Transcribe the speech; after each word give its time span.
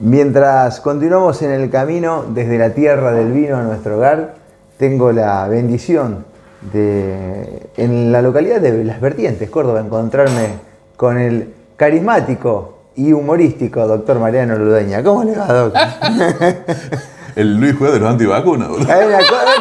Mientras 0.00 0.80
continuamos 0.80 1.42
en 1.42 1.50
el 1.50 1.68
camino 1.70 2.24
desde 2.28 2.56
la 2.58 2.70
tierra 2.70 3.12
del 3.12 3.32
vino 3.32 3.56
a 3.58 3.62
nuestro 3.62 3.96
hogar, 3.98 4.34
tengo 4.78 5.12
la 5.12 5.46
bendición 5.46 6.24
de, 6.72 7.68
en 7.76 8.10
la 8.10 8.22
localidad 8.22 8.60
de 8.60 8.82
Las 8.84 9.00
Vertientes, 9.00 9.50
Córdoba, 9.50 9.80
encontrarme 9.80 10.54
con 10.96 11.18
el 11.18 11.52
carismático 11.76 12.78
y 12.96 13.12
humorístico 13.12 13.86
doctor 13.86 14.18
Mariano 14.18 14.56
Ludeña. 14.56 15.02
¿Cómo 15.02 15.22
le 15.24 15.36
va, 15.36 15.46
doctor? 15.52 15.82
El 17.36 17.56
Luis 17.60 17.76
Juez 17.78 17.92
de 17.92 18.00
los 18.00 18.10
antivacunas. 18.10 18.68
cosa- 18.68 18.86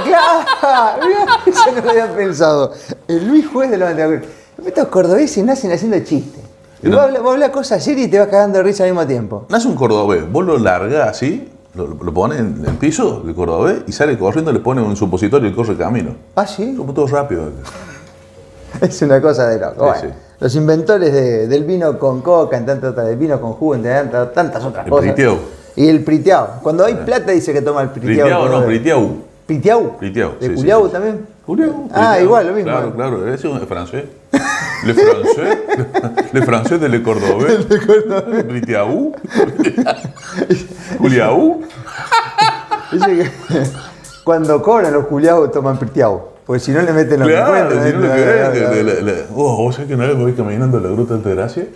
claro, 0.04 1.02
eso 1.46 1.72
no 1.76 1.82
lo 1.84 1.90
había 1.92 2.08
pensado. 2.16 2.74
El 3.08 3.28
Luis 3.28 3.46
Juez 3.48 3.70
de 3.70 3.78
los 3.78 3.90
antivacunas. 3.90 4.24
Estos 4.66 4.88
cordobeses 4.88 5.44
nacen 5.46 5.72
haciendo 5.72 6.00
chistes. 6.00 6.42
Y 6.82 6.88
No. 6.88 6.96
vos 6.98 7.06
hablas, 7.06 7.22
vos 7.22 7.34
hablas 7.34 7.50
cosas 7.50 7.84
serias 7.84 8.08
y 8.08 8.12
te 8.12 8.20
vas 8.20 8.28
cagando 8.28 8.58
de 8.60 8.64
risa 8.64 8.84
al 8.84 8.92
mismo 8.92 9.06
tiempo. 9.06 9.46
Nace 9.50 9.68
un 9.68 9.76
cordobés, 9.76 10.30
vos 10.32 10.46
lo 10.46 10.58
largás 10.58 11.10
así, 11.10 11.50
lo, 11.76 11.88
lo 11.88 12.14
pones 12.14 12.40
en 12.40 12.64
el 12.66 12.76
piso, 12.76 13.24
el 13.28 13.36
cordobés, 13.36 13.80
y 13.88 13.92
sale 13.92 14.18
corriendo, 14.18 14.52
le 14.52 14.60
pone 14.60 14.82
un 14.82 14.96
supositorio 14.96 15.50
y 15.50 15.54
corre 15.54 15.76
camino. 15.76 16.16
Ah, 16.36 16.48
sí. 16.48 16.76
Como 16.78 16.94
todo 16.94 17.08
rápido. 17.08 17.44
Es 18.82 19.02
una 19.02 19.20
cosa 19.20 19.48
de 19.50 19.60
loco. 19.60 19.74
Sí, 19.96 20.02
Bueno, 20.02 20.02
sí. 20.02 20.08
Los 20.40 20.56
inventores 20.56 21.12
de- 21.12 21.48
del 21.48 21.64
vino 21.66 21.98
con 22.00 22.22
coca, 22.22 22.56
en 22.56 22.66
tantas 22.66 22.92
otras, 22.92 23.08
del 23.08 23.18
vino 23.18 23.42
con 23.42 23.54
jugo, 23.54 23.76
en 23.76 23.84
tantas, 23.84 24.32
tantas 24.34 24.64
otras 24.64 24.86
El 24.86 24.92
cosas. 24.92 25.12
priteau. 25.14 25.38
Y 25.76 25.88
el 25.90 26.04
priteado. 26.04 26.50
Cuando 26.62 26.86
hay 26.86 26.94
plata 26.96 27.32
dice 27.32 27.52
que 27.52 27.62
toma 27.62 27.82
el 27.82 27.90
priteado. 27.90 28.44
Priteau, 28.44 28.62
no, 28.62 28.66
Priteau. 28.66 29.18
¿Priteau? 29.46 29.98
Priteau, 29.98 30.32
¿De 30.40 30.48
sí, 30.48 30.54
Culiau 30.54 30.88
también? 30.90 31.26
Julián. 31.46 31.90
Ah, 31.92 32.20
igual, 32.22 32.48
lo 32.48 32.54
mismo. 32.54 32.72
Claro, 32.72 32.94
claro, 32.96 33.34
es 33.34 33.44
un 33.44 33.60
francés. 33.62 34.06
Le 34.84 34.94
francés, 34.94 35.58
le 36.34 36.42
francés 36.44 36.80
de 36.80 36.90
le 36.90 37.04
cordobés. 37.04 37.66
Priteau. 38.48 39.14
Juliau. 40.98 41.62
Dice 42.92 43.18
que 43.18 43.32
cuando 44.24 44.62
cobran 44.62 44.94
los 44.94 45.06
culiados 45.06 45.52
toman 45.52 45.78
priteau. 45.78 46.30
Porque 46.46 46.60
si 46.60 46.72
no 46.72 46.82
le 46.82 46.94
meten 46.94 47.20
los 47.20 47.30
Claro, 47.30 47.72
si 47.72 47.94
no 47.94 48.06
¿eh? 48.06 49.26
Oh, 49.36 49.58
vos 49.58 49.76
sabés 49.76 49.88
que 49.88 49.96
una 49.96 50.08
vez 50.08 50.18
voy 50.18 50.34
caminando 50.34 50.78
en 50.78 50.84
la 50.84 50.90
Gruta 50.90 51.14
de 51.14 51.20
Altagracia 51.20 51.68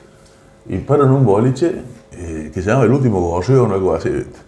y 0.68 0.78
paro 0.78 1.06
en 1.06 1.12
un 1.12 1.26
boliche 1.26 1.82
eh, 2.12 2.52
que 2.54 2.62
se 2.62 2.70
llama 2.70 2.84
El 2.84 2.92
Último 2.92 3.22
Gorrión 3.22 3.72
o 3.72 3.74
algo 3.76 3.94
así. 3.94 4.10
¿viste? 4.10 4.40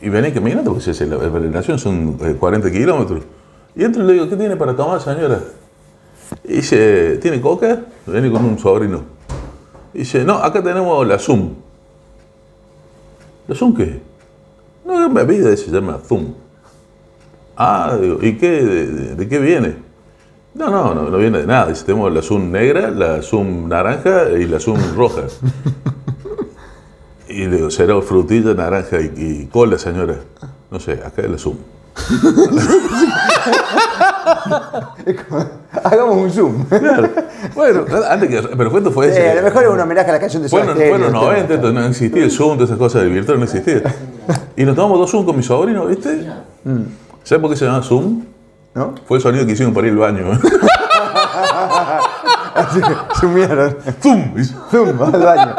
Y 0.00 0.08
venía 0.08 0.32
caminando, 0.32 0.72
porque 0.72 0.90
es 0.90 1.00
la, 1.02 1.18
peregrinación 1.18 1.78
son 1.78 2.18
eh, 2.22 2.36
40 2.38 2.70
kilómetros. 2.70 3.22
Y 3.74 3.84
entro 3.84 4.02
y 4.02 4.06
le 4.06 4.12
digo, 4.14 4.28
¿qué 4.28 4.36
tiene 4.36 4.56
para 4.56 4.74
tomar, 4.74 5.00
señora? 5.00 5.40
Y 6.48 6.54
dice, 6.56 7.18
¿tiene 7.18 7.40
coca? 7.40 7.82
Viene 8.06 8.30
con 8.30 8.44
un 8.44 8.58
sobrino. 8.58 9.02
Y 9.94 9.98
dice, 10.00 10.24
no, 10.24 10.34
acá 10.34 10.62
tenemos 10.62 11.06
la 11.06 11.18
Zoom. 11.18 11.54
¿La 13.48 13.54
Zoom 13.54 13.74
qué? 13.74 14.00
No, 14.84 14.92
es 14.92 15.10
una 15.10 15.22
bebida, 15.24 15.56
se 15.56 15.70
llama 15.70 15.98
Zoom. 16.06 16.34
Ah, 17.56 17.96
digo, 18.00 18.18
¿y 18.22 18.36
qué, 18.36 18.50
de, 18.62 18.86
de- 18.86 19.14
de 19.16 19.28
qué 19.28 19.38
viene? 19.38 19.76
No, 20.54 20.70
no, 20.70 20.94
no, 20.94 21.10
no 21.10 21.18
viene 21.18 21.38
de 21.38 21.46
nada. 21.46 21.66
Dice, 21.68 21.84
tenemos 21.84 22.12
la 22.12 22.22
Zoom 22.22 22.50
negra, 22.50 22.90
la 22.90 23.22
Zoom 23.22 23.68
naranja 23.68 24.30
y 24.32 24.46
la 24.46 24.60
Zoom 24.60 24.78
roja. 24.94 25.22
y 27.28 27.46
le 27.46 27.56
digo, 27.56 27.70
será 27.70 28.00
frutilla, 28.02 28.54
naranja 28.54 29.00
y, 29.00 29.12
y 29.16 29.46
cola, 29.46 29.78
señora. 29.78 30.16
No 30.70 30.78
sé, 30.80 30.92
acá 30.92 31.22
es 31.22 31.30
la 31.30 31.38
Zoom. 31.38 31.56
Hagamos 35.82 36.16
un 36.16 36.30
zoom. 36.30 36.64
Claro. 36.66 37.08
Bueno, 37.54 37.84
antes 38.10 38.28
que. 38.28 38.42
Pero 38.56 38.70
fue 38.92 39.08
ese. 39.08 39.26
Eh, 39.26 39.30
a 39.30 39.34
lo 39.36 39.42
mejor 39.42 39.64
es 39.64 39.70
un 39.70 39.80
homenaje 39.80 40.10
a 40.10 40.12
la 40.12 40.20
canción 40.20 40.42
de 40.42 40.48
Soda 40.48 40.66
los 40.66 40.78
este, 40.78 40.98
90, 40.98 41.54
entonces 41.54 41.74
no 41.74 41.86
existía 41.86 42.24
el 42.24 42.30
Zoom, 42.30 42.54
todas 42.54 42.70
esas 42.70 42.78
cosas 42.78 43.02
de 43.02 43.08
virtual 43.08 43.38
no 43.38 43.44
existía. 43.44 43.82
Y 44.56 44.64
nos 44.64 44.76
tomamos 44.76 44.98
dos 44.98 45.10
Zoom 45.10 45.24
con 45.24 45.36
mi 45.36 45.42
sobrino, 45.42 45.86
¿viste? 45.86 46.26
¿Sabes 47.24 47.40
por 47.40 47.50
qué 47.50 47.56
se 47.56 47.64
llama 47.64 47.82
Zoom? 47.82 48.24
¿No? 48.74 48.94
Fue 49.06 49.16
el 49.18 49.22
sonido 49.22 49.46
que 49.46 49.52
hicieron 49.52 49.74
para 49.74 49.86
ir 49.86 49.92
al 49.94 49.98
baño. 49.98 50.32
Así 52.54 52.80
que 52.80 52.96
zoomieron. 53.20 53.76
¡Zoom! 54.02 54.34
Zoom, 54.70 55.02
al 55.02 55.22
baño. 55.22 55.54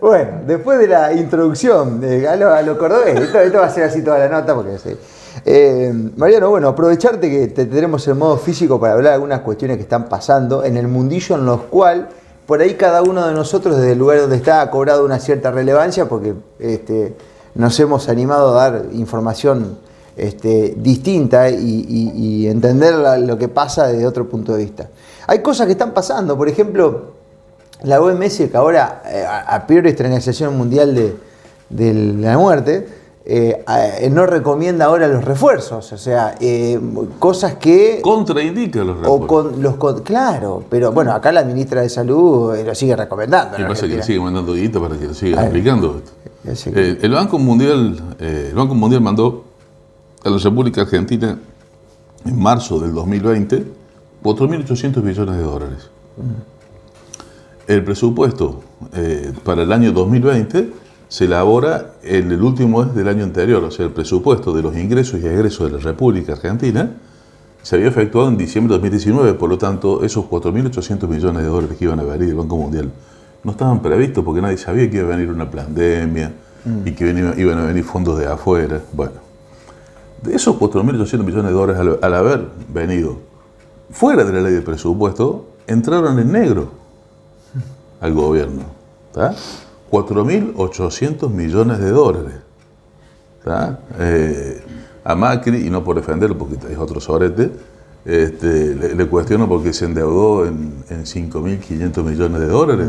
Bueno, 0.00 0.30
después 0.46 0.78
de 0.78 0.88
la 0.88 1.12
introducción 1.12 2.00
de, 2.00 2.26
a, 2.28 2.36
lo, 2.36 2.52
a 2.52 2.62
lo 2.62 2.78
cordobés, 2.78 3.20
esto, 3.20 3.38
esto 3.38 3.58
va 3.58 3.66
a 3.66 3.70
ser 3.70 3.84
así 3.84 4.02
toda 4.02 4.18
la 4.18 4.28
nota 4.28 4.54
porque 4.54 4.78
sí. 4.78 4.96
Eh, 5.44 5.92
Mariano, 6.16 6.50
bueno, 6.50 6.68
aprovecharte 6.68 7.30
que 7.30 7.48
te 7.48 7.66
tenemos 7.66 8.06
en 8.08 8.18
modo 8.18 8.38
físico 8.38 8.80
para 8.80 8.94
hablar 8.94 9.10
de 9.10 9.14
algunas 9.14 9.40
cuestiones 9.40 9.76
que 9.76 9.82
están 9.82 10.08
pasando 10.08 10.64
en 10.64 10.76
el 10.76 10.88
mundillo 10.88 11.36
en 11.36 11.44
los 11.44 11.62
cual 11.62 12.08
por 12.46 12.60
ahí 12.60 12.74
cada 12.74 13.02
uno 13.02 13.26
de 13.26 13.34
nosotros 13.34 13.76
desde 13.76 13.92
el 13.92 13.98
lugar 13.98 14.20
donde 14.20 14.36
está 14.36 14.60
ha 14.60 14.70
cobrado 14.70 15.04
una 15.04 15.18
cierta 15.18 15.50
relevancia 15.50 16.08
porque 16.08 16.34
este, 16.58 17.16
nos 17.54 17.78
hemos 17.80 18.08
animado 18.08 18.56
a 18.58 18.70
dar 18.70 18.86
información 18.92 19.78
este, 20.16 20.74
distinta 20.76 21.50
y, 21.50 22.46
entender 22.46 22.94
lo 22.94 23.36
que 23.36 23.48
pasa 23.48 23.88
desde 23.88 24.06
otro 24.06 24.28
punto 24.28 24.52
de 24.54 24.64
vista. 24.64 24.88
Hay 25.26 25.40
cosas 25.40 25.66
que 25.66 25.72
están 25.72 25.92
pasando, 25.92 26.36
por 26.36 26.48
ejemplo, 26.48 27.12
la 27.82 28.00
OMS, 28.00 28.36
que 28.36 28.56
ahora, 28.56 29.02
eh, 29.06 29.24
a 29.28 29.40
a 29.56 29.66
priori 29.66 29.90
Organización 29.90 30.56
Mundial 30.56 30.94
de 31.68 31.94
la 31.94 32.38
Muerte, 32.38 32.86
eh, 33.28 33.64
eh, 34.00 34.08
no 34.08 34.24
recomienda 34.24 34.84
ahora 34.84 35.08
los 35.08 35.24
refuerzos, 35.24 35.92
o 35.92 35.98
sea, 35.98 36.36
eh, 36.38 36.78
cosas 37.18 37.56
que... 37.56 38.00
Contraindica 38.00 38.84
los 38.84 38.96
o 38.98 39.00
refuerzos. 39.00 39.26
con 39.26 39.62
los 39.62 39.76
con- 39.76 40.02
claro, 40.04 40.62
pero 40.70 40.92
bueno, 40.92 41.10
acá 41.12 41.32
la 41.32 41.42
ministra 41.42 41.80
de 41.82 41.88
Salud 41.88 42.56
lo 42.64 42.74
sigue 42.76 42.94
recomendando. 42.94 43.58
Y 43.60 43.64
pasa 43.64 43.88
que 43.88 43.96
le 43.96 44.02
sigue 44.04 44.20
mandando 44.20 44.54
para 44.80 44.96
que 44.96 45.06
lo 45.08 45.14
siga 45.14 45.42
aplicando. 45.42 46.00
Que- 46.44 46.52
Eh, 46.72 46.98
el 47.02 47.10
Banco 47.12 47.40
Mundial, 47.40 48.00
el 48.20 48.54
Banco 48.54 48.76
Mundial 48.76 49.00
mandó 49.00 49.42
a 50.24 50.30
la 50.30 50.38
República 50.38 50.82
Argentina 50.82 51.36
en 52.24 52.38
marzo 52.40 52.78
del 52.78 52.94
2020 52.94 53.64
4.800 54.22 55.02
millones 55.02 55.36
de 55.36 55.42
dólares. 55.42 55.90
El 57.66 57.82
presupuesto 57.82 58.60
para 59.44 59.62
el 59.62 59.72
año 59.72 59.90
2020 59.90 60.72
se 61.08 61.24
elabora 61.26 61.92
en 62.02 62.30
el 62.32 62.42
último 62.42 62.84
mes 62.84 62.94
del 62.94 63.08
año 63.08 63.24
anterior, 63.24 63.62
o 63.62 63.70
sea, 63.70 63.86
el 63.86 63.92
presupuesto 63.92 64.52
de 64.52 64.62
los 64.62 64.76
ingresos 64.76 65.20
y 65.20 65.26
egresos 65.26 65.70
de 65.70 65.78
la 65.78 65.82
República 65.82 66.32
Argentina 66.32 66.90
se 67.62 67.76
había 67.76 67.88
efectuado 67.88 68.28
en 68.28 68.36
diciembre 68.36 68.74
de 68.74 68.78
2019, 68.78 69.34
por 69.34 69.50
lo 69.50 69.58
tanto, 69.58 70.04
esos 70.04 70.24
4.800 70.26 71.08
millones 71.08 71.42
de 71.42 71.48
dólares 71.48 71.76
que 71.76 71.84
iban 71.84 71.98
a 72.00 72.04
venir 72.04 72.28
del 72.28 72.36
Banco 72.36 72.56
Mundial 72.56 72.90
no 73.42 73.52
estaban 73.52 73.80
previstos 73.80 74.24
porque 74.24 74.40
nadie 74.40 74.56
sabía 74.56 74.90
que 74.90 74.96
iba 74.98 75.06
a 75.06 75.10
venir 75.16 75.30
una 75.30 75.48
pandemia 75.50 76.32
y 76.84 76.92
que 76.92 77.34
iban 77.36 77.58
a 77.58 77.64
venir 77.64 77.84
fondos 77.84 78.18
de 78.18 78.26
afuera. 78.26 78.80
Bueno, 78.92 79.14
de 80.22 80.34
esos 80.34 80.56
4.800 80.56 81.24
millones 81.24 81.44
de 81.44 81.52
dólares 81.52 81.80
al, 81.80 81.98
al 82.02 82.14
haber 82.14 82.48
venido 82.72 83.18
fuera 83.90 84.24
de 84.24 84.32
la 84.32 84.40
ley 84.40 84.54
de 84.54 84.62
presupuesto, 84.62 85.46
entraron 85.66 86.18
en 86.18 86.32
negro 86.32 86.70
al 88.00 88.14
gobierno. 88.14 88.62
¿tá? 89.12 89.34
4.800 89.90 91.30
millones 91.30 91.78
de 91.78 91.90
dólares. 91.90 92.34
Eh, 93.98 94.60
a 95.04 95.14
Macri, 95.14 95.66
y 95.66 95.70
no 95.70 95.84
por 95.84 95.96
defenderlo 95.96 96.36
porque 96.36 96.56
es 96.68 96.78
otro 96.78 97.00
sorete, 97.00 97.52
este, 98.04 98.74
le, 98.74 98.94
le 98.94 99.06
cuestiono 99.06 99.48
porque 99.48 99.72
se 99.72 99.84
endeudó 99.84 100.46
en, 100.46 100.84
en 100.90 101.04
5.500 101.04 102.02
millones 102.02 102.40
de 102.40 102.46
dólares, 102.48 102.88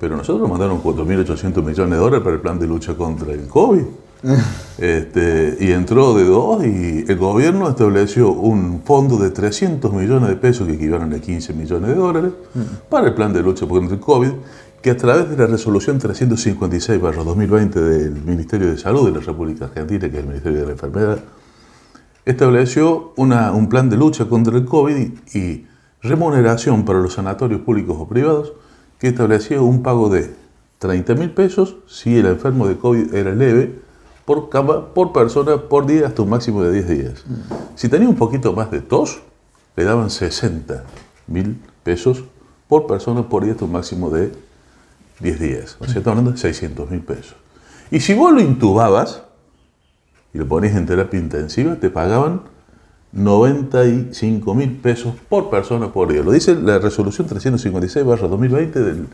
pero 0.00 0.16
nosotros 0.16 0.40
nos 0.40 0.50
mandaron 0.50 0.82
4.800 0.82 1.62
millones 1.62 1.90
de 1.90 1.96
dólares 1.96 2.24
para 2.24 2.34
el 2.34 2.40
plan 2.40 2.58
de 2.58 2.66
lucha 2.66 2.94
contra 2.94 3.32
el 3.32 3.46
COVID. 3.46 3.84
Este, 4.78 5.58
y 5.60 5.70
entró 5.70 6.14
de 6.14 6.24
dos 6.24 6.64
y 6.64 7.04
el 7.06 7.16
gobierno 7.18 7.68
estableció 7.68 8.32
un 8.32 8.82
fondo 8.84 9.16
de 9.16 9.30
300 9.30 9.92
millones 9.92 10.30
de 10.30 10.36
pesos 10.36 10.66
que 10.66 10.74
equivalen 10.74 11.12
a 11.12 11.20
15 11.20 11.52
millones 11.52 11.90
de 11.90 11.94
dólares 11.94 12.32
para 12.88 13.08
el 13.08 13.14
plan 13.14 13.32
de 13.32 13.42
lucha 13.42 13.66
contra 13.66 13.94
el 13.94 14.00
COVID, 14.00 14.30
que 14.82 14.90
a 14.90 14.96
través 14.96 15.30
de 15.30 15.36
la 15.36 15.46
resolución 15.46 16.00
356-2020 16.00 17.70
del 17.72 18.12
Ministerio 18.24 18.68
de 18.70 18.78
Salud 18.78 19.06
de 19.06 19.18
la 19.18 19.24
República 19.24 19.66
Argentina, 19.66 20.10
que 20.10 20.16
es 20.16 20.22
el 20.22 20.26
Ministerio 20.28 20.60
de 20.60 20.66
la 20.66 20.72
Enfermedad, 20.72 21.18
estableció 22.24 23.12
una- 23.16 23.52
un 23.52 23.68
plan 23.68 23.88
de 23.90 23.96
lucha 23.96 24.26
contra 24.28 24.56
el 24.56 24.64
COVID 24.64 24.96
y, 24.96 25.38
y 25.38 25.66
remuneración 26.02 26.84
para 26.84 26.98
los 27.00 27.14
sanatorios 27.14 27.60
públicos 27.62 27.96
o 27.98 28.08
privados 28.08 28.52
que 28.98 29.08
establecía 29.08 29.60
un 29.60 29.82
pago 29.82 30.08
de 30.08 30.34
30 30.78 31.14
mil 31.14 31.30
pesos 31.30 31.76
si 31.86 32.16
el 32.18 32.26
enfermo 32.26 32.66
de 32.66 32.76
COVID 32.76 33.14
era 33.14 33.34
leve 33.34 33.80
por 34.24 34.48
cama, 34.48 34.92
por 34.94 35.12
persona, 35.12 35.56
por 35.68 35.86
día, 35.86 36.06
hasta 36.06 36.22
un 36.22 36.30
máximo 36.30 36.62
de 36.62 36.72
10 36.72 36.88
días. 36.88 37.24
Si 37.74 37.88
tenía 37.88 38.08
un 38.08 38.14
poquito 38.16 38.52
más 38.52 38.70
de 38.70 38.80
tos, 38.80 39.20
le 39.76 39.84
daban 39.84 40.10
60 40.10 40.84
mil 41.26 41.56
pesos 41.82 42.24
por 42.68 42.86
persona, 42.86 43.28
por 43.28 43.42
día, 43.44 43.52
hasta 43.52 43.64
un 43.64 43.72
máximo 43.72 44.10
de 44.10 44.32
10 45.22 45.40
días. 45.40 45.76
O 45.80 45.84
sea, 45.84 45.98
estamos 45.98 46.18
hablando 46.18 46.32
de 46.32 46.38
600 46.38 46.90
mil 46.90 47.00
pesos. 47.00 47.34
Y 47.90 48.00
si 48.00 48.14
vos 48.14 48.32
lo 48.32 48.40
intubabas 48.40 49.22
y 50.34 50.38
lo 50.38 50.46
ponías 50.48 50.74
en 50.76 50.86
terapia 50.86 51.20
intensiva, 51.20 51.76
te 51.76 51.90
pagaban 51.90 52.42
95 53.12 54.54
mil 54.54 54.72
pesos 54.78 55.14
por 55.28 55.50
persona 55.50 55.92
por 55.92 56.10
día. 56.12 56.22
Lo 56.22 56.32
dice 56.32 56.54
la 56.54 56.78
resolución 56.78 57.28
356-2020 57.28 58.72
del 58.72 59.06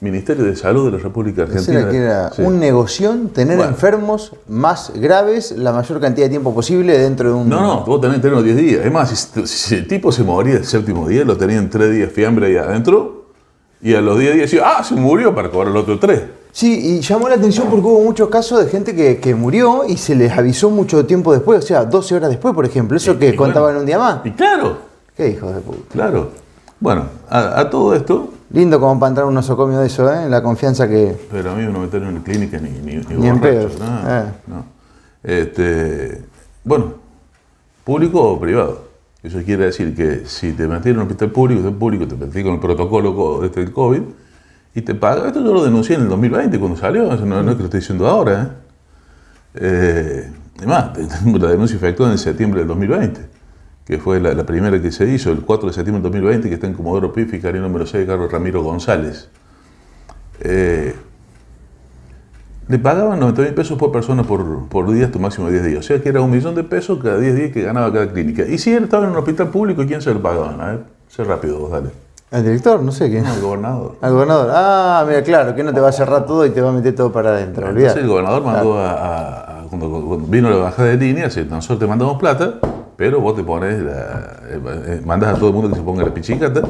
Ministerio 0.00 0.44
de 0.44 0.56
Salud 0.56 0.86
de 0.90 0.96
la 0.96 1.02
República 1.02 1.42
Argentina. 1.42 1.80
era 1.80 1.90
que 1.90 1.96
era 1.98 2.32
Sí. 2.32 2.42
un 2.42 2.58
negoción 2.58 3.28
tener 3.28 3.56
Bueno. 3.58 3.72
enfermos 3.72 4.32
más 4.48 4.92
graves 4.96 5.52
la 5.52 5.72
mayor 5.72 6.00
cantidad 6.00 6.24
de 6.26 6.30
tiempo 6.30 6.54
posible 6.54 6.96
dentro 6.98 7.28
de 7.28 7.34
un... 7.34 7.48
No, 7.50 7.60
no, 7.60 7.84
vos 7.84 8.00
tenés 8.00 8.16
que 8.16 8.22
tener 8.22 8.36
los 8.36 8.44
10 8.44 8.56
días. 8.56 8.84
Es 8.86 8.92
más, 8.92 9.10
si, 9.10 9.46
si 9.46 9.74
el 9.76 9.86
tipo 9.86 10.10
se 10.10 10.24
moría 10.24 10.54
el 10.56 10.64
séptimo 10.64 11.06
día, 11.06 11.24
lo 11.24 11.36
tenían 11.36 11.68
3 11.68 11.90
días 11.92 12.10
fiambre 12.12 12.46
ahí 12.46 12.56
adentro, 12.56 13.19
y 13.82 13.94
a 13.94 14.00
los 14.00 14.18
10 14.18 14.34
días 14.34 14.50
decía, 14.50 14.62
ah, 14.78 14.84
se 14.84 14.94
murió 14.94 15.34
para 15.34 15.50
cobrar 15.50 15.72
los 15.72 15.82
otros 15.82 16.00
3. 16.00 16.22
Sí, 16.52 16.96
y 16.96 17.00
llamó 17.00 17.28
la 17.28 17.36
atención 17.36 17.68
porque 17.70 17.86
hubo 17.86 18.00
muchos 18.02 18.28
casos 18.28 18.64
de 18.64 18.70
gente 18.70 18.94
que, 18.94 19.18
que 19.18 19.34
murió 19.34 19.84
y 19.88 19.96
se 19.96 20.14
les 20.16 20.32
avisó 20.32 20.68
mucho 20.68 21.06
tiempo 21.06 21.32
después, 21.32 21.62
o 21.64 21.66
sea, 21.66 21.84
12 21.84 22.14
horas 22.16 22.30
después, 22.30 22.52
por 22.54 22.66
ejemplo. 22.66 22.96
Eso 22.96 23.18
que 23.18 23.26
y 23.26 23.28
bueno. 23.36 23.42
contaban 23.44 23.76
un 23.76 23.86
día 23.86 23.98
más. 23.98 24.20
Y 24.24 24.32
claro, 24.32 24.78
Qué 25.16 25.28
hijos 25.28 25.54
de 25.54 25.60
puta. 25.60 25.78
claro. 25.92 26.30
Bueno, 26.80 27.04
a, 27.28 27.60
a 27.60 27.70
todo 27.70 27.94
esto, 27.94 28.32
Lindo 28.52 28.80
como 28.80 28.98
para 28.98 29.10
entrar 29.10 29.26
un 29.26 29.34
nosocomio 29.34 29.78
de 29.78 29.86
eso, 29.86 30.10
¿eh? 30.12 30.28
La 30.28 30.42
confianza 30.42 30.88
que... 30.88 31.14
pero 31.30 31.52
a 31.52 31.54
mí 31.54 31.62
no 31.64 31.72
me 31.72 31.78
metieron 31.80 32.16
en 32.16 32.22
clínica 32.22 32.58
ni, 32.58 32.70
ni, 32.70 32.96
ni, 32.96 33.14
Ni 33.16 33.28
en 33.28 33.38
pedo. 33.40 33.68
no, 33.78 34.10
Eh. 34.10 34.24
no. 34.48 34.64
Este, 35.22 36.22
bueno, 36.64 36.94
público 37.84 38.20
o 38.22 38.40
privado. 38.40 38.89
Eso 39.22 39.42
quiere 39.44 39.66
decir 39.66 39.94
que 39.94 40.22
si 40.26 40.52
te 40.52 40.66
metieron 40.66 41.00
en 41.02 41.06
un 41.06 41.08
hospital 41.08 41.30
público, 41.30 41.60
hospital 41.60 41.78
público, 41.78 42.08
te 42.08 42.16
metí 42.16 42.42
con 42.42 42.54
el 42.54 42.60
protocolo 42.60 43.14
co- 43.14 43.44
este 43.44 43.60
del 43.60 43.72
COVID 43.72 44.00
y 44.74 44.80
te 44.82 44.94
paga. 44.94 45.26
Esto 45.26 45.44
yo 45.44 45.52
lo 45.52 45.62
denuncié 45.62 45.96
en 45.96 46.02
el 46.02 46.08
2020 46.08 46.58
cuando 46.58 46.76
salió, 46.78 47.04
no, 47.16 47.42
no 47.42 47.50
es 47.50 47.56
que 47.56 47.62
lo 47.62 47.64
estoy 47.66 47.80
diciendo 47.80 48.06
ahora. 48.06 48.42
¿eh? 48.42 48.48
Eh, 49.54 50.32
además, 50.58 50.90
la 51.26 51.48
denuncia 51.48 51.76
efectuada 51.76 52.12
en 52.12 52.18
septiembre 52.18 52.60
del 52.60 52.68
2020, 52.68 53.20
que 53.84 53.98
fue 53.98 54.20
la, 54.20 54.46
primera 54.46 54.80
que 54.80 54.90
se 54.92 55.06
hizo, 55.12 55.32
el 55.32 55.40
4 55.40 55.68
de 55.68 55.74
septiembre 55.74 56.02
del 56.02 56.12
2020, 56.12 56.48
que 56.48 56.54
está 56.54 56.66
en 56.66 56.72
Comodoro 56.74 57.12
Pi, 57.12 57.24
fiscalía 57.26 57.60
número 57.60 57.86
6, 57.86 58.06
Carlos 58.06 58.30
Ramiro 58.32 58.62
González. 58.62 59.28
Eh, 60.40 60.94
le 62.70 62.78
pagaban 62.78 63.18
90 63.18 63.42
mil 63.42 63.54
pesos 63.54 63.76
por 63.76 63.90
persona 63.90 64.22
por, 64.22 64.68
por 64.68 64.90
día, 64.92 65.10
un 65.12 65.20
máximo 65.22 65.48
de 65.48 65.54
10 65.54 65.64
días. 65.66 65.78
O 65.80 65.82
sea 65.82 66.00
que 66.00 66.08
era 66.08 66.20
un 66.20 66.30
millón 66.30 66.54
de 66.54 66.62
pesos 66.62 67.00
cada 67.02 67.18
10 67.18 67.34
días 67.34 67.50
que 67.52 67.62
ganaba 67.62 67.92
cada 67.92 68.08
clínica. 68.12 68.44
Y 68.46 68.58
si 68.58 68.72
él 68.72 68.84
estaba 68.84 69.04
en 69.04 69.10
un 69.10 69.16
hospital 69.16 69.48
público, 69.48 69.82
¿quién 69.86 70.00
se 70.00 70.14
lo 70.14 70.22
pagaban? 70.22 70.60
A 70.60 70.66
ver, 70.66 70.80
sé 71.08 71.24
rápido 71.24 71.58
vos, 71.58 71.70
dale. 71.72 71.90
¿El 72.30 72.44
director? 72.44 72.80
No 72.80 72.92
sé 72.92 73.10
quién. 73.10 73.24
No, 73.24 73.34
el 73.34 73.40
gobernador. 73.40 73.96
Al 74.00 74.12
gobernador. 74.12 74.50
Ah, 74.54 75.04
mira, 75.06 75.20
claro, 75.24 75.54
que 75.56 75.64
no 75.64 75.74
te 75.74 75.80
va 75.80 75.88
a 75.88 75.92
cerrar 75.92 76.24
todo 76.26 76.46
y 76.46 76.50
te 76.50 76.60
va 76.60 76.68
a 76.68 76.72
meter 76.72 76.94
todo 76.94 77.10
para 77.10 77.30
adentro. 77.30 77.68
Entonces 77.68 77.96
el 77.96 78.06
gobernador 78.08 78.44
mandó 78.44 78.78
a, 78.78 78.90
a- 78.92 79.60
a- 79.62 79.62
cuando, 79.68 79.90
cuando 79.90 80.26
vino 80.28 80.48
la 80.48 80.56
bajada 80.56 80.90
de 80.90 80.96
línea, 80.96 81.24
dice, 81.24 81.44
nosotros 81.44 81.80
te 81.80 81.86
mandamos 81.88 82.18
plata, 82.20 82.54
pero 82.96 83.20
vos 83.20 83.34
te 83.34 83.42
pones, 83.42 83.82
la- 83.82 84.38
eh, 84.48 84.60
eh, 84.86 85.02
mandas 85.04 85.34
a 85.34 85.38
todo 85.38 85.48
el 85.48 85.54
mundo 85.54 85.70
que 85.70 85.74
se 85.74 85.82
ponga 85.82 86.04
la 86.04 86.14
pichicata 86.14 86.62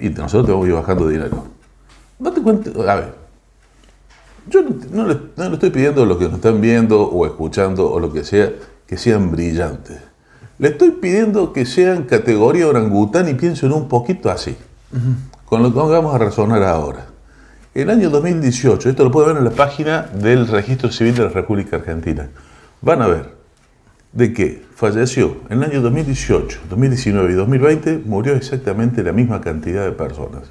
y 0.00 0.08
nosotros 0.08 0.46
te 0.46 0.50
vamos 0.52 0.66
a 0.66 0.68
ir 0.70 0.74
bajando 0.74 1.06
dinero. 1.06 1.44
Date 2.18 2.42
cuenta, 2.42 2.70
a 2.92 2.94
ver, 2.96 3.14
yo 4.48 4.62
no, 4.92 5.06
le, 5.06 5.16
no 5.36 5.48
le 5.48 5.54
estoy 5.54 5.70
pidiendo 5.70 6.02
a 6.02 6.06
los 6.06 6.18
que 6.18 6.24
nos 6.24 6.34
están 6.34 6.60
viendo 6.60 7.02
o 7.02 7.26
escuchando 7.26 7.90
o 7.90 8.00
lo 8.00 8.12
que 8.12 8.24
sea, 8.24 8.52
que 8.86 8.96
sean 8.96 9.30
brillantes. 9.30 9.98
Le 10.58 10.68
estoy 10.68 10.90
pidiendo 10.90 11.52
que 11.52 11.66
sean 11.66 12.04
categoría 12.04 12.66
orangután 12.66 13.28
y 13.28 13.34
piensen 13.34 13.72
un 13.72 13.88
poquito 13.88 14.30
así, 14.30 14.56
con 15.44 15.62
lo 15.62 15.72
que 15.72 15.78
vamos 15.78 16.14
a 16.14 16.18
razonar 16.18 16.62
ahora. 16.64 17.06
El 17.74 17.90
año 17.90 18.10
2018, 18.10 18.88
esto 18.88 19.04
lo 19.04 19.10
pueden 19.12 19.34
ver 19.34 19.38
en 19.38 19.44
la 19.44 19.50
página 19.50 20.02
del 20.02 20.48
Registro 20.48 20.90
Civil 20.90 21.14
de 21.14 21.24
la 21.24 21.28
República 21.28 21.76
Argentina. 21.76 22.28
Van 22.80 23.02
a 23.02 23.06
ver 23.06 23.38
de 24.12 24.32
que 24.32 24.64
falleció 24.74 25.36
en 25.48 25.58
el 25.58 25.70
año 25.70 25.82
2018, 25.82 26.60
2019 26.68 27.32
y 27.32 27.34
2020, 27.36 28.02
murió 28.04 28.34
exactamente 28.34 29.02
la 29.02 29.12
misma 29.12 29.40
cantidad 29.40 29.84
de 29.84 29.92
personas. 29.92 30.50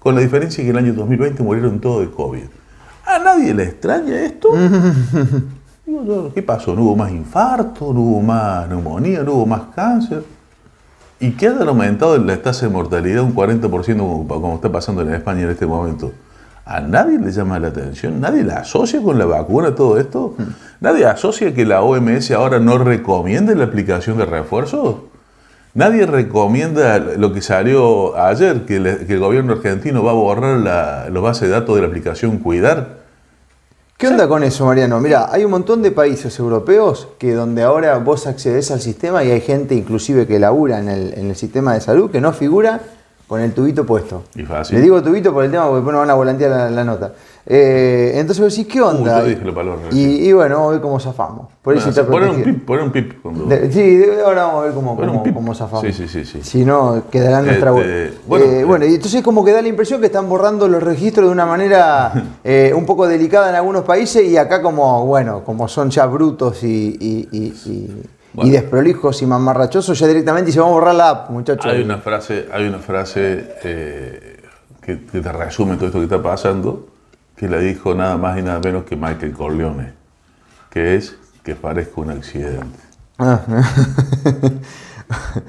Con 0.00 0.14
la 0.14 0.22
diferencia 0.22 0.64
que 0.64 0.70
en 0.70 0.76
el 0.76 0.84
año 0.84 0.94
2020 0.94 1.42
murieron 1.42 1.80
todos 1.80 2.00
de 2.00 2.10
COVID. 2.10 2.46
¿A 3.06 3.18
nadie 3.18 3.54
le 3.54 3.62
extraña 3.64 4.22
esto? 4.22 4.48
Digo 5.86 6.04
yo, 6.04 6.34
¿Qué 6.34 6.42
pasó? 6.42 6.74
¿No 6.74 6.82
hubo 6.82 6.96
más 6.96 7.12
infarto? 7.12 7.92
¿No 7.92 8.00
hubo 8.00 8.20
más 8.20 8.68
neumonía? 8.68 9.22
¿No 9.22 9.34
hubo 9.34 9.46
más 9.46 9.62
cáncer? 9.74 10.24
¿Y 11.20 11.30
que 11.30 11.46
hayan 11.48 11.68
aumentado 11.68 12.18
la 12.18 12.42
tasa 12.42 12.66
de 12.66 12.72
mortalidad 12.72 13.22
un 13.22 13.34
40% 13.34 13.98
como, 13.98 14.26
como 14.26 14.54
está 14.56 14.70
pasando 14.70 15.02
en 15.02 15.14
España 15.14 15.42
en 15.42 15.50
este 15.50 15.66
momento? 15.66 16.12
¿A 16.64 16.80
nadie 16.80 17.18
le 17.18 17.30
llama 17.30 17.60
la 17.60 17.68
atención? 17.68 18.20
¿Nadie 18.20 18.42
la 18.42 18.56
asocia 18.56 19.00
con 19.00 19.16
la 19.16 19.24
vacuna 19.24 19.76
todo 19.76 19.98
esto? 19.98 20.34
¿Nadie 20.80 21.06
asocia 21.06 21.54
que 21.54 21.64
la 21.64 21.80
OMS 21.80 22.32
ahora 22.32 22.58
no 22.58 22.76
recomiende 22.76 23.54
la 23.54 23.64
aplicación 23.64 24.18
de 24.18 24.26
refuerzos? 24.26 24.96
¿Nadie 25.76 26.06
recomienda 26.06 26.98
lo 26.98 27.32
que 27.34 27.42
salió 27.42 28.16
ayer, 28.18 28.64
que, 28.64 28.80
le- 28.80 29.06
que 29.06 29.12
el 29.12 29.20
gobierno 29.20 29.52
argentino 29.52 30.02
va 30.02 30.10
a 30.12 30.14
borrar 30.14 30.56
la, 30.58 31.08
los 31.10 31.22
bases 31.22 31.42
de 31.42 31.48
datos 31.50 31.74
de 31.76 31.82
la 31.82 31.88
aplicación 31.88 32.38
Cuidar? 32.38 33.04
¿Qué 33.98 34.08
onda 34.08 34.26
con 34.26 34.42
eso, 34.42 34.64
Mariano? 34.64 35.00
Mira, 35.00 35.28
hay 35.30 35.44
un 35.44 35.50
montón 35.50 35.82
de 35.82 35.90
países 35.90 36.38
europeos 36.38 37.08
que 37.18 37.34
donde 37.34 37.62
ahora 37.62 37.98
vos 37.98 38.26
accedes 38.26 38.70
al 38.70 38.80
sistema 38.80 39.22
y 39.22 39.30
hay 39.30 39.40
gente 39.42 39.74
inclusive 39.74 40.26
que 40.26 40.38
labura 40.38 40.78
en 40.78 40.88
el, 40.88 41.12
en 41.14 41.28
el 41.30 41.36
sistema 41.36 41.74
de 41.74 41.80
salud 41.82 42.10
que 42.10 42.20
no 42.22 42.32
figura 42.32 42.80
con 43.26 43.40
el 43.42 43.52
tubito 43.52 43.84
puesto. 43.84 44.24
Y 44.34 44.44
fácil. 44.44 44.76
Le 44.76 44.82
digo 44.82 45.02
tubito 45.02 45.32
por 45.32 45.44
el 45.44 45.50
tema 45.50 45.64
porque 45.64 45.76
después 45.76 45.92
nos 45.92 46.00
van 46.02 46.10
a 46.10 46.14
volantear 46.14 46.50
la, 46.50 46.70
la 46.70 46.84
nota. 46.84 47.12
Eh, 47.48 48.12
entonces 48.16 48.42
vos 48.42 48.56
decís, 48.56 48.72
¿qué 48.72 48.80
onda? 48.82 49.20
yo 49.22 49.28
dije 49.28 49.44
la 49.44 49.54
palabra 49.54 49.82
y, 49.92 50.28
y 50.28 50.32
bueno, 50.32 50.56
vamos 50.56 50.68
a 50.68 50.72
ver 50.72 50.80
cómo 50.80 50.98
zafamos. 50.98 51.46
Por 51.62 51.74
Bueno, 51.76 52.06
poner 52.10 52.28
un 52.30 52.42
pip, 52.42 52.64
poner 52.66 52.84
un 52.84 52.90
pip 52.90 53.22
cuando- 53.22 53.44
De- 53.46 53.70
sí, 53.70 53.96
de- 53.96 54.20
ahora 54.22 54.46
vamos 54.46 54.60
a 54.62 54.64
ver 54.66 54.74
cómo, 54.74 54.96
cómo, 54.96 55.22
cómo 55.32 55.54
zafamos. 55.54 55.82
Sí, 55.86 55.92
sí, 55.92 56.08
sí, 56.08 56.24
sí. 56.24 56.40
Si 56.42 56.64
no, 56.64 57.04
quedará 57.08 57.38
en 57.38 57.46
nuestra 57.46 57.70
Este, 57.78 58.12
bueno, 58.26 58.44
Eh, 58.46 58.64
bueno, 58.64 58.84
y 58.86 58.94
entonces 58.96 59.22
como 59.22 59.44
que 59.44 59.52
da 59.52 59.62
la 59.62 59.68
impresión 59.68 60.00
que 60.00 60.06
están 60.06 60.28
borrando 60.28 60.66
los 60.66 60.82
registros 60.82 61.26
de 61.28 61.32
una 61.32 61.46
manera 61.46 62.12
eh, 62.44 62.72
un 62.74 62.84
poco 62.84 63.06
delicada 63.06 63.48
en 63.50 63.54
algunos 63.54 63.84
países 63.84 64.24
y 64.24 64.36
acá 64.36 64.60
como, 64.60 65.06
bueno, 65.06 65.44
como 65.44 65.68
son 65.68 65.90
ya 65.90 66.06
brutos 66.06 66.64
y, 66.64 66.96
y- 67.00 67.28
y- 67.32 68.02
Bueno. 68.34 68.50
y 68.50 68.52
desprolijos 68.52 69.22
y 69.22 69.26
mamarrachosos, 69.26 69.96
ya 69.98 70.08
directamente 70.08 70.50
se 70.50 70.58
van 70.58 70.68
a 70.68 70.72
borrar 70.72 70.94
la 70.96 71.08
app, 71.10 71.30
muchachos. 71.30 71.72
Hay 71.72 71.80
una 71.82 71.98
frase, 71.98 72.46
hay 72.52 72.66
una 72.66 72.78
frase 72.80 73.54
eh, 73.62 74.36
que, 74.82 75.06
que 75.06 75.20
te 75.20 75.32
resume 75.32 75.76
todo 75.76 75.86
esto 75.86 75.98
que 75.98 76.04
está 76.04 76.20
pasando, 76.20 76.86
que 77.36 77.48
la 77.48 77.58
dijo 77.58 77.94
nada 77.94 78.16
más 78.16 78.38
y 78.38 78.42
nada 78.42 78.60
menos 78.60 78.84
que 78.84 78.96
Michael 78.96 79.32
Corleone, 79.32 79.92
que 80.70 80.96
es 80.96 81.16
que 81.42 81.54
parezca 81.54 82.00
un 82.00 82.10
accidente. 82.10 82.78
Ah. 83.18 83.40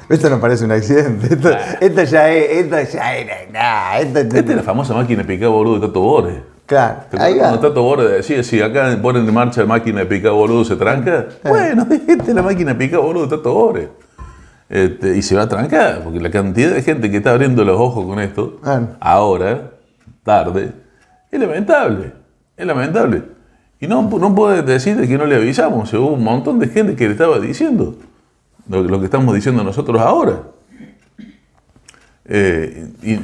esto 0.09 0.29
no 0.29 0.39
parece 0.39 0.65
un 0.65 0.71
accidente. 0.71 1.33
Esto, 1.33 1.49
esto 1.81 2.03
ya 2.03 2.29
es, 2.31 2.65
esto 2.65 2.97
ya 2.97 3.17
es, 3.17 3.51
nah, 3.51 3.97
esto- 3.99 4.19
Esta 4.19 4.39
es 4.39 4.55
la 4.55 4.63
famosa 4.63 4.93
máquina 4.93 5.23
de 5.23 5.27
picar 5.27 5.49
boludo 5.49 5.79
de 5.79 5.87
Tato 5.87 6.01
Bores. 6.01 6.35
Claro, 6.65 6.97
¿Te 7.09 7.21
ahí 7.21 7.33
va. 7.35 7.39
cuando 7.49 7.59
Tato 7.59 7.81
Bores 7.81 8.09
decía, 8.11 8.43
si 8.43 8.61
acá 8.61 8.97
ponen 9.01 9.27
en 9.27 9.33
marcha 9.33 9.61
la 9.61 9.67
máquina 9.67 9.99
de 10.01 10.05
picar 10.05 10.31
boludo 10.33 10.65
se 10.65 10.75
tranca? 10.75 11.27
Eh. 11.43 11.49
Bueno, 11.49 11.87
esta 12.07 12.23
es 12.23 12.33
la 12.33 12.41
máquina 12.41 12.73
de 12.73 12.79
picar 12.79 12.99
boludo 12.99 13.27
de 13.27 13.37
Tato 13.37 13.53
Bores. 13.53 13.87
Este, 14.69 15.15
y 15.15 15.21
se 15.21 15.33
va 15.35 15.43
a 15.43 15.47
trancar, 15.49 16.01
porque 16.03 16.19
la 16.19 16.29
cantidad 16.29 16.71
de 16.71 16.81
gente 16.83 17.09
que 17.09 17.17
está 17.17 17.31
abriendo 17.31 17.63
los 17.63 17.79
ojos 17.79 18.05
con 18.05 18.19
esto, 18.19 18.59
Ah. 18.65 18.81
ahora, 18.99 19.71
tarde, 20.23 20.73
es 21.31 21.39
lamentable. 21.39 22.13
Es 22.55 22.65
lamentable. 22.65 23.23
Y 23.79 23.87
no, 23.87 24.01
no 24.03 24.33
puedes 24.35 24.65
decir 24.65 24.95
de 24.97 25.07
que 25.07 25.17
no 25.17 25.25
le 25.25 25.35
avisamos. 25.35 25.93
Hubo 25.93 26.13
un 26.13 26.23
montón 26.23 26.57
de 26.59 26.67
gente 26.67 26.95
que 26.95 27.05
le 27.05 27.11
estaba 27.11 27.39
diciendo 27.39 27.95
lo, 28.67 28.81
lo 28.83 28.99
que 28.99 29.05
estamos 29.05 29.33
diciendo 29.35 29.63
nosotros 29.63 29.99
ahora. 30.01 30.41
Eh, 32.25 32.87
y 33.03 33.17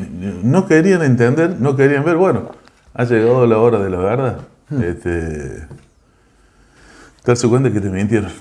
no 0.43 0.65
querían 0.65 1.01
entender, 1.03 1.59
no 1.59 1.75
querían 1.75 2.05
ver, 2.05 2.15
bueno, 2.15 2.49
ha 2.93 3.03
llegado 3.03 3.45
la 3.47 3.57
hora 3.57 3.79
de 3.79 3.89
la 3.89 3.97
verdad. 3.97 4.37
Este, 4.81 5.67
darse 7.25 7.47
cuenta 7.49 7.71
que 7.71 7.81
te 7.81 7.89
mintieron. 7.89 8.31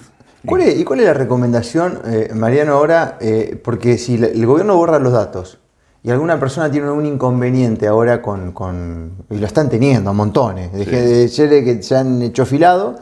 ¿Cuál 0.46 0.62
es- 0.62 0.78
¿Y 0.78 0.84
cuál 0.84 1.00
es 1.00 1.06
la 1.06 1.14
recomendación, 1.14 1.98
eh, 2.06 2.30
Mariano, 2.34 2.74
ahora? 2.74 3.16
Eh, 3.20 3.60
porque 3.62 3.98
si 3.98 4.14
el 4.22 4.46
gobierno 4.46 4.76
borra 4.76 4.98
los 4.98 5.12
datos 5.12 5.58
y 6.04 6.10
alguna 6.10 6.38
persona 6.40 6.70
tiene 6.70 6.90
un 6.90 7.06
inconveniente 7.06 7.86
ahora 7.86 8.20
con, 8.20 8.52
con- 8.52 9.12
y 9.30 9.36
lo 9.38 9.46
están 9.46 9.68
teniendo 9.68 10.10
a 10.10 10.12
montones, 10.12 10.72
de, 10.72 10.84
Sí. 10.84 10.90
de 10.90 11.28
seres 11.28 11.64
que 11.64 11.82
se 11.82 11.96
han 11.96 12.20
hecho 12.22 12.44
filado 12.44 12.96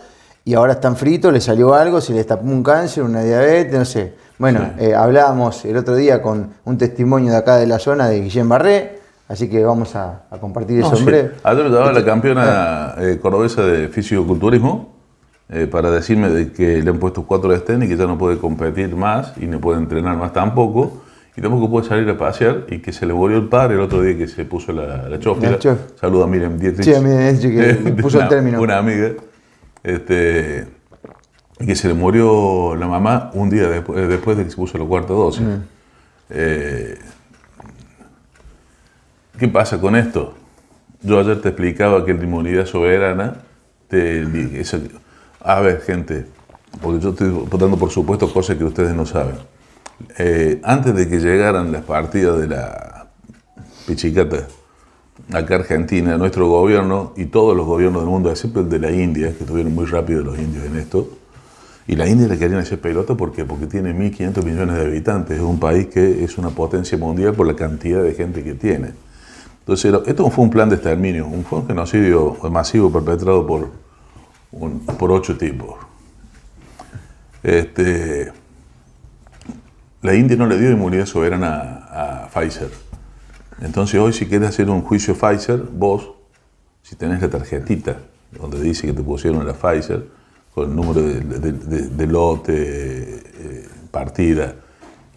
y 0.44 0.54
ahora 0.54 0.74
están 0.74 0.96
fritos, 0.96 1.32
les 1.32 1.44
salió 1.44 1.74
algo, 1.74 2.00
se 2.00 2.12
les 2.12 2.26
tapó 2.26 2.44
un 2.46 2.62
cáncer, 2.62 3.02
una 3.04 3.22
diabetes, 3.22 3.78
no 3.78 3.84
sé. 3.84 4.14
Bueno, 4.38 4.60
Sí. 4.78 4.84
eh, 4.86 4.94
hablábamos 4.94 5.64
el 5.64 5.76
otro 5.76 5.94
día 5.96 6.20
con 6.22 6.50
un 6.64 6.78
testimonio 6.78 7.30
de 7.32 7.38
acá 7.38 7.56
de 7.56 7.66
la 7.66 7.78
zona 7.78 8.08
de 8.08 8.20
Guillén 8.20 8.48
Barré, 8.48 8.98
así 9.28 9.48
que 9.48 9.64
vamos 9.64 9.94
a, 9.96 10.22
a 10.30 10.38
compartir 10.38 10.78
eso 10.80 10.88
No, 10.90 10.96
en 10.96 10.98
sí. 10.98 11.04
breve. 11.04 11.30
Ayer 11.42 11.64
me 11.64 11.70
llamaba 11.70 11.92
la 11.92 12.04
campeona 12.04 12.94
eh, 12.98 13.18
cordobesa 13.20 13.62
de 13.62 13.88
fisiculturismo 13.88 14.94
eh, 15.48 15.66
para 15.66 15.90
decirme 15.90 16.28
de 16.30 16.52
que 16.52 16.82
le 16.82 16.90
han 16.90 16.98
puesto 16.98 17.22
cuatro 17.26 17.52
estén 17.54 17.82
y 17.82 17.88
que 17.88 17.96
ya 17.96 18.06
no 18.06 18.16
puede 18.18 18.38
competir 18.38 18.94
más 18.94 19.32
y 19.38 19.46
no 19.46 19.58
puede 19.60 19.78
entrenar 19.78 20.16
más 20.16 20.32
tampoco. 20.32 21.02
Y 21.36 21.40
tampoco 21.40 21.70
puede 21.70 21.86
salir 21.88 22.08
a 22.10 22.18
pasear 22.18 22.66
y 22.68 22.78
que 22.78 22.92
se 22.92 23.06
le 23.06 23.14
murió 23.14 23.38
el 23.38 23.48
padre 23.48 23.74
el 23.76 23.80
otro 23.80 24.02
día 24.02 24.16
que 24.18 24.26
se 24.26 24.44
puso 24.44 24.72
la, 24.72 25.08
la 25.08 25.18
chófila. 25.20 25.52
La 25.52 25.58
chof. 25.58 25.78
Saluda 25.98 26.24
a 26.24 26.26
Miriam 26.26 26.58
Dietrich. 26.58 26.84
Sí, 26.84 26.94
a 26.94 27.00
Miriam 27.00 27.36
Dietrich 27.38 27.84
que 27.84 27.92
puso 28.02 28.18
el 28.18 28.22
Una- 28.24 28.28
término. 28.28 28.60
Una 28.60 28.78
amiga. 28.78 29.12
Este, 29.82 30.66
y 31.60 31.66
que 31.66 31.76
se 31.76 31.88
le 31.88 31.94
murió 31.94 32.74
la 32.74 32.86
mamá 32.88 33.30
un 33.34 33.48
día 33.48 33.68
despu- 33.70 33.96
eh, 33.96 34.06
después 34.06 34.36
de 34.36 34.44
que 34.44 34.50
se 34.50 34.56
puso 34.56 34.76
la 34.76 34.84
cuarta 34.84 35.12
dosis. 35.12 35.42
Mm. 35.42 35.56
Eh, 36.30 36.98
¿Qué 39.38 39.48
pasa 39.48 39.80
con 39.80 39.96
esto? 39.96 40.34
yo 41.02 41.18
ayer 41.18 41.40
te 41.40 41.48
explicaba 41.48 42.04
que 42.04 42.12
la 42.12 42.22
inmunidad 42.24 42.66
soberana, 42.66 43.36
te, 43.88 44.22
a 45.42 45.60
ver, 45.60 45.80
gente, 45.80 46.26
porque 46.82 47.00
yo 47.00 47.10
estoy 47.10 47.32
dando 47.58 47.78
por 47.78 47.90
supuesto 47.90 48.30
cosas 48.30 48.58
que 48.58 48.64
ustedes 48.64 48.94
no 48.94 49.06
saben. 49.06 49.36
Eh, 50.18 50.60
antes 50.64 50.94
de 50.94 51.08
que 51.08 51.18
llegaran 51.18 51.72
las 51.72 51.84
partidas 51.84 52.38
de 52.38 52.48
la 52.48 53.06
pichicata 53.86 54.46
acá 55.32 55.56
Argentina, 55.56 56.16
nuestro 56.16 56.48
gobierno 56.48 57.12
y 57.16 57.26
todos 57.26 57.56
los 57.56 57.66
gobiernos 57.66 58.02
del 58.02 58.10
mundo, 58.10 58.30
excepto 58.30 58.60
el 58.60 58.68
de 58.68 58.78
la 58.78 58.90
India, 58.90 59.32
que 59.36 59.44
estuvieron 59.44 59.74
muy 59.74 59.86
rápido 59.86 60.22
los 60.22 60.38
indios 60.38 60.64
en 60.64 60.76
esto, 60.76 61.08
y 61.86 61.96
la 61.96 62.08
India 62.08 62.28
le 62.28 62.38
querían 62.38 62.60
hacer 62.60 62.80
pelota 62.80 63.14
porque, 63.14 63.44
porque 63.44 63.66
tiene 63.66 63.92
1.500 63.92 64.44
millones 64.44 64.76
de 64.76 64.82
habitantes, 64.82 65.36
es 65.36 65.42
un 65.42 65.58
país 65.58 65.86
que 65.86 66.24
es 66.24 66.38
una 66.38 66.50
potencia 66.50 66.96
mundial 66.98 67.34
por 67.34 67.46
la 67.46 67.54
cantidad 67.54 68.02
de 68.02 68.14
gente 68.14 68.42
que 68.42 68.54
tiene. 68.54 68.92
Entonces, 69.60 69.92
esto 70.06 70.30
fue 70.30 70.44
un 70.44 70.50
plan 70.50 70.68
de 70.68 70.76
exterminio, 70.76 71.26
un, 71.26 71.44
fue 71.44 71.60
un 71.60 71.66
genocidio 71.66 72.36
masivo 72.50 72.90
perpetrado 72.90 73.46
por, 73.46 73.70
por 74.98 75.12
ocho 75.12 75.36
tipos. 75.36 75.74
Este, 77.42 78.32
la 80.02 80.14
India 80.14 80.36
no 80.36 80.46
le 80.46 80.58
dio 80.58 80.70
inmunidad 80.70 81.06
soberana 81.06 81.86
a, 81.90 82.28
Pfizer. 82.28 82.70
Entonces 83.60 84.00
hoy 84.00 84.12
si 84.12 84.26
quieres 84.26 84.48
hacer 84.48 84.70
un 84.70 84.82
juicio 84.82 85.14
Pfizer, 85.14 85.58
vos, 85.58 86.12
si 86.82 86.96
tenés 86.96 87.20
la 87.20 87.28
tarjetita 87.28 87.98
donde 88.38 88.60
dice 88.60 88.86
que 88.86 88.92
te 88.92 89.02
pusieron 89.02 89.46
la 89.46 89.54
Pfizer, 89.54 90.06
con 90.54 90.70
el 90.70 90.76
número 90.76 91.02
de, 91.02 92.06
lote, 92.06 92.52
eh, 92.54 93.68
partida 93.90 94.54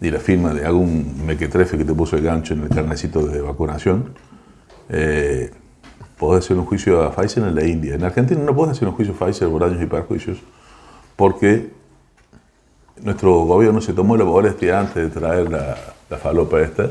y 0.00 0.10
la 0.10 0.20
firma 0.20 0.52
de 0.52 0.64
algún 0.64 1.24
mequetrefe 1.24 1.78
que 1.78 1.84
te 1.84 1.94
puso 1.94 2.16
el 2.16 2.22
gancho 2.22 2.54
en 2.54 2.62
el 2.62 2.68
carnecito 2.68 3.26
de 3.26 3.40
vacunación, 3.40 4.14
eh, 4.88 5.50
podés 6.18 6.44
hacer 6.44 6.56
un 6.56 6.66
juicio 6.66 7.02
a 7.02 7.14
Pfizer 7.14 7.44
en 7.44 7.54
la 7.54 7.64
India. 7.64 7.94
En 7.94 8.04
Argentina 8.04 8.40
no 8.40 8.54
podés 8.54 8.72
hacer 8.72 8.88
un 8.88 8.94
juicio 8.94 9.14
Pfizer 9.14 9.48
por 9.48 9.62
daños 9.62 9.82
y 9.82 9.86
perjuicios 9.86 10.38
porque 11.16 11.70
nuestro 13.02 13.44
gobierno 13.44 13.80
se 13.80 13.92
tomó 13.92 14.16
la 14.16 14.24
molestia 14.24 14.80
antes 14.80 15.14
de 15.14 15.20
traer 15.20 15.50
la, 15.50 15.76
la 16.08 16.16
falopa 16.16 16.60
esta. 16.60 16.90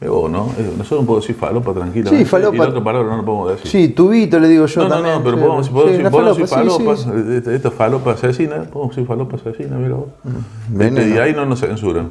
¿no? 0.00 0.28
Nosotros 0.28 1.00
no 1.00 1.06
podemos 1.06 1.22
decir 1.22 1.36
falopa 1.36 1.72
tranquilamente. 1.72 2.24
Sí, 2.24 2.30
falopa. 2.30 2.56
Y 2.56 2.58
la 2.58 2.68
otra 2.68 2.84
palabra 2.84 3.10
no 3.10 3.16
lo 3.16 3.24
podemos 3.24 3.50
decir. 3.50 3.70
Sí, 3.70 3.88
tubito 3.88 4.38
le 4.38 4.48
digo 4.48 4.66
yo 4.66 4.82
no, 4.84 4.88
también. 4.88 5.12
No, 5.12 5.18
no, 5.18 5.24
pero 5.24 5.36
podemos, 5.38 5.68
podemos, 5.68 5.96
sí, 5.96 6.10
podemos 6.10 6.38
decir 6.38 6.56
falopa. 6.56 6.96
Sí, 6.96 7.02
sí. 7.02 7.34
Esta, 7.34 7.54
esta, 7.54 7.70
falopa 7.70 8.12
asesina, 8.12 8.62
podemos 8.64 8.94
decir 8.94 9.06
falopa 9.06 9.36
asesina, 9.36 9.76
mira 9.76 9.94
vos. 9.96 10.08
Mm, 10.24 11.14
y 11.14 11.18
ahí 11.18 11.32
no 11.32 11.46
nos 11.46 11.60
censuran. 11.60 12.10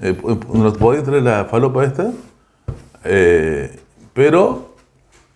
Eh, 0.00 0.16
nos 0.52 0.76
podía 0.76 1.04
traer 1.04 1.22
la 1.22 1.44
falopa 1.44 1.84
esta, 1.84 2.10
eh, 3.04 3.78
pero 4.12 4.74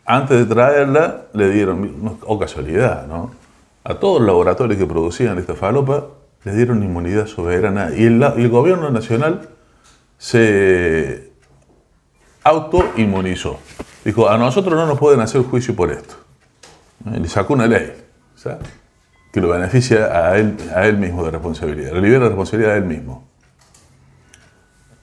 antes 0.05 0.37
de 0.37 0.53
traerla 0.53 1.27
le 1.33 1.51
dieron, 1.51 2.19
o 2.27 2.35
oh 2.35 2.39
casualidad, 2.39 3.07
¿no? 3.07 3.31
A 3.85 3.95
todos 3.95 4.19
los 4.19 4.27
laboratorios 4.27 4.79
que 4.79 4.87
producían 4.87 5.39
esta 5.39 5.55
falopa 5.55 6.07
les 6.45 6.57
dieron 6.57 6.83
inmunidad 6.83 7.27
soberana 7.27 7.91
y 7.95 8.05
el, 8.05 8.23
el 8.23 8.49
gobierno 8.49 8.91
nacional 8.91 9.49
se 10.19 11.33
autoinmunizó. 12.45 13.59
Dijo, 14.05 14.29
a 14.29 14.39
nosotros 14.39 14.75
no 14.75 14.87
nos 14.87 14.99
pueden 14.99 15.21
hacer 15.21 15.43
juicio 15.43 15.75
por 15.75 15.91
esto. 15.91 16.15
Y 17.15 17.19
le 17.21 17.29
sacó 17.29 17.55
una 17.55 17.67
ley 17.67 17.93
que 19.33 19.41
lo 19.41 19.49
beneficia 19.49 20.07
a 20.07 20.39
él, 20.39 20.57
a 20.75 20.87
él 20.87 20.97
mismo 20.97 21.25
de 21.25 21.31
responsabilidad, 21.31 21.93
le 21.93 22.01
libera 22.01 22.25
de 22.25 22.29
responsabilidad 22.29 22.75
a 22.75 22.77
él 22.77 22.85
mismo. 22.85 23.29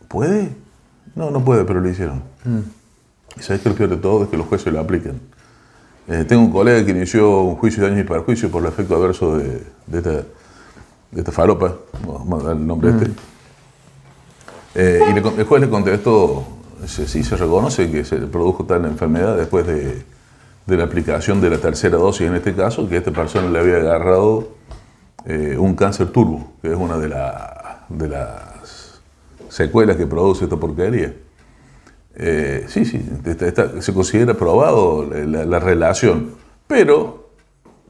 ¿Puede? 0.08 0.50
No, 1.14 1.32
no 1.32 1.44
puede, 1.44 1.64
pero 1.66 1.82
lo 1.82 1.90
hicieron. 1.90 2.24
Mm. 2.44 2.60
Y 3.40 3.44
sabes 3.44 3.62
que 3.62 3.70
lo 3.70 3.76
peor 3.76 3.90
de 3.90 3.98
todo 3.98 4.24
es 4.24 4.30
que 4.30 4.38
los 4.38 4.48
jueces 4.48 4.72
lo 4.72 4.80
aplican. 4.80 5.20
Eh, 6.08 6.24
tengo 6.28 6.44
un 6.44 6.52
colega 6.52 6.86
que 6.86 6.92
inició 6.92 7.42
un 7.42 7.56
juicio 7.56 7.84
de 7.84 7.90
daños 7.90 8.06
y 8.06 8.08
perjuicios 8.08 8.52
por 8.52 8.62
el 8.64 8.70
efecto 8.70 8.96
adverso 8.96 9.38
de, 9.38 9.64
de 9.88 9.98
esta 9.98 10.24
de 11.12 11.22
esta 11.22 11.32
falopa, 11.32 11.76
vamos 12.06 12.44
a 12.44 12.48
dar 12.48 12.56
el 12.58 12.68
nombre 12.68 12.92
este. 12.92 13.12
Eh, 14.76 15.00
y 15.08 15.18
el 15.18 15.46
juez 15.46 15.62
le 15.62 15.70
contestó, 15.70 16.46
sí, 16.86 17.24
se 17.24 17.38
reconoce 17.38 17.90
que 17.90 18.04
se 18.04 18.18
produjo 18.18 18.66
tal 18.66 18.86
enfermedad 18.86 19.38
después 19.38 19.66
de, 19.66 20.04
la 20.68 20.84
aplicación 20.84 21.40
de 21.40 21.50
la 21.50 21.58
tercera 21.58 21.98
dosis, 21.98 22.28
en 22.28 22.36
este 22.36 22.54
caso, 22.54 22.90
que 22.90 22.98
esta 22.98 23.12
persona 23.12 23.50
le 23.50 23.60
había 23.60 23.78
agarrado 23.78 24.50
eh, 25.26 25.56
un 25.58 25.76
cáncer 25.76 26.08
turbo, 26.10 26.54
que 26.62 26.72
es 26.72 26.76
una 26.76 26.98
de, 26.98 27.08
de 27.90 28.08
las 28.10 29.00
secuelas 29.48 29.96
que 29.96 30.08
produce 30.08 30.44
esta 30.44 30.58
porquería. 30.58 31.14
Eh, 32.18 32.66
sí, 32.68 32.86
sí, 32.86 33.06
se 33.80 33.94
considera 33.94 34.34
probado 34.34 35.06
la, 35.06 35.46
la 35.46 35.60
relación, 35.60 36.32
pero 36.68 37.30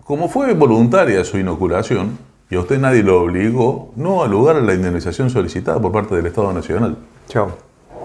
como 0.04 0.30
fue 0.30 0.54
voluntaria 0.54 1.24
su 1.24 1.40
inoculación, 1.40 2.18
y 2.50 2.56
a 2.56 2.60
usted 2.60 2.80
nadie 2.80 3.02
lo 3.02 3.22
obligó 3.22 3.92
no 3.96 4.24
a 4.24 4.28
lugar 4.28 4.58
a 4.58 4.62
la 4.62 4.74
indemnización 4.74 5.30
solicitada 5.30 5.80
por 5.80 5.92
parte 5.92 6.16
del 6.16 6.28
Estado 6.28 6.54
Nacional. 6.54 6.98
Chao. 7.28 7.50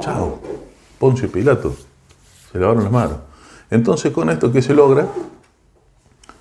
Chao. 0.01 0.39
Poncio 0.99 1.27
y 1.27 1.31
Pilato. 1.31 1.75
Se 2.51 2.59
lavaron 2.59 2.85
las 2.85 2.93
manos. 2.93 3.17
Entonces, 3.71 4.13
con 4.13 4.31
esto, 4.31 4.51
¿qué 4.51 4.63
se 4.63 4.75
logra? 4.75 5.07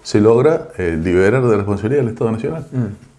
Se 0.01 0.21
logra 0.21 0.69
eh, 0.77 0.97
liberar 1.01 1.45
de 1.45 1.57
responsabilidad 1.57 2.03
al 2.05 2.09
Estado 2.09 2.31
Nacional. 2.31 2.65
Mm. 2.71 3.09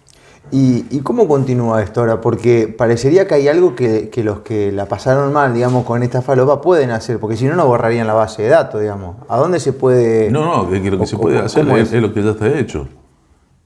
¿Y, 0.53 0.99
cómo 0.99 1.29
continúa 1.29 1.81
esto 1.81 2.01
ahora? 2.01 2.19
Porque 2.19 2.67
parecería 2.67 3.25
que 3.25 3.35
hay 3.35 3.47
algo 3.47 3.73
que, 3.73 4.11
los 4.17 4.39
que 4.39 4.73
la 4.73 4.85
pasaron 4.85 5.31
mal, 5.31 5.53
digamos, 5.53 5.85
con 5.85 6.03
esta 6.03 6.21
falopa 6.21 6.59
pueden 6.59 6.91
hacer, 6.91 7.19
porque 7.19 7.37
si 7.37 7.45
no, 7.45 7.55
no 7.55 7.65
borrarían 7.67 8.05
la 8.05 8.13
base 8.13 8.41
de 8.41 8.49
datos, 8.49 8.81
digamos. 8.81 9.15
¿A 9.29 9.37
dónde 9.37 9.61
se 9.61 9.71
puede...? 9.71 10.29
No, 10.29 10.63
no, 10.63 10.69
que 10.69 10.91
lo 10.91 10.99
que 10.99 11.05
se 11.05 11.17
puede 11.17 11.39
hacer 11.39 11.65
es 11.69 11.93
lo 11.93 12.13
que 12.13 12.21
ya 12.21 12.31
está 12.31 12.49
hecho 12.49 12.87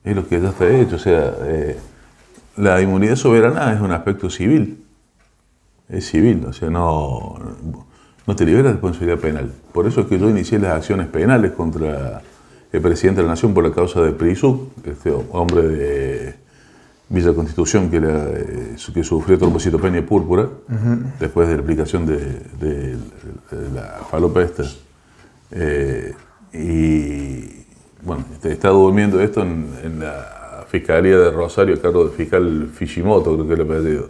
es 0.06 0.16
lo 0.16 0.28
que 0.28 0.40
ya 0.40 0.50
está 0.50 0.70
hecho. 0.70 0.96
O 0.96 1.00
sea, 1.00 1.34
eh, 1.44 1.78
la 2.58 2.82
inmunidad 2.82 3.16
soberana 3.16 3.74
es 3.74 3.82
un 3.82 3.92
aspecto 3.92 4.30
civil. 4.30 4.84
Es 5.90 6.08
civil, 6.08 6.46
o 6.48 6.54
sea, 6.54 6.70
no, 6.70 7.36
no 8.26 8.36
te 8.36 8.46
libera 8.46 8.70
de 8.70 8.74
responsabilidad 8.74 9.20
penal. 9.20 9.52
Por 9.74 9.88
eso 9.88 10.02
es 10.02 10.08
que 10.08 10.18
yo 10.18 10.30
inicié 10.30 10.58
las 10.60 10.74
acciones 10.74 11.08
penales 11.08 11.52
contra 11.52 12.22
el 12.72 12.82
presidente 12.82 13.22
de 13.22 13.28
la 13.28 13.34
Nación 13.34 13.54
por 13.54 13.64
la 13.64 13.72
causa 13.72 14.02
de 14.02 14.12
Prisub, 14.12 14.70
este 14.84 15.12
hombre 15.32 15.62
de 15.62 16.36
Villa 17.10 17.34
Constitución 17.34 17.90
que, 17.90 17.98
eh, 17.98 18.76
que 18.94 19.04
sufrió 19.04 19.38
trombocitopenia 19.38 20.06
púrpura 20.06 20.50
después 21.20 21.48
de 21.48 21.56
la 21.56 21.62
aplicación 21.62 22.06
de, 22.06 22.98
la 23.74 24.02
falopesta. 24.10 24.64
Eh, 25.52 26.14
y 26.52 27.65
bueno, 28.06 28.24
está 28.44 28.70
durmiendo 28.70 29.20
esto 29.20 29.42
en, 29.42 30.00
la 30.00 30.66
Fiscalía 30.70 31.18
de 31.18 31.32
Rosario, 31.32 31.80
cargo 31.82 32.06
del 32.06 32.14
fiscal 32.14 32.70
Fishimoto, 32.74 33.34
creo 33.34 33.48
que 33.48 33.54
el 33.54 33.62
apellido. 33.62 34.10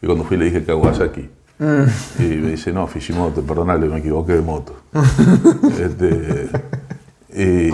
Y 0.00 0.06
cuando 0.06 0.24
fui 0.24 0.36
le 0.36 0.46
dije 0.46 0.64
Kawasaki. 0.64 1.28
Mm. 1.58 1.84
Y 2.18 2.22
me 2.22 2.50
dice, 2.52 2.72
no, 2.72 2.86
Fishimoto, 2.86 3.42
perdonale, 3.42 3.88
me 3.88 3.98
equivoqué 3.98 4.34
de 4.34 4.42
moto. 4.42 4.74
este, 5.80 6.48
y 7.34 7.70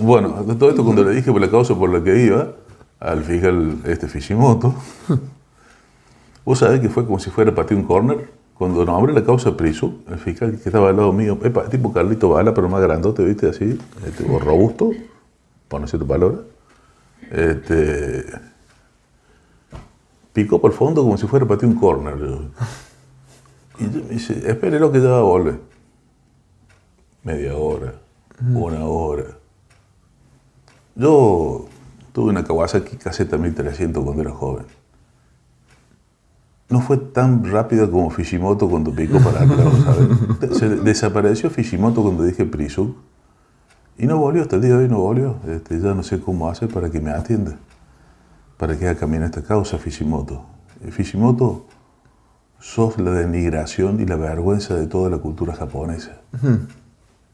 bueno, 0.00 0.30
todo 0.58 0.70
esto 0.70 0.84
cuando 0.84 1.04
le 1.04 1.14
dije 1.14 1.32
por 1.32 1.40
la 1.40 1.50
causa 1.50 1.74
por 1.74 1.90
la 1.90 2.02
que 2.02 2.24
iba 2.24 2.52
al 3.00 3.24
fiscal 3.24 3.78
este 3.84 4.08
Fishimoto, 4.08 4.74
vos 6.44 6.58
sabés 6.58 6.80
que 6.80 6.88
fue 6.88 7.04
como 7.04 7.18
si 7.18 7.30
fuera 7.30 7.54
para 7.54 7.66
ti 7.66 7.74
un 7.74 7.82
corner 7.82 8.28
cuando 8.58 8.86
nombré 8.86 9.12
la 9.12 9.22
causa 9.22 9.56
Prisu, 9.56 10.02
el 10.08 10.18
fiscal 10.18 10.50
que 10.52 10.68
estaba 10.68 10.88
al 10.88 10.96
lado 10.96 11.12
mío, 11.12 11.38
tipo 11.70 11.92
Carlito 11.92 12.30
Bala, 12.30 12.54
pero 12.54 12.68
más 12.68 12.80
grandote, 12.80 13.22
¿viste? 13.22 13.50
Así, 13.50 13.78
este, 14.06 14.24
robusto, 14.38 14.92
por 15.68 15.80
no 15.80 15.86
tu 15.86 16.06
palabra. 16.06 16.38
Este, 17.30 18.24
picó 20.32 20.60
por 20.60 20.70
el 20.70 20.76
fondo 20.76 21.02
como 21.02 21.18
si 21.18 21.26
fuera 21.26 21.44
para 21.44 21.60
ti 21.60 21.66
un 21.66 21.74
corner. 21.74 22.14
Y 23.78 23.84
yo 23.84 24.02
me 24.04 24.08
dice, 24.08 24.42
espérelo 24.48 24.90
que 24.90 25.02
ya 25.02 25.10
va 25.10 25.18
a 25.18 25.22
volver. 25.22 25.60
Media 27.24 27.56
hora, 27.56 27.92
una 28.54 28.86
hora. 28.86 29.36
Yo 30.94 31.66
tuve 32.12 32.30
una 32.30 32.42
Kawasaki 32.42 32.96
caseta 32.96 33.36
1300 33.36 34.02
cuando 34.02 34.22
era 34.22 34.30
joven 34.30 34.64
no 36.68 36.80
fue 36.80 36.96
tan 36.96 37.44
rápido 37.44 37.90
como 37.90 38.10
Fishimoto 38.10 38.68
cuando 38.68 38.92
picó 38.92 39.18
para 39.20 39.44
el 39.44 39.48
lado, 39.50 39.72
¿sabes? 39.84 40.58
Se 40.58 40.68
desapareció 40.68 41.48
Fishimoto 41.50 42.02
cuando 42.02 42.24
dije 42.24 42.44
Prisuk 42.44 42.96
y 43.98 44.06
no 44.06 44.18
volvió, 44.18 44.42
hasta 44.42 44.56
el 44.56 44.62
día 44.62 44.76
de 44.76 44.84
hoy 44.84 44.88
no 44.88 44.98
volvió. 44.98 45.36
Este, 45.46 45.80
ya 45.80 45.94
no 45.94 46.02
sé 46.02 46.20
cómo 46.20 46.48
hacer 46.48 46.68
para 46.68 46.90
que 46.90 47.00
me 47.00 47.10
atienda, 47.10 47.56
para 48.58 48.76
que 48.78 48.88
haga 48.88 48.98
camino 48.98 49.24
esta 49.24 49.42
causa 49.42 49.78
Fishimoto. 49.78 50.44
Eh, 50.84 50.90
Fishimoto, 50.90 51.66
sos 52.58 52.98
la 52.98 53.12
denigración 53.12 54.00
y 54.00 54.06
la 54.06 54.16
vergüenza 54.16 54.74
de 54.74 54.86
toda 54.86 55.08
la 55.08 55.18
cultura 55.18 55.54
japonesa. 55.54 56.20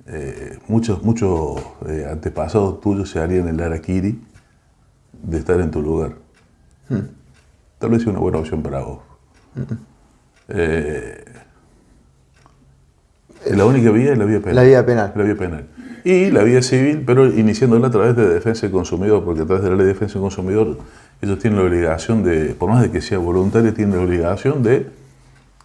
Eh, 0.07 0.59
muchos 0.69 1.03
muchos 1.05 1.63
eh, 1.87 2.09
antepasados 2.11 2.81
tuyos 2.81 3.09
se 3.09 3.21
harían 3.21 3.47
el 3.47 3.61
Arakiri 3.61 4.21
de 5.23 5.39
estar 5.39 5.61
en 5.61 5.71
tu 5.71 5.81
lugar. 5.81 6.17
Tal 7.79 7.91
vez 7.91 8.03
sea 8.03 8.11
una 8.11 8.21
buena 8.21 8.39
opción 8.39 8.63
para 8.63 8.81
vos. 8.81 9.12
Eh, 10.49 11.25
La 13.55 13.65
única 13.65 13.91
vía 13.91 14.13
es 14.13 14.19
la 14.19 14.25
vía 14.25 14.41
penal. 14.41 14.57
La 14.57 14.63
vía 14.63 14.87
penal. 14.87 15.13
La 15.17 15.23
vía 15.25 15.35
penal. 15.37 15.67
Y 16.05 16.31
la 16.31 16.43
vía 16.43 16.63
civil, 16.63 17.03
pero 17.07 17.27
iniciándola 17.27 17.89
a 17.89 17.91
través 17.91 18.17
de 18.17 18.29
defensa 18.29 18.63
del 18.63 18.73
consumidor, 18.73 19.25
porque 19.25 19.43
a 19.43 19.47
través 19.47 19.63
de 19.65 19.71
la 19.71 19.77
ley 19.77 19.87
de 19.87 19.93
defensa 19.93 20.15
del 20.15 20.23
consumidor 20.23 20.79
ellos 21.21 21.39
tienen 21.39 21.59
la 21.61 21.65
obligación 21.67 22.25
de, 22.25 22.55
por 22.59 22.71
más 22.71 22.83
de 22.83 22.91
que 22.91 23.01
sea 23.01 23.19
voluntario, 23.19 23.73
tienen 23.73 23.97
la 23.97 24.03
obligación 24.05 24.63
de 24.63 24.89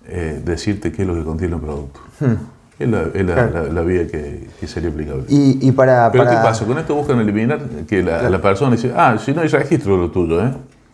eh, 0.08 0.42
decirte 0.46 0.92
qué 0.92 1.02
es 1.02 1.08
lo 1.08 1.16
que 1.16 1.24
contiene 1.24 1.56
el 1.56 1.62
producto. 1.62 2.00
Hmm. 2.20 2.34
Es, 2.80 2.88
la, 2.90 3.02
es 3.14 3.26
la- 3.26 3.48
la- 3.50 3.64
la 3.64 3.82
vía 3.82 4.06
que, 4.08 4.48
que 4.60 4.68
sería 4.68 4.90
aplicable. 4.90 5.24
Y, 5.28 5.68
y 5.68 5.72
para, 5.72 6.12
Pero 6.12 6.24
para- 6.26 6.38
¿qué 6.38 6.44
pasa? 6.44 6.66
Con 6.66 6.78
esto 6.78 6.94
buscan 6.94 7.20
eliminar 7.20 7.60
que 7.88 8.04
la, 8.04 8.30
la 8.30 8.40
persona 8.42 8.76
dice, 8.76 8.94
ah, 8.96 9.18
si 9.18 9.34
no 9.34 9.42
hay 9.42 9.48
registro 9.48 9.94
de 9.94 10.00
lo 10.04 10.12
tuyo, 10.12 10.46
¿eh? 10.46 10.52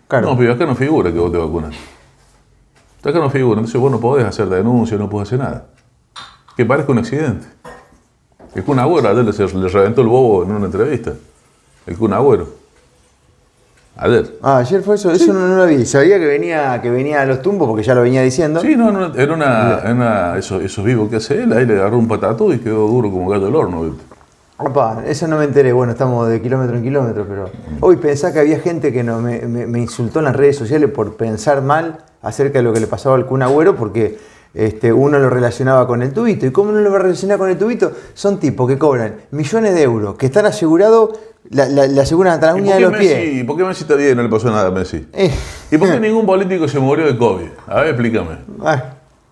Claro. 0.07 0.27
No, 0.31 0.37
pero 0.37 0.53
acá 0.53 0.65
no 0.65 0.75
figura 0.75 1.11
que 1.11 1.19
vos 1.19 1.31
te 1.31 1.37
vacunas. 1.37 1.75
Acá 3.03 3.19
no 3.19 3.29
figura, 3.29 3.59
entonces 3.59 3.79
vos 3.79 3.91
no 3.91 3.99
podés 3.99 4.25
hacer 4.25 4.47
denuncia, 4.47 4.97
no 4.97 5.09
podés 5.09 5.27
hacer 5.29 5.39
nada. 5.39 5.65
Que 6.55 6.65
parezca 6.65 6.91
un 6.91 6.99
accidente. 6.99 7.45
El 8.55 8.63
Kun 8.63 8.79
Agüero 8.79 9.09
ayer 9.09 9.25
le, 9.25 9.33
se- 9.33 9.47
le 9.57 9.67
reventó 9.67 10.01
el 10.01 10.07
bobo 10.07 10.43
en 10.43 10.51
una 10.51 10.65
entrevista. 10.67 11.13
El 11.87 11.97
Kun 11.97 12.13
Agüero. 12.13 12.47
Ayer. 13.95 14.37
Ah, 14.41 14.57
ayer 14.57 14.81
fue 14.81 14.95
eso, 14.95 15.11
eso 15.11 15.33
no, 15.33 15.47
no 15.47 15.55
lo 15.57 15.65
vi. 15.67 15.85
Sabía 15.85 16.17
que 16.17 16.25
venía, 16.25 16.81
que 16.81 16.89
venía 16.89 17.21
a 17.21 17.25
los 17.25 17.41
tumbos 17.43 17.67
porque 17.67 17.83
ya 17.83 17.93
lo 17.93 18.01
venía 18.01 18.21
diciendo. 18.23 18.59
Sí, 18.61 18.75
no, 18.75 18.91
no, 18.91 19.13
era 19.13 19.33
una, 19.33 19.79
era 19.83 19.91
una 19.93 20.37
eso, 20.37 20.59
esos 20.61 20.83
vivos 20.83 21.09
que 21.09 21.17
hace 21.17 21.43
él, 21.43 21.53
ahí 21.53 21.65
le 21.65 21.73
agarró 21.79 21.99
un 21.99 22.07
patatú 22.07 22.51
y 22.53 22.59
quedó 22.59 22.87
duro 22.87 23.11
como 23.11 23.29
gallo 23.29 23.45
del 23.45 23.55
horno. 23.55 23.83
¿viste? 23.83 24.03
Opa, 24.57 25.03
eso 25.05 25.27
no 25.27 25.37
me 25.37 25.43
enteré. 25.45 25.73
Bueno, 25.73 25.91
estamos 25.91 26.27
de 26.27 26.41
kilómetro 26.41 26.75
en 26.77 26.83
kilómetro, 26.83 27.25
pero 27.27 27.49
hoy 27.81 27.97
pensá 27.97 28.33
que 28.33 28.39
había 28.39 28.59
gente 28.59 28.91
que 28.91 29.03
no, 29.03 29.19
me, 29.21 29.41
me- 29.41 29.67
me 29.67 29.79
insultó 29.79 30.19
en 30.19 30.25
las 30.25 30.35
redes 30.35 30.57
sociales 30.57 30.89
por 30.89 31.15
pensar 31.15 31.61
mal 31.61 31.97
acerca 32.23 32.59
de 32.59 32.63
lo 32.63 32.73
que 32.73 32.79
le 32.79 32.87
pasaba 32.87 33.15
al 33.15 33.25
Kun 33.25 33.43
Agüero 33.43 33.75
porque 33.75 34.17
este, 34.55 34.91
uno 34.93 35.19
lo 35.19 35.29
relacionaba 35.29 35.85
con 35.87 36.01
el 36.01 36.11
tubito. 36.13 36.45
¿Y 36.45 36.51
cómo 36.51 36.71
no 36.71 36.79
lo 36.79 36.89
va 36.91 36.97
a 36.97 37.01
relacionar 37.03 37.37
con 37.37 37.49
el 37.49 37.57
tubito? 37.57 37.91
Son 38.13 38.39
tipos 38.39 38.67
que 38.67 38.77
cobran 38.77 39.15
millones 39.31 39.73
de 39.75 39.83
euros, 39.83 40.15
que 40.15 40.25
están 40.27 40.45
asegurados, 40.45 41.11
la, 41.49 41.67
la- 41.67 41.87
le 41.87 42.01
aseguran 42.01 42.33
hasta 42.33 42.47
las 42.47 42.57
¿Y 42.57 42.61
uñas 42.61 42.73
por 42.75 42.83
de 42.83 42.89
los 42.89 42.97
pies. 42.99 43.33
¿y 43.35 43.43
por 43.43 43.57
qué 43.57 43.63
Messi 43.63 43.83
está 43.83 43.95
bien 43.95 44.11
y 44.11 44.15
no 44.15 44.23
le 44.23 44.29
pasó 44.29 44.49
nada 44.49 44.67
a 44.67 44.71
Messi? 44.71 45.07
Eh, 45.13 45.31
¿Y 45.71 45.77
por 45.77 45.89
qué 45.91 45.99
ningún 45.99 46.25
político 46.25 46.67
se 46.67 46.79
murió 46.79 47.05
de 47.05 47.17
COVID? 47.17 47.47
A 47.67 47.81
ver, 47.81 47.87
explícame. 47.89 48.37
ah, 48.63 48.83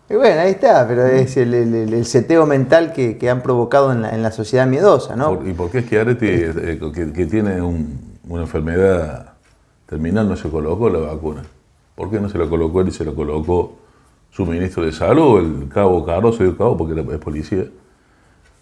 y 0.09 0.15
bueno, 0.15 0.41
ahí 0.41 0.51
está, 0.51 0.85
pero 0.87 1.05
es 1.07 1.37
el, 1.37 1.53
el- 1.53 1.93
el- 1.93 2.05
seteo 2.05 2.45
mental 2.45 2.91
que, 2.91 3.17
que 3.17 3.29
han 3.29 3.41
provocado 3.41 3.93
en 3.93 4.01
la, 4.01 4.09
en 4.09 4.21
la 4.23 4.31
sociedad 4.31 4.67
miedosa, 4.67 5.15
¿no? 5.15 5.39
¿Y 5.45 5.53
por 5.53 5.69
qué 5.71 5.77
es 5.79 5.85
que 5.85 5.99
Areti, 5.99 6.25
eh, 6.27 6.79
que, 6.93 7.13
que 7.13 7.25
tiene 7.27 7.61
un- 7.61 8.17
una 8.27 8.41
enfermedad 8.41 9.33
terminal, 9.85 10.27
no 10.27 10.35
se 10.35 10.49
colocó 10.49 10.89
la 10.89 10.99
vacuna? 10.99 11.43
¿Por 11.95 12.09
qué 12.09 12.19
no 12.19 12.29
se 12.29 12.37
la 12.37 12.47
colocó 12.47 12.81
él 12.81 12.89
y 12.89 12.91
se 12.91 13.05
la 13.05 13.13
colocó 13.13 13.77
su 14.31 14.45
ministro 14.45 14.83
de 14.83 14.91
salud, 14.91 15.39
el 15.39 15.69
cabo 15.69 16.05
Carlos, 16.05 16.39
el 16.39 16.55
cabo 16.55 16.77
porque 16.77 16.99
es 16.99 17.17
policía? 17.19 17.65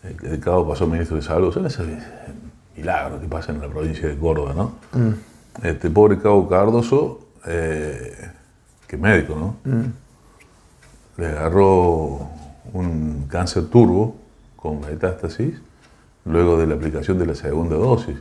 El, 0.03 0.25
el 0.25 0.39
cabo 0.39 0.67
pasó 0.67 0.87
ministro 0.87 1.15
de 1.15 1.21
salud. 1.21 1.53
Son 1.53 1.65
esos 1.65 1.85
milagros 2.75 3.21
que 3.21 3.27
pasan 3.27 3.55
en 3.55 3.61
la 3.61 3.67
provincia 3.67 4.07
de 4.07 4.17
Córdoba, 4.17 4.53
¿no? 4.53 4.73
Este 5.63 5.89
pobre 5.89 6.17
cabo 6.17 6.47
Cardoso, 6.47 7.19
eh, 7.45 8.31
que 8.87 8.95
es 8.95 9.01
médico, 9.01 9.35
¿no? 9.35 9.55
le 11.17 11.27
agarró 11.27 12.29
un 12.71 13.25
cáncer 13.27 13.67
turbo 13.67 14.15
con 14.55 14.79
metástasis 14.79 15.61
luego 16.23 16.57
de 16.57 16.65
la 16.65 16.75
aplicación 16.75 17.19
de 17.19 17.25
la 17.25 17.35
segunda 17.35 17.75
dosis. 17.75 18.15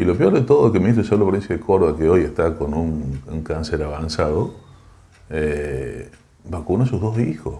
Y 0.00 0.04
lo 0.06 0.16
peor 0.16 0.32
de 0.32 0.40
todo 0.40 0.68
es 0.68 0.72
que 0.72 0.78
de 0.78 1.04
Salud 1.04 1.10
de 1.10 1.16
la 1.18 1.24
provincia 1.26 1.56
de 1.56 1.60
Córdoba, 1.60 1.94
que 1.94 2.08
hoy 2.08 2.22
está 2.22 2.54
con 2.54 2.72
un, 2.72 3.20
un 3.26 3.42
cáncer 3.42 3.82
avanzado, 3.82 4.54
eh, 5.28 6.10
vacuna 6.44 6.84
a 6.84 6.86
sus 6.86 7.02
dos 7.02 7.18
hijos. 7.18 7.56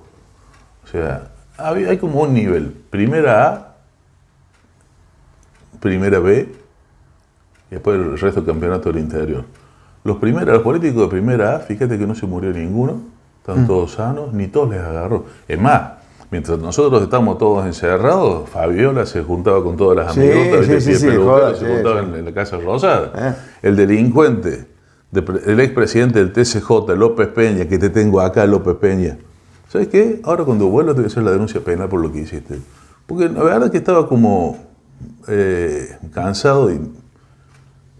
O 0.82 0.86
sea, 0.86 1.32
hay, 1.58 1.84
hay 1.84 1.98
como 1.98 2.22
un 2.22 2.32
nivel, 2.32 2.72
primera 2.88 3.46
A, 3.46 3.76
primera 5.80 6.18
B, 6.18 6.48
y 7.70 7.74
después 7.74 8.00
el 8.00 8.18
resto 8.18 8.40
del 8.40 8.50
campeonato 8.50 8.90
del 8.90 9.02
interior. 9.02 9.44
Los, 10.02 10.16
primeros, 10.16 10.54
los 10.54 10.62
políticos 10.62 11.02
de 11.02 11.08
primera 11.08 11.56
A, 11.56 11.58
fíjate 11.58 11.98
que 11.98 12.06
no 12.06 12.14
se 12.14 12.26
murió 12.26 12.54
ninguno, 12.54 13.02
están 13.40 13.66
todos 13.66 13.92
sanos, 13.92 14.32
ni 14.32 14.46
todos 14.46 14.70
les 14.70 14.80
agarró. 14.80 15.26
Es 15.46 15.60
más, 15.60 15.90
mientras 16.30 16.58
nosotros 16.58 17.02
estamos 17.02 17.38
todos 17.38 17.66
encerrados, 17.66 18.48
Fabiola 18.48 19.06
se 19.06 19.22
juntaba 19.22 19.62
con 19.62 19.76
todas 19.76 19.96
las 19.96 20.14
Sí, 20.14 20.20
amigotas, 20.20 20.66
sí, 20.66 20.80
sí, 20.80 20.94
se 20.94 21.16
juntaba. 21.16 22.00
En, 22.00 22.24
la 22.24 22.32
Casa 22.32 22.58
Rosada. 22.58 23.12
Eh. 23.16 23.34
El 23.62 23.76
delincuente, 23.76 24.66
el 25.46 25.60
expresidente 25.60 26.18
del 26.24 26.32
TCJ, 26.32 26.94
López 26.96 27.28
Peña, 27.28 27.66
que 27.66 27.78
te 27.78 27.90
tengo 27.90 28.20
acá, 28.20 28.46
López 28.46 28.76
Peña. 28.76 29.18
¿Sabes 29.68 29.88
qué? 29.88 30.20
Ahora 30.24 30.44
cuando 30.44 30.66
vuelva 30.68 30.92
te 30.92 31.00
voy 31.00 31.04
a 31.04 31.06
hacer 31.08 31.22
la 31.22 31.30
denuncia 31.32 31.60
penal 31.60 31.88
por 31.88 32.00
lo 32.00 32.10
que 32.12 32.20
hiciste. 32.20 32.58
Porque 33.06 33.28
la 33.28 33.42
verdad 33.42 33.64
es 33.64 33.70
que 33.70 33.78
estaba 33.78 34.08
como 34.08 34.58
eh, 35.28 35.96
cansado 36.12 36.70
y 36.72 36.80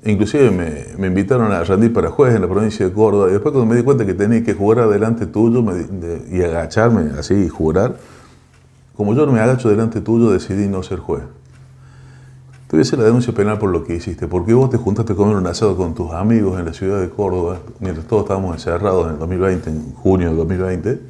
Inclusive 0.03 0.51
me, 0.51 0.87
me 0.97 1.09
invitaron 1.09 1.53
a 1.53 1.63
rendir 1.63 1.93
para 1.93 2.09
juez 2.11 2.35
en 2.35 2.41
la 2.41 2.49
provincia 2.49 2.87
de 2.87 2.91
Córdoba 2.93 3.29
y 3.29 3.33
después 3.33 3.53
cuando 3.53 3.67
me 3.71 3.77
di 3.77 3.83
cuenta 3.83 4.07
que 4.07 4.15
tenía 4.15 4.43
que 4.43 4.55
jugar 4.55 4.89
delante 4.89 5.27
tuyo 5.27 5.63
me 5.63 5.75
di- 5.75 5.85
de- 5.91 6.39
y 6.39 6.43
agacharme 6.43 7.11
así 7.19 7.35
y 7.35 7.49
jurar, 7.51 7.97
como 9.01 9.15
yo 9.15 9.25
no 9.25 9.33
me 9.33 9.41
agacho 9.41 9.71
delante 9.71 10.03
tuyo 10.03 10.29
decidí 10.31 10.69
no 10.69 10.83
ser 10.83 10.99
juez. 10.99 11.23
Te 12.67 12.77
voy 12.77 12.81
a 12.81 12.83
hacer 12.83 12.99
la 12.99 13.07
denuncia 13.07 13.33
penal 13.33 13.59
por 13.59 13.71
lo 13.71 13.83
que 13.83 13.95
hiciste, 13.95 14.29
porque 14.29 14.53
vos 14.53 14.69
te 14.69 14.77
juntaste 14.77 15.15
a 15.15 15.17
comer 15.17 15.37
un 15.37 15.47
asado 15.47 15.75
con 15.75 15.95
tus 15.95 16.13
amigos 16.13 16.61
en 16.61 16.67
la 16.67 16.75
ciudad 16.75 17.01
de 17.01 17.09
Córdoba, 17.09 17.57
mientras 17.79 18.07
todos 18.07 18.25
estábamos 18.25 18.55
encerrados 18.55 19.07
en 19.07 19.13
el 19.15 19.19
2020, 19.19 19.71
en 19.71 19.95
junio 19.95 20.29
del 20.29 20.37
2020, 20.37 21.01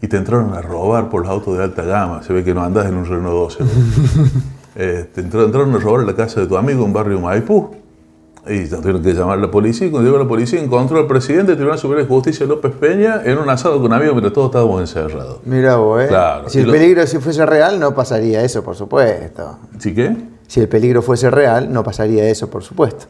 y 0.00 0.06
te 0.06 0.16
entraron 0.16 0.54
a 0.54 0.62
robar 0.62 1.08
por 1.10 1.22
los 1.22 1.28
autos 1.30 1.58
de 1.58 1.64
alta 1.64 1.82
gama. 1.82 2.22
Se 2.22 2.32
ve 2.32 2.44
que 2.44 2.54
no 2.54 2.62
andás 2.62 2.86
en 2.86 2.94
un 2.94 3.04
Renault 3.04 3.58
12. 3.58 3.64
¿no? 3.64 3.68
Eh, 4.80 5.10
te 5.12 5.22
entra- 5.22 5.42
entraron 5.42 5.74
a 5.74 5.78
robar 5.78 6.02
a 6.02 6.04
la 6.04 6.14
casa 6.14 6.40
de 6.40 6.46
tu 6.46 6.56
amigo 6.56 6.84
en 6.84 6.92
barrio 6.92 7.20
Maipú. 7.20 7.70
Y 8.48 8.66
tuvieron 8.68 9.02
que 9.02 9.12
llamar 9.14 9.38
a 9.38 9.40
la 9.42 9.50
policía. 9.50 9.86
Y 9.86 9.90
cuando 9.90 10.08
llegó 10.10 10.22
la 10.22 10.28
policía, 10.28 10.60
encontró 10.60 10.98
al 10.98 11.06
presidente 11.06 11.48
del 11.48 11.56
Tribunal 11.56 11.78
Superior 11.78 12.06
de 12.06 12.14
Justicia, 12.14 12.46
López 12.46 12.72
Peña, 12.72 13.20
en 13.24 13.38
un 13.38 13.48
asado 13.50 13.80
con 13.80 13.92
amigos 13.92 14.14
mientras 14.14 14.32
todos 14.32 14.46
estábamos 14.48 14.80
encerrados. 14.80 15.38
Mira 15.44 15.76
vos, 15.76 16.02
¿eh? 16.02 16.06
Claro, 16.08 16.48
Si 16.48 16.58
y 16.58 16.60
el 16.62 16.66
lo- 16.68 16.72
peligro 16.72 17.06
si 17.06 17.18
fuese 17.18 17.44
real, 17.46 17.78
no 17.78 17.94
pasaría 17.94 18.42
eso, 18.42 18.62
por 18.64 18.74
supuesto. 18.76 19.58
¿Sí 19.78 19.94
qué? 19.94 20.16
Si 20.46 20.60
el 20.60 20.68
peligro 20.68 21.02
fuese 21.02 21.30
real, 21.30 21.70
no 21.72 21.84
pasaría 21.84 22.28
eso, 22.28 22.48
por 22.48 22.62
supuesto. 22.62 23.06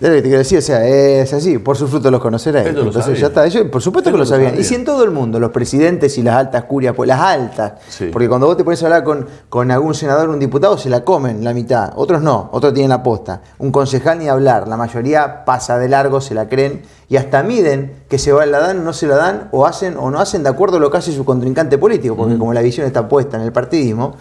Es 0.00 0.08
lo 0.08 0.14
que 0.14 0.22
te 0.22 0.28
quiero 0.28 0.38
decir, 0.38 0.56
o 0.56 0.62
sea, 0.62 0.86
es 0.86 1.30
así, 1.34 1.58
por 1.58 1.76
sus 1.76 1.90
frutos 1.90 2.10
los 2.10 2.22
conoceréis. 2.22 2.72
Lo 2.74 2.84
Entonces 2.84 3.20
ya 3.20 3.26
está, 3.26 3.44
ellos 3.44 3.66
por 3.70 3.82
supuesto 3.82 4.10
que 4.10 4.16
lo 4.16 4.24
sabían. 4.24 4.58
Y 4.58 4.64
si 4.64 4.74
en 4.74 4.82
todo 4.86 5.04
el 5.04 5.10
mundo, 5.10 5.38
los 5.38 5.50
presidentes 5.50 6.16
y 6.16 6.22
las 6.22 6.36
altas 6.36 6.64
curias, 6.64 6.94
pues 6.96 7.06
las 7.06 7.20
altas, 7.20 7.72
Sí. 7.88 8.08
porque 8.10 8.26
cuando 8.26 8.46
vos 8.46 8.56
te 8.56 8.64
pones 8.64 8.82
a 8.82 8.86
hablar 8.86 9.04
con, 9.04 9.26
con 9.50 9.70
algún 9.70 9.94
senador 9.94 10.30
o 10.30 10.32
un 10.32 10.38
diputado, 10.40 10.78
se 10.78 10.88
la 10.88 11.04
comen 11.04 11.44
la 11.44 11.52
mitad, 11.52 11.92
otros 11.96 12.22
no, 12.22 12.48
otros 12.52 12.72
tienen 12.72 12.88
la 12.88 13.02
posta. 13.02 13.42
Un 13.58 13.70
concejal 13.70 14.18
ni 14.18 14.28
hablar, 14.28 14.68
la 14.68 14.78
mayoría 14.78 15.44
pasa 15.44 15.76
de 15.78 15.90
largo, 15.90 16.22
se 16.22 16.32
la 16.32 16.48
creen 16.48 16.80
y 17.10 17.16
hasta 17.18 17.42
miden 17.42 18.04
que 18.08 18.16
se 18.18 18.32
va, 18.32 18.46
la 18.46 18.58
dan 18.60 18.82
no 18.84 18.94
se 18.94 19.06
la 19.06 19.16
dan, 19.16 19.48
o 19.52 19.66
hacen 19.66 19.98
o 19.98 20.10
no 20.10 20.18
hacen 20.18 20.42
de 20.42 20.48
acuerdo 20.48 20.78
a 20.78 20.80
lo 20.80 20.90
que 20.90 20.96
hace 20.96 21.12
su 21.12 21.26
contrincante 21.26 21.76
político, 21.76 22.16
porque 22.16 22.38
como 22.38 22.54
la 22.54 22.62
visión 22.62 22.86
está 22.86 23.06
puesta 23.06 23.36
en 23.36 23.42
el 23.42 23.52
partidismo, 23.52 24.14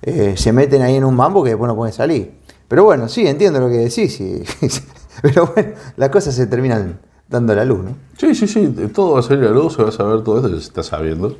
eh, 0.00 0.34
se 0.36 0.52
meten 0.52 0.82
ahí 0.82 0.94
en 0.94 1.04
un 1.04 1.16
mambo 1.16 1.42
que 1.42 1.50
después 1.50 1.66
no 1.66 1.74
pueden 1.74 1.92
salir. 1.92 2.34
Pero 2.68 2.84
bueno, 2.84 3.08
sí, 3.08 3.26
entiendo 3.26 3.58
lo 3.58 3.68
que 3.68 3.78
decís. 3.78 4.14
sí. 4.14 4.44
Pero 5.22 5.46
bueno, 5.54 5.70
las 5.96 6.08
cosas 6.10 6.34
se 6.34 6.46
terminan 6.46 6.98
dando 7.28 7.54
la 7.54 7.64
luz, 7.64 7.84
¿no? 7.84 7.96
Sí, 8.18 8.34
sí, 8.34 8.46
sí, 8.46 8.68
todo 8.94 9.14
va 9.14 9.20
a 9.20 9.22
salir 9.22 9.44
a 9.44 9.48
la 9.48 9.52
luz, 9.52 9.74
se 9.74 9.82
va 9.82 9.88
a 9.88 9.92
saber 9.92 10.22
todo 10.22 10.36
esto, 10.38 10.48
se 10.48 10.66
está 10.66 10.82
sabiendo. 10.82 11.36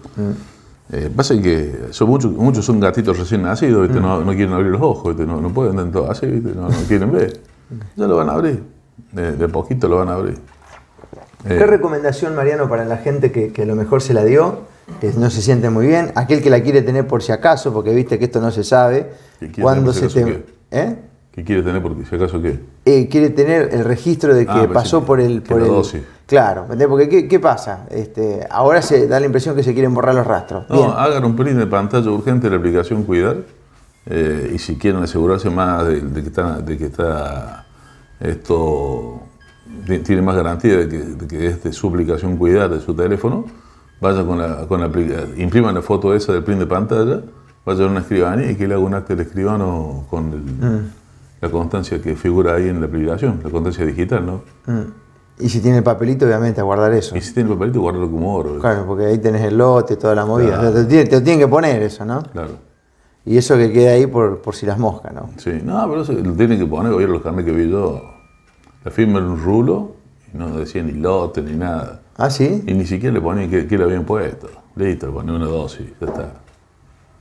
Eh, 0.93 1.11
pasa 1.15 1.41
que 1.41 1.87
son 1.91 2.09
muchos, 2.09 2.33
muchos 2.33 2.65
son 2.65 2.81
gatitos 2.81 3.19
recién 3.19 3.43
nacidos, 3.43 3.83
¿viste? 3.83 4.01
No, 4.01 4.21
no 4.21 4.33
quieren 4.33 4.53
abrir 4.53 4.71
los 4.71 4.83
ojos, 4.83 5.17
¿viste? 5.17 5.27
No, 5.31 5.41
no 5.41 5.53
pueden 5.53 5.91
todo 5.93 6.11
así, 6.11 6.27
¿viste? 6.27 6.55
No, 6.55 6.69
no 6.69 6.77
quieren 6.89 7.13
ver. 7.13 7.41
Ya 7.97 8.07
lo 8.07 8.17
van 8.17 8.29
a 8.29 8.33
abrir, 8.33 8.63
de, 9.13 9.33
de 9.33 9.49
poquito 9.49 9.89
lo 9.89 9.99
van 9.99 10.09
a 10.09 10.15
abrir. 10.15 10.39
Eh, 11.47 11.57
¿Qué 11.59 11.67
recomendación, 11.67 12.35
Mariano, 12.35 12.69
para 12.69 12.85
la 12.85 12.99
gente 12.99 13.31
que, 13.31 13.53
que 13.53 13.63
a 13.63 13.67
lo 13.67 13.77
mejor 13.77 14.03
se 14.03 14.15
la 14.15 14.25
dio, 14.25 14.61
que 15.01 15.13
no 15.13 15.31
se 15.31 15.43
siente 15.43 15.71
muy 15.71 15.87
bien, 15.87 16.13
aquel 16.15 16.43
que 16.43 16.51
la 16.51 16.63
quiere 16.63 16.83
tener 16.83 17.07
por 17.07 17.23
si 17.23 17.33
acaso, 17.33 17.73
porque 17.73 17.95
viste 17.95 18.19
que 18.19 18.27
esto 18.27 18.41
no 18.41 18.51
se 18.51 18.65
sabe, 18.65 19.13
¿Que 19.41 19.47
quiere 19.49 19.63
cuando 19.63 19.93
se 19.93 20.09
te... 20.09 20.45
¿Eh? 20.71 20.97
¿Qué 21.35 21.43
quiere 21.43 21.63
tener? 21.63 21.83
Porque 21.83 22.05
si 22.05 22.15
acaso 22.15 22.41
qué. 22.41 22.61
Eh, 22.85 23.09
quiere 23.09 23.31
tener 23.31 23.71
el 23.75 23.85
registro 23.85 24.33
de 24.35 24.47
que 24.47 24.53
Ah, 24.53 24.69
pasó 24.73 25.01
que- 25.01 25.07
por 25.07 25.21
el... 25.21 25.43
Por 25.43 25.61
el 25.61 25.67
dosis. 25.67 26.01
Claro, 26.27 26.67
porque 26.89 27.09
¿qué, 27.09 27.27
qué 27.29 27.41
pasa? 27.41 27.87
Este, 27.91 28.47
ahora 28.49 28.81
se 28.83 29.09
da 29.09 29.19
la 29.19 29.27
impresión 29.27 29.57
que 29.57 29.65
se 29.65 29.75
quieren 29.75 29.93
borrar 29.93 30.15
los 30.15 30.27
rastros. 30.27 30.69
Bien. 30.69 30.81
No, 30.87 30.93
hagan 30.93 31.25
un 31.25 31.35
print 31.35 31.59
de 31.59 31.67
pantalla 31.67 32.09
urgente 32.09 32.47
de 32.47 32.51
la 32.53 32.57
aplicación 32.59 33.03
Cuidar. 33.03 33.39
eh, 34.07 34.53
y 34.55 34.59
si 34.59 34.77
quieren 34.77 35.03
asegurarse 35.03 35.51
más 35.51 35.85
de, 35.87 36.01
de 36.03 36.23
que, 36.23 36.29
está, 36.29 36.61
de 36.61 36.79
que 36.79 36.85
está 36.87 37.67
esto 38.21 39.21
ti- 39.87 39.99
tiene 39.99 40.23
más 40.23 40.37
garantía 40.37 40.77
de 40.79 40.89
que, 40.89 40.99
de 40.99 41.27
que 41.27 41.47
es 41.49 41.65
de 41.65 41.73
su 41.73 41.89
aplicación 41.89 42.37
Cuidar 42.37 42.71
de 42.71 42.81
su 42.81 42.95
teléfono, 42.95 43.45
vaya 44.01 44.25
con 44.25 44.39
la, 44.39 44.67
con 44.69 44.81
la 44.81 44.91
impriman 45.37 45.75
la 45.75 45.83
foto 45.83 46.15
esa 46.15 46.33
del 46.33 46.43
print 46.45 46.61
de 46.61 46.67
pantalla, 46.67 47.21
vaya 47.67 47.85
a 47.85 47.89
una 47.89 48.01
escribanía 48.01 48.51
y 48.51 48.55
que 48.57 48.67
le 48.69 48.75
haga 48.75 48.83
un 48.85 48.95
acta 48.95 49.15
del 49.15 49.27
escribano 49.27 50.07
con 50.09 50.33
el- 50.33 50.41
Mm. 50.71 50.91
La 51.45 51.51
constancia 51.51 52.01
que 52.01 52.17
figura 52.17 52.55
ahí 52.55 52.69
en 52.69 52.81
la 52.81 52.87
aplicación, 52.87 53.41
la 53.45 53.51
constancia 53.51 53.85
digital, 53.85 54.25
¿no? 54.25 54.43
Mm. 54.67 55.43
Y 55.45 55.49
si 55.51 55.61
tiene 55.61 55.79
el 55.79 55.85
papelito, 55.85 56.25
obviamente, 56.25 56.61
a 56.61 56.65
guardar 56.65 56.95
eso. 56.95 57.15
Y 57.17 57.21
si 57.21 57.35
tiene 57.35 57.51
el 57.51 57.57
papelito, 57.57 57.81
guardarlo 57.81 58.11
como 58.11 58.35
oro. 58.35 58.59
Claro, 58.61 58.87
porque 58.87 59.05
ahí 59.07 59.19
tenés 59.19 59.43
el 59.43 59.59
lote, 59.59 59.97
toda 59.97 60.15
la 60.15 60.25
movida. 60.25 60.59
Claro. 60.59 60.87
Te, 60.87 61.05
te 61.05 61.17
lo 61.17 61.23
tienen 61.23 61.41
que 61.41 61.49
poner 61.49 61.83
eso, 61.83 62.05
¿no? 62.07 62.23
Claro. 62.23 62.53
Y 63.27 63.37
eso 63.37 63.57
que 63.57 63.73
queda 63.73 63.93
ahí 63.93 64.07
por, 64.07 64.41
por 64.41 64.55
si 64.55 64.65
las 64.65 64.79
moscas, 64.79 65.13
¿no? 65.13 65.31
Sí, 65.37 65.61
no, 65.63 65.87
pero 65.89 66.03
eso 66.03 66.13
lo 66.13 66.33
tienen 66.33 66.59
que 66.59 66.67
poner, 66.67 66.93
oye, 66.93 67.07
los 67.07 67.21
carnes 67.21 67.45
que 67.45 67.53
vi 67.53 67.69
yo, 67.69 68.03
la 68.85 68.91
firma 68.91 69.19
en 69.19 69.27
un 69.27 69.43
rulo 69.43 69.97
y 70.33 70.39
no 70.39 70.57
decía 70.57 70.83
ni 70.83 70.93
lote 70.93 71.43
ni 71.43 71.57
nada. 71.57 72.01
¿Ah, 72.17 72.31
sí? 72.31 72.63
Y 72.67 72.73
ni 72.73 72.87
siquiera 72.87 73.13
le 73.13 73.21
ponían 73.21 73.51
que, 73.51 73.67
que 73.67 73.77
le 73.77 73.85
habían 73.85 74.05
puesto. 74.05 74.49
Listo, 74.77 75.07
le 75.09 75.13
ponían 75.13 75.37
una 75.37 75.47
dosis, 75.47 75.89
ya 76.01 76.07
está. 76.07 76.33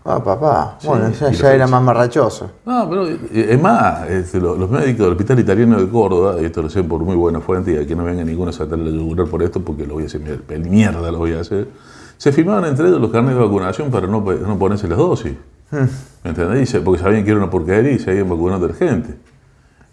Ah, 0.05 0.21
papá. 0.21 0.75
Sí, 0.79 0.87
bueno, 0.87 1.09
ya, 1.11 1.29
y 1.31 1.33
ya 1.33 1.43
la 1.43 1.53
era 1.55 1.67
más 1.67 1.81
marrachoso. 1.81 2.51
No, 2.65 2.89
pero 2.89 3.07
eh, 3.07 3.47
es 3.51 3.61
más, 3.61 4.09
este, 4.09 4.39
lo- 4.41 4.55
los 4.55 4.69
médicos 4.69 4.99
del 5.05 5.11
Hospital 5.11 5.39
Italiano 5.39 5.79
de 5.79 5.87
Córdoba, 5.89 6.35
y 6.41 6.45
esto 6.45 6.61
lo 6.61 6.69
sé 6.69 6.83
por 6.83 7.01
muy 7.01 7.15
buena 7.15 7.39
fuente, 7.39 7.71
y 7.73 7.77
aquí 7.77 7.95
no 7.95 8.03
venga 8.03 8.23
ninguno 8.25 8.49
a 8.49 8.53
saltarle 8.53 8.91
la 8.91 8.97
yugular 8.97 9.27
por 9.27 9.41
esto, 9.43 9.61
porque 9.61 9.85
lo 9.85 9.93
voy 9.93 10.03
a 10.03 10.05
hacer, 10.07 10.21
mierda 10.69 11.09
lo 11.09 11.19
voy 11.19 11.33
a 11.33 11.39
hacer, 11.39 11.69
se 12.17 12.31
firmaban 12.33 12.65
entre 12.65 12.87
ellos 12.89 12.99
los 12.99 13.11
carnes 13.11 13.33
de 13.35 13.41
vacunación 13.41 13.89
para 13.91 14.07
no, 14.07 14.19
no 14.21 14.59
ponerse 14.59 14.87
las 14.89 14.97
dosis. 14.97 15.33
¿Me 15.71 16.29
entendés? 16.29 16.75
Porque 16.83 17.01
sabían 17.01 17.23
que 17.23 17.31
era 17.31 17.39
una 17.39 17.49
porquería 17.49 17.91
y 17.93 17.99
se 17.99 18.11
habían 18.11 18.29
vacunado 18.29 18.65
a 18.65 18.69
la 18.69 18.73
gente. 18.75 19.15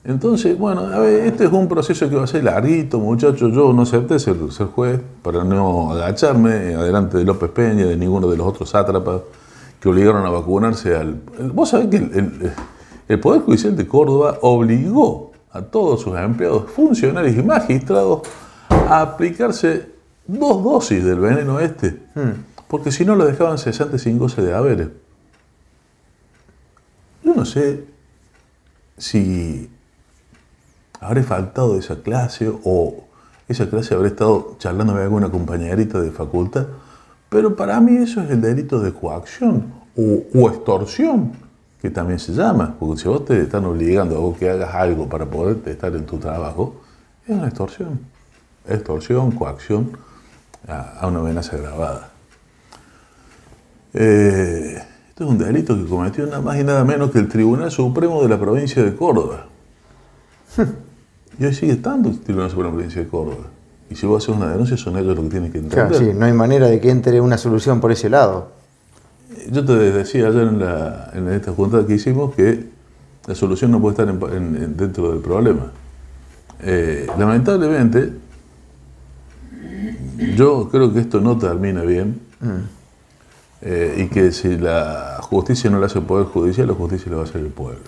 Entonces, 0.02 0.58
bueno, 0.58 0.80
a 0.80 0.98
ver, 0.98 1.26
este 1.26 1.44
es 1.44 1.52
un 1.52 1.68
proceso 1.68 2.08
que 2.08 2.16
va 2.16 2.24
a 2.24 2.26
ser 2.26 2.42
larguito, 2.44 2.98
muchachos. 2.98 3.52
Yo 3.52 3.72
no 3.72 3.82
acepté 3.82 4.18
ser, 4.18 4.36
ser 4.50 4.66
juez 4.68 5.00
para 5.22 5.44
no 5.44 5.92
agacharme 5.92 6.74
adelante 6.74 7.18
de 7.18 7.24
López 7.24 7.50
Peña, 7.50 7.86
de 7.86 7.96
ninguno 7.96 8.28
de 8.28 8.36
los 8.36 8.46
otros 8.46 8.70
sátrapas 8.70 9.20
que 9.80 9.88
obligaron 9.88 10.24
a 10.26 10.30
vacunarse 10.30 10.94
al... 10.94 11.14
Vos 11.54 11.70
sabés 11.70 11.88
que 11.88 11.96
el, 11.96 12.12
el- 12.14 12.52
el 13.08 13.18
Poder 13.18 13.40
Judicial 13.42 13.74
de 13.76 13.88
Córdoba 13.88 14.38
obligó 14.42 15.32
a 15.50 15.62
todos 15.62 16.02
sus 16.02 16.16
empleados, 16.16 16.70
funcionarios 16.70 17.36
y 17.36 17.42
magistrados 17.42 18.20
a 18.68 19.00
aplicarse 19.00 19.88
dos 20.28 20.62
dosis 20.62 21.02
del 21.04 21.18
veneno 21.18 21.58
este, 21.58 21.98
porque 22.68 22.92
si 22.92 23.04
no 23.04 23.16
lo 23.16 23.24
dejaban 23.26 23.58
cesante 23.58 23.98
sin 23.98 24.16
goce 24.16 24.42
de 24.42 24.54
haberes. 24.54 24.88
Yo 27.24 27.34
no 27.34 27.44
sé 27.44 27.84
si 28.96 29.68
habré 31.00 31.22
faltado 31.24 31.72
de 31.74 31.80
esa 31.80 31.96
clase 32.02 32.52
o 32.64 33.04
esa 33.48 33.68
clase 33.68 33.94
habré 33.94 34.08
estado 34.08 34.54
charlando 34.58 34.92
con 34.92 35.02
alguna 35.02 35.30
compañerita 35.30 36.00
de 36.00 36.12
facultad, 36.12 36.66
pero 37.30 37.56
para 37.56 37.80
mí 37.80 37.96
eso 37.96 38.20
es 38.20 38.30
el 38.30 38.42
delito 38.42 38.80
de 38.80 38.92
coacción 38.92 39.72
o, 39.96 40.24
o 40.34 40.50
extorsión, 40.50 41.32
que 41.80 41.88
también 41.88 42.18
se 42.18 42.32
llama, 42.32 42.76
porque 42.78 43.00
si 43.00 43.08
vos 43.08 43.24
te 43.24 43.40
están 43.40 43.64
obligando 43.64 44.16
a 44.16 44.18
vos 44.18 44.36
que 44.36 44.50
hagas 44.50 44.74
algo 44.74 45.08
para 45.08 45.24
poder 45.24 45.56
estar 45.64 45.94
en 45.96 46.04
tu 46.04 46.18
trabajo, 46.18 46.74
es 47.26 47.34
una 47.34 47.46
extorsión. 47.46 48.00
Extorsión, 48.68 49.30
coacción 49.30 49.92
a, 50.68 50.98
a 51.00 51.06
una 51.06 51.20
amenaza 51.20 51.56
grabada. 51.56 52.10
Eh, 53.94 54.82
esto 55.08 55.24
es 55.24 55.30
un 55.30 55.38
delito 55.38 55.76
que 55.76 55.88
cometió 55.88 56.26
nada 56.26 56.40
más 56.40 56.58
y 56.58 56.64
nada 56.64 56.84
menos 56.84 57.10
que 57.10 57.18
el 57.18 57.28
Tribunal 57.28 57.70
Supremo 57.70 58.22
de 58.22 58.28
la 58.28 58.38
provincia 58.38 58.82
de 58.82 58.94
Córdoba. 58.94 59.46
Y 61.38 61.44
hoy 61.44 61.54
sigue 61.54 61.72
estando 61.72 62.10
el 62.10 62.20
Tribunal 62.20 62.50
Supremo 62.50 62.70
de 62.70 62.72
la 62.72 62.76
provincia 62.76 63.02
de 63.02 63.08
Córdoba. 63.08 63.46
Y 63.90 63.96
si 63.96 64.06
vos 64.06 64.22
haces 64.22 64.34
una 64.36 64.48
denuncia, 64.50 64.76
son 64.76 64.96
ellos 64.96 65.16
los 65.16 65.24
que 65.24 65.30
tienen 65.30 65.50
que 65.52 65.58
entender. 65.58 65.88
Claro, 65.88 66.04
sí, 66.04 66.12
no 66.16 66.24
hay 66.24 66.32
manera 66.32 66.68
de 66.68 66.80
que 66.80 66.90
entre 66.90 67.20
una 67.20 67.36
solución 67.36 67.80
por 67.80 67.90
ese 67.92 68.08
lado. 68.08 68.52
Yo 69.50 69.64
te 69.64 69.72
decía 69.74 70.28
ayer 70.28 70.42
en, 70.42 70.60
la- 70.60 71.10
en 71.12 71.28
esta 71.28 71.52
junta 71.52 71.84
que 71.86 71.94
hicimos 71.94 72.34
que 72.34 72.66
la 73.26 73.34
solución 73.34 73.70
no 73.72 73.80
puede 73.80 73.94
estar 73.94 74.08
en- 74.08 74.22
en- 74.36 74.62
en- 74.62 74.76
dentro 74.76 75.10
del 75.10 75.20
problema. 75.20 75.72
Eh, 76.62 77.06
lamentablemente, 77.18 78.12
yo 80.36 80.68
creo 80.70 80.92
que 80.92 81.00
esto 81.00 81.20
no 81.20 81.38
termina 81.38 81.82
bien 81.82 82.20
eh, 83.62 84.04
y 84.04 84.06
que 84.08 84.32
si 84.32 84.56
la 84.56 85.18
justicia 85.22 85.68
no 85.70 85.78
la 85.80 85.86
hace 85.86 85.98
el 85.98 86.04
Poder 86.04 86.26
Judicial, 86.26 86.66
la 86.68 86.74
justicia 86.74 87.10
la 87.10 87.16
va 87.16 87.22
a 87.22 87.26
hacer 87.26 87.40
el 87.40 87.48
pueblo. 87.48 87.80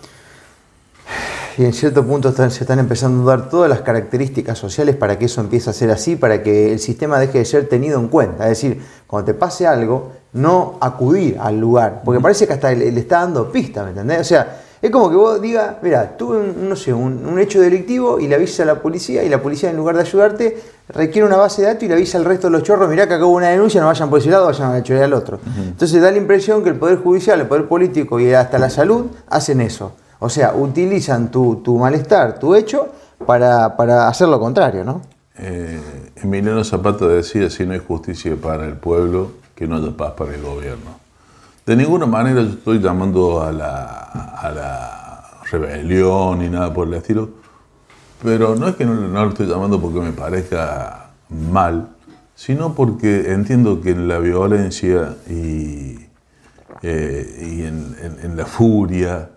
Y 1.58 1.64
en 1.64 1.72
cierto 1.72 2.02
punto 2.04 2.30
están- 2.30 2.50
se 2.50 2.64
están 2.64 2.78
empezando 2.78 3.30
a 3.30 3.36
dar 3.36 3.50
todas 3.50 3.68
las 3.68 3.82
características 3.82 4.58
sociales 4.58 4.96
para 4.96 5.18
que 5.18 5.26
eso 5.26 5.40
empiece 5.40 5.68
a 5.68 5.72
ser 5.72 5.90
así, 5.90 6.16
para 6.16 6.42
que 6.42 6.72
el 6.72 6.78
sistema 6.78 7.18
deje 7.18 7.38
de 7.38 7.44
ser 7.44 7.68
tenido 7.68 7.98
en 8.00 8.08
cuenta. 8.08 8.44
Es 8.44 8.50
decir, 8.62 8.80
cuando 9.06 9.26
te 9.26 9.34
pase 9.34 9.66
algo, 9.66 10.12
no 10.32 10.78
acudir 10.80 11.36
al 11.38 11.60
lugar. 11.60 12.02
Porque 12.04 12.20
parece 12.20 12.46
que 12.46 12.54
hasta 12.54 12.72
le, 12.72 12.90
le 12.90 13.00
está 13.00 13.20
dando 13.20 13.50
pista, 13.52 13.82
¿me 13.84 13.90
entendés? 13.90 14.20
O 14.20 14.24
sea, 14.24 14.60
es 14.80 14.90
como 14.90 15.10
que 15.10 15.16
vos 15.16 15.40
digas, 15.42 15.76
mira, 15.82 16.16
tuve 16.16 16.38
un, 16.38 16.68
no 16.68 16.74
sé, 16.74 16.92
un, 16.92 17.24
un 17.26 17.38
hecho 17.38 17.60
delictivo 17.60 18.18
y 18.18 18.26
le 18.28 18.34
avisas 18.34 18.60
a 18.60 18.64
la 18.64 18.80
policía 18.80 19.22
y 19.22 19.28
la 19.28 19.40
policía 19.42 19.68
en 19.70 19.76
lugar 19.76 19.94
de 19.96 20.00
ayudarte 20.02 20.58
requiere 20.88 21.26
una 21.28 21.36
base 21.36 21.62
de 21.62 21.68
datos 21.68 21.82
y 21.84 21.88
le 21.88 21.94
avisa 21.94 22.18
al 22.18 22.24
resto 22.24 22.46
de 22.48 22.52
los 22.52 22.62
chorros, 22.64 22.88
mirá 22.88 23.06
que 23.06 23.14
acá 23.14 23.24
hubo 23.26 23.36
una 23.36 23.48
denuncia, 23.50 23.80
no 23.80 23.86
vayan 23.86 24.10
por 24.10 24.18
ese 24.18 24.30
lado, 24.30 24.46
vayan 24.46 24.72
a 24.72 24.82
chorear 24.82 25.04
al 25.04 25.12
otro. 25.14 25.38
Entonces 25.56 26.00
da 26.02 26.10
la 26.10 26.16
impresión 26.16 26.62
que 26.64 26.70
el 26.70 26.76
Poder 26.76 26.98
Judicial, 26.98 27.40
el 27.40 27.46
Poder 27.46 27.68
Político 27.68 28.18
y 28.18 28.32
hasta 28.32 28.58
la 28.58 28.70
salud 28.70 29.06
hacen 29.28 29.60
eso. 29.60 29.92
O 30.22 30.28
sea, 30.28 30.54
utilizan 30.54 31.30
tu, 31.32 31.56
tu 31.56 31.76
malestar, 31.78 32.38
tu 32.38 32.54
hecho, 32.54 32.88
para, 33.26 33.76
para 33.76 34.06
hacer 34.06 34.28
lo 34.28 34.38
contrario, 34.38 34.84
¿no? 34.84 35.02
Eh, 35.36 35.80
Emiliano 36.22 36.62
Zapata 36.62 37.06
decía, 37.08 37.50
si 37.50 37.66
no 37.66 37.72
hay 37.72 37.80
justicia 37.80 38.36
para 38.40 38.64
el 38.66 38.74
pueblo, 38.74 39.32
que 39.56 39.66
no 39.66 39.76
haya 39.76 39.90
paz 39.96 40.12
para 40.16 40.32
el 40.34 40.42
gobierno. 40.42 40.90
De 41.66 41.74
ninguna 41.74 42.06
manera 42.06 42.40
yo 42.42 42.50
estoy 42.50 42.78
llamando 42.78 43.42
a 43.42 43.50
la, 43.50 43.86
a 44.42 44.50
la 44.52 45.24
rebelión 45.50 46.38
ni 46.38 46.48
nada 46.48 46.72
por 46.72 46.86
el 46.86 46.94
estilo, 46.94 47.28
pero 48.22 48.54
no 48.54 48.68
es 48.68 48.76
que 48.76 48.84
no, 48.84 48.94
no 48.94 49.24
lo 49.24 49.30
estoy 49.30 49.46
llamando 49.48 49.80
porque 49.80 50.00
me 50.00 50.12
parezca 50.12 51.10
mal, 51.28 51.88
sino 52.36 52.74
porque 52.74 53.32
entiendo 53.32 53.80
que 53.80 53.90
en 53.90 54.06
la 54.06 54.18
violencia 54.20 55.16
y, 55.28 55.98
eh, 56.82 57.38
y 57.40 57.62
en, 57.64 57.96
en- 58.02 58.18
en 58.24 58.36
la 58.36 58.46
furia, 58.46 59.30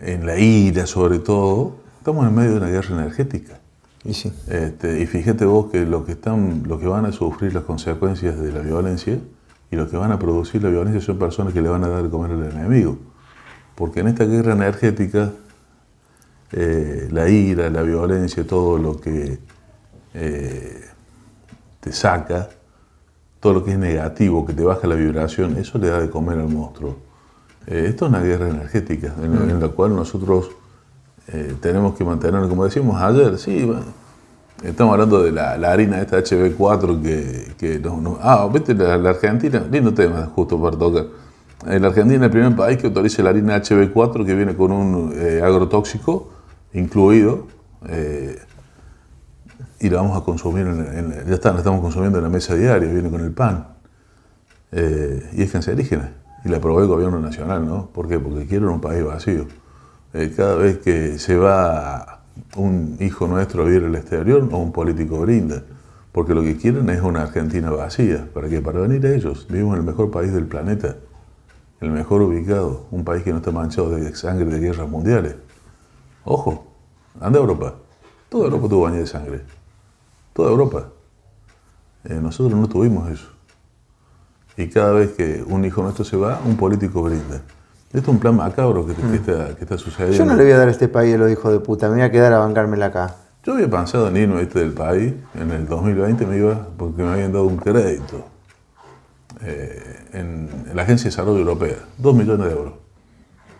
en 0.00 0.26
la 0.26 0.38
ira 0.38 0.86
sobre 0.86 1.18
todo, 1.18 1.76
estamos 1.98 2.26
en 2.26 2.34
medio 2.34 2.52
de 2.52 2.56
una 2.58 2.68
guerra 2.68 2.94
energética. 2.94 3.58
Y 4.04 4.14
sí. 4.14 4.32
Este, 4.48 5.00
y 5.00 5.06
fíjate 5.06 5.44
vos 5.44 5.70
que 5.70 5.84
los 5.84 6.04
que 6.04 6.12
están, 6.12 6.62
los 6.66 6.80
que 6.80 6.86
van 6.86 7.04
a 7.04 7.12
sufrir 7.12 7.52
las 7.52 7.64
consecuencias 7.64 8.38
de 8.38 8.52
la 8.52 8.60
violencia 8.60 9.18
y 9.70 9.76
los 9.76 9.88
que 9.88 9.96
van 9.96 10.12
a 10.12 10.18
producir 10.18 10.62
la 10.62 10.70
violencia 10.70 11.00
son 11.00 11.18
personas 11.18 11.52
que 11.52 11.60
le 11.60 11.68
van 11.68 11.84
a 11.84 11.88
dar 11.88 12.02
de 12.02 12.10
comer 12.10 12.32
al 12.32 12.44
enemigo. 12.44 12.98
Porque 13.74 14.00
en 14.00 14.08
esta 14.08 14.24
guerra 14.24 14.52
energética, 14.52 15.32
eh, 16.52 17.08
la 17.10 17.28
ira, 17.28 17.68
la 17.68 17.82
violencia, 17.82 18.46
todo 18.46 18.78
lo 18.78 19.00
que 19.00 19.38
eh, 20.14 20.84
te 21.80 21.92
saca, 21.92 22.48
todo 23.40 23.52
lo 23.52 23.64
que 23.64 23.72
es 23.72 23.78
negativo, 23.78 24.46
que 24.46 24.52
te 24.52 24.62
baja 24.62 24.86
la 24.86 24.94
vibración, 24.94 25.56
eso 25.58 25.78
le 25.78 25.88
da 25.88 26.00
de 26.00 26.10
comer 26.10 26.38
al 26.38 26.48
monstruo. 26.48 27.07
Eh, 27.70 27.86
esto 27.88 28.06
es 28.06 28.08
una 28.10 28.20
guerra 28.22 28.48
energética 28.48 29.12
en, 29.22 29.50
en 29.50 29.60
la 29.60 29.68
cual 29.68 29.94
nosotros 29.94 30.50
eh, 31.28 31.54
tenemos 31.60 31.94
que 31.96 32.04
mantener, 32.04 32.48
como 32.48 32.64
decimos 32.64 33.00
ayer, 33.00 33.36
sí, 33.38 33.64
bueno, 33.64 33.82
estamos 34.62 34.92
hablando 34.94 35.22
de 35.22 35.30
la, 35.32 35.58
la 35.58 35.72
harina 35.72 36.00
esta 36.00 36.18
HB4 36.18 37.02
que, 37.02 37.52
que 37.58 37.82
Ah, 38.22 38.48
viste, 38.52 38.74
la, 38.74 38.96
la 38.96 39.10
Argentina, 39.10 39.62
lindo 39.70 39.92
tema 39.92 40.30
justo 40.34 40.60
para 40.60 40.76
tocar. 40.78 41.04
Eh, 41.66 41.78
La 41.78 41.88
Argentina 41.88 42.16
es 42.20 42.22
el 42.22 42.30
primer 42.30 42.56
país 42.56 42.78
que 42.78 42.86
autoriza 42.86 43.22
la 43.22 43.30
harina 43.30 43.60
HB4 43.60 44.24
que 44.24 44.34
viene 44.34 44.56
con 44.56 44.72
un 44.72 45.12
eh, 45.14 45.42
agrotóxico 45.44 46.30
incluido 46.72 47.46
y 49.80 49.88
la 49.90 50.00
vamos 50.02 50.20
a 50.20 50.24
consumir, 50.24 50.66
en, 50.66 50.80
en- 50.80 51.26
ya 51.28 51.34
está, 51.34 51.52
la 51.52 51.58
estamos 51.58 51.80
consumiendo 51.80 52.18
en 52.18 52.24
la 52.24 52.30
mesa 52.30 52.54
diaria, 52.54 52.90
viene 52.90 53.10
con 53.10 53.20
el 53.20 53.30
pan. 53.32 53.68
Y 54.72 55.42
es 55.42 55.52
cancerígena. 55.52 56.12
Y 56.44 56.48
la 56.48 56.58
aprobó 56.58 56.80
el 56.80 56.88
gobierno 56.88 57.20
nacional, 57.20 57.66
¿no? 57.66 57.86
¿Por 57.86 58.08
qué? 58.08 58.18
Porque 58.18 58.46
quieren 58.46 58.68
un 58.68 58.80
país 58.80 59.04
vacío. 59.04 59.46
Eh, 60.12 60.32
cada 60.36 60.56
vez 60.56 60.78
que 60.78 61.18
se 61.18 61.36
va 61.36 62.20
un 62.56 62.96
hijo 63.00 63.26
nuestro 63.26 63.62
a 63.62 63.66
vivir 63.66 63.84
al 63.84 63.94
exterior, 63.94 64.48
o 64.50 64.58
un 64.58 64.72
político 64.72 65.20
brinda. 65.20 65.62
Porque 66.12 66.34
lo 66.34 66.42
que 66.42 66.56
quieren 66.56 66.88
es 66.90 67.02
una 67.02 67.22
Argentina 67.22 67.70
vacía. 67.70 68.28
¿Para 68.32 68.48
qué? 68.48 68.60
Para 68.60 68.80
venir 68.80 69.04
a 69.06 69.14
ellos. 69.14 69.46
Vivimos 69.48 69.74
en 69.74 69.80
el 69.80 69.86
mejor 69.86 70.10
país 70.10 70.32
del 70.32 70.46
planeta. 70.46 70.96
El 71.80 71.90
mejor 71.90 72.22
ubicado. 72.22 72.86
Un 72.90 73.04
país 73.04 73.22
que 73.22 73.30
no 73.30 73.38
está 73.38 73.50
manchado 73.50 73.90
de 73.90 74.14
sangre 74.14 74.46
de 74.46 74.58
guerras 74.58 74.88
mundiales. 74.88 75.36
Ojo, 76.24 76.66
anda 77.20 77.38
a 77.38 77.42
Europa. 77.42 77.74
Toda 78.28 78.46
Europa 78.46 78.68
tuvo 78.68 78.82
baño 78.82 78.96
de 78.96 79.06
sangre. 79.06 79.42
Toda 80.32 80.50
Europa. 80.50 80.88
Eh, 82.04 82.18
nosotros 82.20 82.58
no 82.58 82.68
tuvimos 82.68 83.10
eso. 83.10 83.28
Y 84.58 84.68
cada 84.68 84.92
vez 84.92 85.12
que 85.12 85.42
un 85.46 85.64
hijo 85.64 85.82
nuestro 85.82 86.04
se 86.04 86.16
va, 86.16 86.40
un 86.44 86.56
político 86.56 87.02
brinda. 87.02 87.36
Esto 87.86 87.98
es 87.98 88.08
un 88.08 88.18
plan 88.18 88.36
macabro 88.36 88.84
que, 88.86 88.92
que 88.94 89.14
está, 89.16 89.54
que 89.56 89.62
está 89.64 89.78
sucediendo. 89.78 90.18
Yo 90.18 90.24
no 90.26 90.34
le 90.34 90.42
voy 90.42 90.52
a 90.52 90.58
dar 90.58 90.68
a 90.68 90.70
este 90.70 90.88
país 90.88 91.14
a 91.14 91.18
los 91.18 91.30
hijos 91.30 91.52
de 91.52 91.60
puta, 91.60 91.88
me 91.88 91.94
voy 91.94 92.02
a 92.02 92.10
quedar 92.10 92.32
a 92.32 92.38
bancármela 92.38 92.86
acá. 92.86 93.14
Yo 93.44 93.54
había 93.54 93.70
pensado 93.70 94.08
en 94.08 94.16
irme 94.16 94.42
este 94.42 94.58
del 94.58 94.72
país, 94.72 95.14
en 95.34 95.50
el 95.52 95.66
2020 95.66 96.26
me 96.26 96.36
iba 96.36 96.66
porque 96.76 97.02
me 97.02 97.08
habían 97.10 97.32
dado 97.32 97.46
un 97.46 97.56
crédito 97.56 98.26
eh, 99.42 100.06
en, 100.12 100.48
en 100.68 100.76
la 100.76 100.82
Agencia 100.82 101.04
de 101.04 101.10
Desarrollo 101.10 101.38
Europea, 101.38 101.76
2 101.98 102.14
millones 102.14 102.46
de 102.48 102.52
euros. 102.52 102.74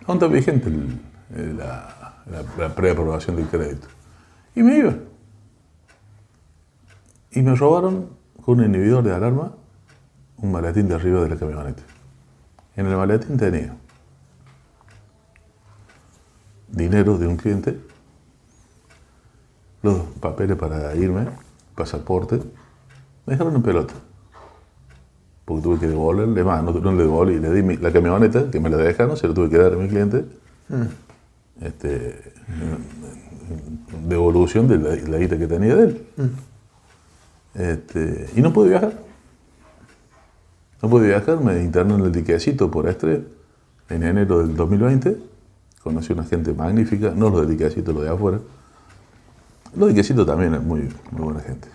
Aún 0.06 0.16
está 0.16 0.26
vigente 0.26 0.68
el- 0.68 1.00
el- 1.36 1.56
la, 1.56 2.16
la- 2.30 2.66
la 2.68 2.74
preaprobación 2.74 3.36
del 3.36 3.46
crédito. 3.46 3.86
Y 4.54 4.62
me 4.62 4.76
iba. 4.78 4.94
Y 7.30 7.42
me 7.42 7.54
robaron 7.54 8.08
con 8.44 8.58
un 8.60 8.66
inhibidor 8.66 9.04
de 9.04 9.14
alarma 9.14 9.52
un 10.38 10.52
maletín 10.52 10.88
de 10.88 10.94
arriba 10.94 11.22
de 11.22 11.28
la 11.30 11.36
camioneta. 11.36 11.82
En 12.76 12.86
el 12.86 12.96
maletín 12.96 13.36
tenía 13.36 13.76
dinero 16.68 17.18
de 17.18 17.26
un 17.26 17.36
cliente, 17.36 17.78
los 19.82 19.98
papeles 20.20 20.56
para 20.56 20.94
irme, 20.94 21.26
pasaporte, 21.74 22.36
me 23.26 23.32
dejaron 23.32 23.56
en 23.56 23.62
pelota. 23.62 23.94
Porque 25.44 25.62
tuve 25.62 25.78
que 25.80 25.86
devolverle 25.86 26.44
más, 26.44 26.62
no, 26.62 26.72
no 26.72 26.92
le 26.92 27.02
devolví, 27.04 27.38
le 27.38 27.50
di 27.50 27.76
la 27.78 27.90
camioneta 27.90 28.50
que 28.50 28.60
me 28.60 28.68
la 28.68 28.76
dejaron, 28.76 29.16
se 29.16 29.26
la 29.28 29.34
tuve 29.34 29.48
que 29.48 29.58
dar 29.58 29.72
a 29.72 29.76
mi 29.76 29.88
cliente. 29.88 30.24
Mm. 30.68 31.64
Este, 31.64 32.32
devolución 34.06 34.68
de 34.68 34.78
la, 34.78 34.94
la 34.94 35.18
guita 35.18 35.38
que 35.38 35.46
tenía 35.46 35.74
de 35.74 35.84
él. 35.84 36.06
Mm. 36.16 37.60
Este, 37.60 38.30
y 38.36 38.42
no 38.42 38.52
pude 38.52 38.68
viajar. 38.70 39.07
No 40.82 40.88
pude 40.88 41.08
viajar, 41.08 41.40
me 41.40 41.62
interné 41.62 41.94
en 41.94 42.00
el 42.00 42.12
diquecito 42.12 42.70
por 42.70 42.88
Estre 42.88 43.24
en 43.88 44.02
enero 44.02 44.38
del 44.38 44.54
2020. 44.54 45.16
Conocí 45.82 46.12
una 46.12 46.24
gente 46.24 46.52
magnífica, 46.52 47.12
no 47.14 47.30
los 47.30 47.46
de 47.46 47.54
diquecito, 47.54 47.92
los 47.92 48.02
de 48.02 48.10
afuera. 48.10 48.38
Los 49.74 49.88
de 49.88 49.94
diquecito 49.94 50.24
también 50.24 50.54
es 50.54 50.62
muy, 50.62 50.88
muy 51.10 51.22
buena 51.22 51.40
gente. 51.40 51.68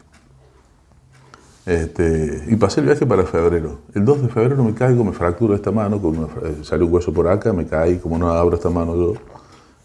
Este, 1.65 2.43
y 2.47 2.55
pasé 2.57 2.81
el 2.81 2.87
viaje 2.87 3.05
para 3.05 3.23
febrero. 3.23 3.79
El 3.93 4.03
2 4.03 4.23
de 4.23 4.29
febrero 4.29 4.63
me 4.63 4.73
caigo, 4.73 5.03
me 5.03 5.13
fracturo 5.13 5.55
esta 5.55 5.71
mano, 5.71 6.01
con 6.01 6.15
eh, 6.15 6.57
sale 6.63 6.83
un 6.83 6.93
hueso 6.93 7.13
por 7.13 7.27
acá, 7.27 7.53
me 7.53 7.65
caí, 7.65 7.99
como 7.99 8.17
no 8.17 8.29
abro 8.29 8.55
esta 8.55 8.69
mano 8.69 8.95
yo, 8.95 9.13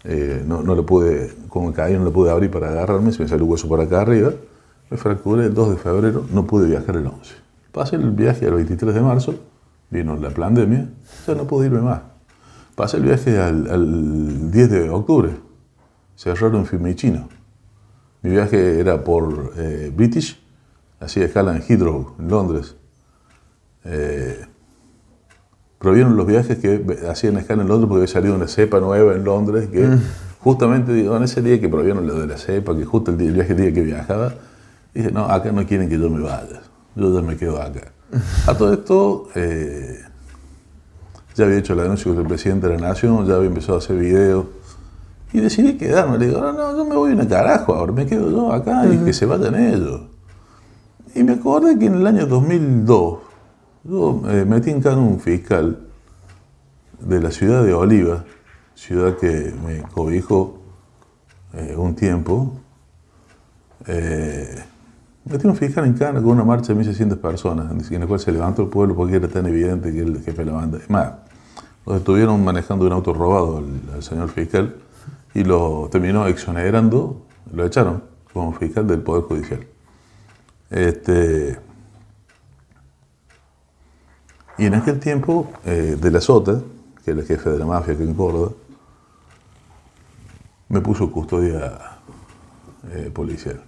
eh, 0.04 0.42
no, 0.44 0.62
no, 0.62 0.74
le 0.74 0.82
pude, 0.82 1.32
como 1.48 1.72
caí, 1.72 1.96
no 1.96 2.04
le 2.04 2.10
pude 2.10 2.30
abrir 2.30 2.50
para 2.50 2.68
agarrarme, 2.68 3.12
se 3.12 3.22
me 3.22 3.28
salió 3.28 3.44
un 3.44 3.52
hueso 3.52 3.68
por 3.68 3.80
acá 3.80 4.00
arriba, 4.00 4.32
me 4.90 4.96
fracturé 4.96 5.46
el 5.46 5.54
2 5.54 5.70
de 5.70 5.76
febrero, 5.76 6.24
no 6.32 6.46
pude 6.46 6.66
viajar 6.66 6.96
el 6.96 7.06
11. 7.06 7.47
Pasé 7.78 7.94
el 7.94 8.10
viaje 8.10 8.44
el 8.44 8.54
23 8.54 8.92
de 8.92 9.00
marzo, 9.00 9.36
vino 9.88 10.16
la 10.16 10.30
pandemia, 10.30 10.88
ya 11.24 11.34
no 11.36 11.44
pude 11.44 11.66
irme 11.66 11.80
más. 11.80 12.00
Pasé 12.74 12.96
el 12.96 13.04
viaje 13.04 13.38
al, 13.38 14.50
10 14.50 14.70
de 14.70 14.90
octubre, 14.90 15.30
cerraron 16.16 16.66
Fiumicino. 16.66 17.28
Mi 18.22 18.30
viaje 18.30 18.80
era 18.80 19.04
por 19.04 19.52
eh, 19.56 19.92
British, 19.94 20.42
hacía 20.98 21.26
escala 21.26 21.54
en 21.54 21.62
Heathrow, 21.62 22.16
en 22.18 22.28
Londres. 22.28 22.74
Eh, 23.84 24.44
prohibieron 25.78 26.16
los 26.16 26.26
viajes 26.26 26.58
que 26.58 26.84
hacían 27.08 27.36
escala 27.36 27.62
en 27.62 27.68
Londres 27.68 27.88
porque 27.88 28.00
había 28.00 28.12
salido 28.12 28.34
una 28.34 28.48
cepa 28.48 28.80
nueva 28.80 29.14
en 29.14 29.22
Londres 29.22 29.68
que 29.68 29.86
mm. 29.86 30.00
justamente 30.40 30.92
digo, 30.92 31.16
en 31.16 31.22
ese 31.22 31.42
día 31.42 31.60
que 31.60 31.68
prohibieron 31.68 32.08
lo 32.08 32.18
de 32.18 32.26
la 32.26 32.38
cepa, 32.38 32.76
que 32.76 32.84
justo 32.84 33.12
el, 33.12 33.18
día, 33.18 33.28
el 33.28 33.34
viaje 33.34 33.52
el 33.52 33.60
día 33.60 33.72
que 33.72 33.82
viajaba, 33.82 34.34
dije, 34.92 35.12
no, 35.12 35.26
acá 35.26 35.52
no 35.52 35.64
quieren 35.64 35.88
que 35.88 35.96
yo 35.96 36.10
me 36.10 36.20
vaya, 36.20 36.60
yo 36.98 37.14
ya 37.14 37.22
me 37.22 37.36
quedo 37.36 37.62
acá. 37.62 37.92
A 38.46 38.54
todo 38.54 38.72
esto, 38.72 39.28
eh, 39.34 40.00
ya 41.34 41.44
había 41.44 41.58
hecho 41.58 41.74
el 41.74 41.80
anuncio 41.80 42.12
con 42.12 42.22
el 42.22 42.28
presidente 42.28 42.66
de 42.66 42.78
la 42.78 42.88
Nación, 42.88 43.26
ya 43.26 43.36
había 43.36 43.48
empezado 43.48 43.76
a 43.76 43.78
hacer 43.78 43.96
videos 43.96 44.46
y 45.32 45.40
decidí 45.40 45.76
quedarme. 45.76 46.18
Le 46.18 46.26
digo, 46.26 46.40
no, 46.40 46.52
no, 46.52 46.76
yo 46.76 46.84
me 46.84 46.96
voy 46.96 47.12
a 47.12 47.14
una 47.14 47.28
carajo 47.28 47.74
ahora, 47.74 47.92
me 47.92 48.06
quedo 48.06 48.30
yo 48.30 48.52
acá 48.52 48.86
y 48.86 48.98
que 48.98 49.12
se 49.12 49.26
vayan 49.26 49.54
ellos. 49.54 50.02
Y 51.14 51.22
me 51.22 51.34
acordé 51.34 51.78
que 51.78 51.86
en 51.86 51.94
el 51.94 52.06
año 52.06 52.26
2002 52.26 53.18
yo 53.84 54.22
eh, 54.28 54.44
metí 54.44 54.70
en 54.70 54.80
cano 54.80 55.06
un 55.06 55.20
fiscal 55.20 55.78
de 57.00 57.20
la 57.20 57.30
ciudad 57.30 57.64
de 57.64 57.72
Oliva, 57.72 58.24
ciudad 58.74 59.16
que 59.16 59.54
me 59.64 59.82
cobijó 59.82 60.58
eh, 61.54 61.74
un 61.76 61.94
tiempo. 61.94 62.52
Eh, 63.86 64.62
un 65.44 65.56
fiscal 65.56 65.84
en 65.84 65.94
cana 65.94 66.20
con 66.20 66.30
una 66.30 66.44
marcha 66.44 66.72
de 66.72 66.80
1.600 66.80 67.18
personas, 67.18 67.90
en 67.90 68.00
la 68.00 68.06
cual 68.06 68.20
se 68.20 68.32
levantó 68.32 68.62
el 68.62 68.68
pueblo 68.68 68.94
porque 68.94 69.16
era 69.16 69.28
tan 69.28 69.46
evidente 69.46 69.92
que 69.92 70.00
el 70.00 70.22
jefe 70.22 70.44
de 70.44 70.50
la 70.50 70.52
banda. 70.52 70.78
Es 70.78 70.88
más, 70.88 71.12
los 71.86 71.96
estuvieron 71.96 72.42
manejando 72.42 72.86
un 72.86 72.92
auto 72.92 73.12
robado 73.12 73.62
al, 73.94 74.02
señor 74.02 74.28
fiscal 74.30 74.76
y 75.34 75.44
lo 75.44 75.88
terminó 75.90 76.26
exonerando, 76.26 77.22
lo 77.52 77.66
echaron 77.66 78.02
como 78.32 78.52
fiscal 78.52 78.86
del 78.86 79.00
Poder 79.00 79.24
Judicial. 79.24 79.66
Este, 80.70 81.58
y 84.58 84.66
en 84.66 84.74
aquel 84.74 84.98
tiempo, 84.98 85.50
eh, 85.64 85.96
de 86.00 86.10
la 86.10 86.20
Sota, 86.20 86.60
que 87.04 87.10
era 87.10 87.20
el 87.20 87.26
jefe 87.26 87.50
de 87.50 87.58
la 87.58 87.66
mafia 87.66 87.94
aquí 87.94 88.02
en 88.02 88.14
Córdoba, 88.14 88.52
me 90.68 90.80
puso 90.80 91.10
custodia 91.10 91.78
eh, 92.92 93.10
policial. 93.12 93.67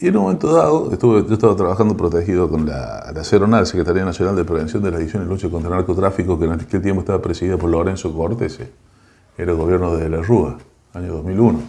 Y 0.00 0.08
en 0.08 0.16
un 0.16 0.22
momento 0.22 0.52
dado, 0.52 0.92
estuve, 0.92 1.26
yo 1.26 1.34
estaba 1.34 1.56
trabajando 1.56 1.96
protegido 1.96 2.48
con 2.48 2.66
la, 2.66 3.10
la 3.12 3.24
CERONAL, 3.24 3.66
Secretaría 3.66 4.04
Nacional 4.04 4.36
de 4.36 4.44
Prevención 4.44 4.82
de 4.82 4.92
la 4.92 4.98
Adicción 4.98 5.24
y 5.24 5.26
Lucha 5.26 5.48
contra 5.50 5.70
el 5.70 5.76
Narcotráfico, 5.76 6.38
que 6.38 6.44
en 6.44 6.52
aquel 6.52 6.82
tiempo 6.82 7.00
estaba 7.00 7.20
presidida 7.20 7.56
por 7.56 7.70
Lorenzo 7.70 8.14
Cortés, 8.14 8.60
era 9.36 9.52
el 9.52 9.58
gobierno 9.58 9.96
de 9.96 10.08
la 10.08 10.22
Rúa, 10.22 10.56
año 10.94 11.14
2001, 11.14 11.60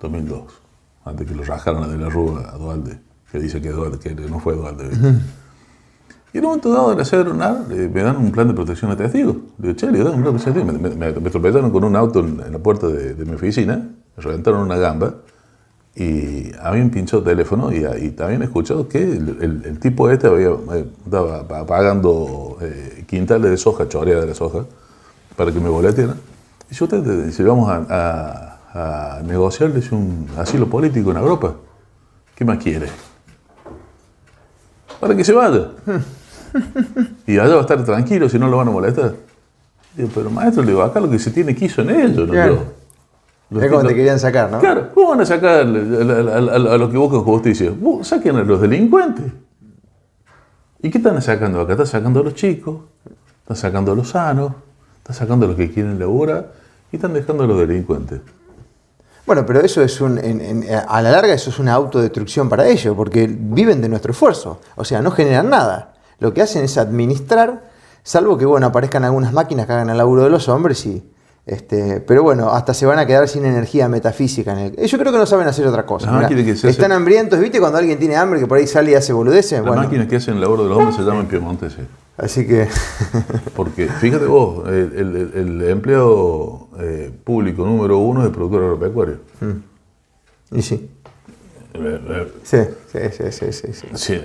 2002 0.00 0.66
antes 1.06 1.26
que 1.26 1.34
lo 1.34 1.44
rajaran 1.44 1.84
a 1.84 1.88
De 1.88 1.96
la 1.96 2.10
Rúa, 2.10 2.50
a 2.52 2.58
Dualde, 2.58 2.98
que 3.30 3.38
dice 3.38 3.62
que, 3.62 3.70
que 4.00 4.14
no 4.28 4.40
fue 4.40 4.54
Dualde. 4.54 4.90
Y 6.32 6.38
en 6.38 6.44
un 6.44 6.50
momento 6.50 6.70
dado 6.70 6.90
de 6.90 6.96
la 6.96 7.04
Cedronar 7.04 7.66
me 7.68 8.02
dan 8.02 8.16
un 8.16 8.30
plan 8.32 8.48
de 8.48 8.54
protección 8.54 8.90
a 8.90 8.96
testigos. 8.96 9.36
Le 9.58 9.68
digo, 9.68 9.76
che, 9.76 9.90
le 9.90 10.02
dan 10.02 10.14
un 10.14 10.22
plan 10.22 10.36
de 10.36 10.42
protección 10.42 10.68
a 10.68 10.72
testigos. 10.72 10.96
Me, 10.96 11.12
me, 11.12 11.30
tropezaron 11.30 11.70
con 11.70 11.84
un 11.84 11.96
auto 11.96 12.20
en, 12.20 12.52
la 12.52 12.58
puerta 12.58 12.88
de, 12.88 13.24
mi 13.24 13.34
oficina, 13.34 13.76
me 13.76 14.22
reventaron 14.22 14.60
una 14.60 14.76
gamba 14.76 15.14
y 15.96 16.52
a 16.60 16.72
pinchó 16.92 17.18
el 17.18 17.24
teléfono 17.24 17.72
y, 17.72 17.86
y 18.04 18.10
también 18.10 18.42
he 18.42 18.44
escuchado 18.44 18.86
que 18.86 19.02
el, 19.02 19.62
el, 19.64 19.78
tipo 19.78 20.10
este 20.10 20.26
había, 20.26 20.50
eh, 20.50 20.84
estaba 21.04 21.66
pagando 21.66 22.58
eh, 22.60 23.04
quintales 23.08 23.50
de 23.50 23.56
soja, 23.56 23.88
chorea 23.88 24.20
de 24.20 24.26
la 24.26 24.34
soja, 24.34 24.66
para 25.36 25.50
que 25.50 25.58
me 25.58 25.70
boletearan. 25.70 26.18
Y 26.70 26.74
yo, 26.74 26.86
te, 26.86 27.32
si 27.32 27.42
vamos 27.42 27.70
a 27.70 28.56
a 28.76 29.22
negociarles 29.24 29.90
un 29.90 30.28
asilo 30.36 30.68
político 30.68 31.10
en 31.10 31.16
Europa. 31.16 31.54
¿Qué 32.34 32.44
más 32.44 32.58
quiere? 32.58 32.88
Para 35.00 35.16
que 35.16 35.24
se 35.24 35.32
vaya. 35.32 35.68
Y 37.26 37.38
allá 37.38 37.52
va 37.52 37.58
a 37.58 37.60
estar 37.62 37.84
tranquilo 37.84 38.30
si 38.30 38.38
no 38.38 38.48
lo 38.48 38.56
van 38.56 38.68
a 38.68 38.70
molestar. 38.70 39.14
Digo, 39.94 40.08
pero 40.14 40.30
maestro, 40.30 40.62
le 40.62 40.70
digo, 40.70 40.80
acá 40.80 41.00
lo 41.00 41.10
que 41.10 41.18
se 41.18 41.30
tiene 41.30 41.54
quiso 41.54 41.82
en 41.82 41.90
ellos, 41.90 42.26
¿no? 42.26 42.58
Es 43.50 43.70
como 43.70 43.86
te 43.86 43.94
querían 43.94 44.18
sacar, 44.18 44.50
¿no? 44.50 44.58
Claro, 44.58 44.88
¿cómo 44.92 45.10
van 45.10 45.20
a 45.20 45.26
sacar 45.26 45.60
a, 45.60 45.64
los 45.64 46.90
que 46.90 46.96
buscan 46.96 47.22
justicia? 47.22 47.72
Saquen 48.02 48.36
a 48.36 48.42
los 48.42 48.60
delincuentes. 48.60 49.26
¿Y 50.82 50.90
qué 50.90 50.98
están 50.98 51.20
sacando 51.22 51.60
acá? 51.60 51.72
Están 51.72 51.86
sacando 51.86 52.20
a 52.20 52.24
los 52.24 52.34
chicos, 52.34 52.80
están 53.42 53.56
sacando 53.56 53.92
a 53.92 53.94
los 53.94 54.10
sanos, 54.10 54.52
están 54.98 55.16
sacando 55.16 55.46
a 55.46 55.48
los 55.48 55.56
que 55.56 55.70
quieren 55.70 55.98
laburar 55.98 56.52
y 56.90 56.96
están 56.96 57.14
dejando 57.14 57.44
a 57.44 57.46
los 57.46 57.58
delincuentes. 57.58 58.20
Bueno, 59.24 59.44
pero 59.46 59.60
eso 59.60 59.82
es 59.82 60.00
un, 60.00 60.18
a 60.88 61.02
la 61.02 61.10
larga 61.10 61.34
eso 61.34 61.50
es 61.50 61.58
una 61.58 61.74
autodestrucción 61.74 62.48
para 62.48 62.66
ellos, 62.68 62.94
porque 62.96 63.26
viven 63.28 63.80
de 63.80 63.88
nuestro 63.88 64.12
esfuerzo, 64.12 64.60
o 64.76 64.84
sea, 64.84 65.02
no 65.02 65.10
generan 65.10 65.50
nada. 65.50 65.94
Lo 66.18 66.32
que 66.32 66.42
hacen 66.42 66.64
es 66.64 66.78
administrar, 66.78 67.70
salvo 68.02 68.38
que 68.38 68.46
bueno, 68.46 68.66
aparezcan 68.66 69.04
algunas 69.04 69.32
máquinas 69.32 69.66
que 69.66 69.72
hagan 69.72 69.90
el 69.90 69.98
laburo 69.98 70.22
de 70.22 70.30
los 70.30 70.48
hombres 70.48 70.84
y, 70.86 71.04
este, 71.46 72.00
pero 72.00 72.24
bueno, 72.24 72.50
hasta 72.50 72.74
se 72.74 72.86
van 72.86 72.98
a 72.98 73.06
quedar 73.06 73.28
sin 73.28 73.44
energía 73.44 73.88
metafísica. 73.88 74.52
En 74.52 74.74
el, 74.76 74.86
yo 74.86 74.98
creo 74.98 75.12
que 75.12 75.18
no 75.18 75.26
saben 75.26 75.46
hacer 75.46 75.64
otra 75.64 75.86
cosa. 75.86 76.28
están 76.64 76.90
hambrientos, 76.90 77.38
¿viste? 77.38 77.60
Cuando 77.60 77.78
alguien 77.78 78.00
tiene 78.00 78.16
hambre 78.16 78.40
que 78.40 78.48
por 78.48 78.58
ahí 78.58 78.66
sale 78.66 78.90
y 78.90 78.94
hace 78.94 79.12
boludeces. 79.12 79.64
Las 79.64 79.76
máquinas 79.76 80.08
que 80.08 80.16
hacen 80.16 80.34
el 80.34 80.40
laburo 80.40 80.64
de 80.64 80.70
los 80.70 80.78
hombres 80.78 80.96
se 80.96 81.02
llaman 81.02 81.26
piemonteses. 81.26 81.86
Así 82.16 82.48
que. 82.48 82.66
Porque 83.54 83.86
fíjate 83.86 84.26
vos, 84.26 84.66
el, 84.68 85.62
empleado 85.68 86.68
eh, 86.80 87.12
público 87.22 87.64
número 87.64 87.98
uno 87.98 88.22
es 88.22 88.26
el 88.26 88.32
productor 88.32 88.64
agropecuario. 88.64 89.18
Mm. 89.40 90.56
Y 90.58 90.62
sí. 90.62 90.90
Eh, 91.74 92.00
eh, 92.08 92.32
sí, 92.42 92.58
sí, 92.90 93.30
sí, 93.30 93.52
sí. 93.52 93.68
sí, 93.72 93.88
sí. 93.94 94.20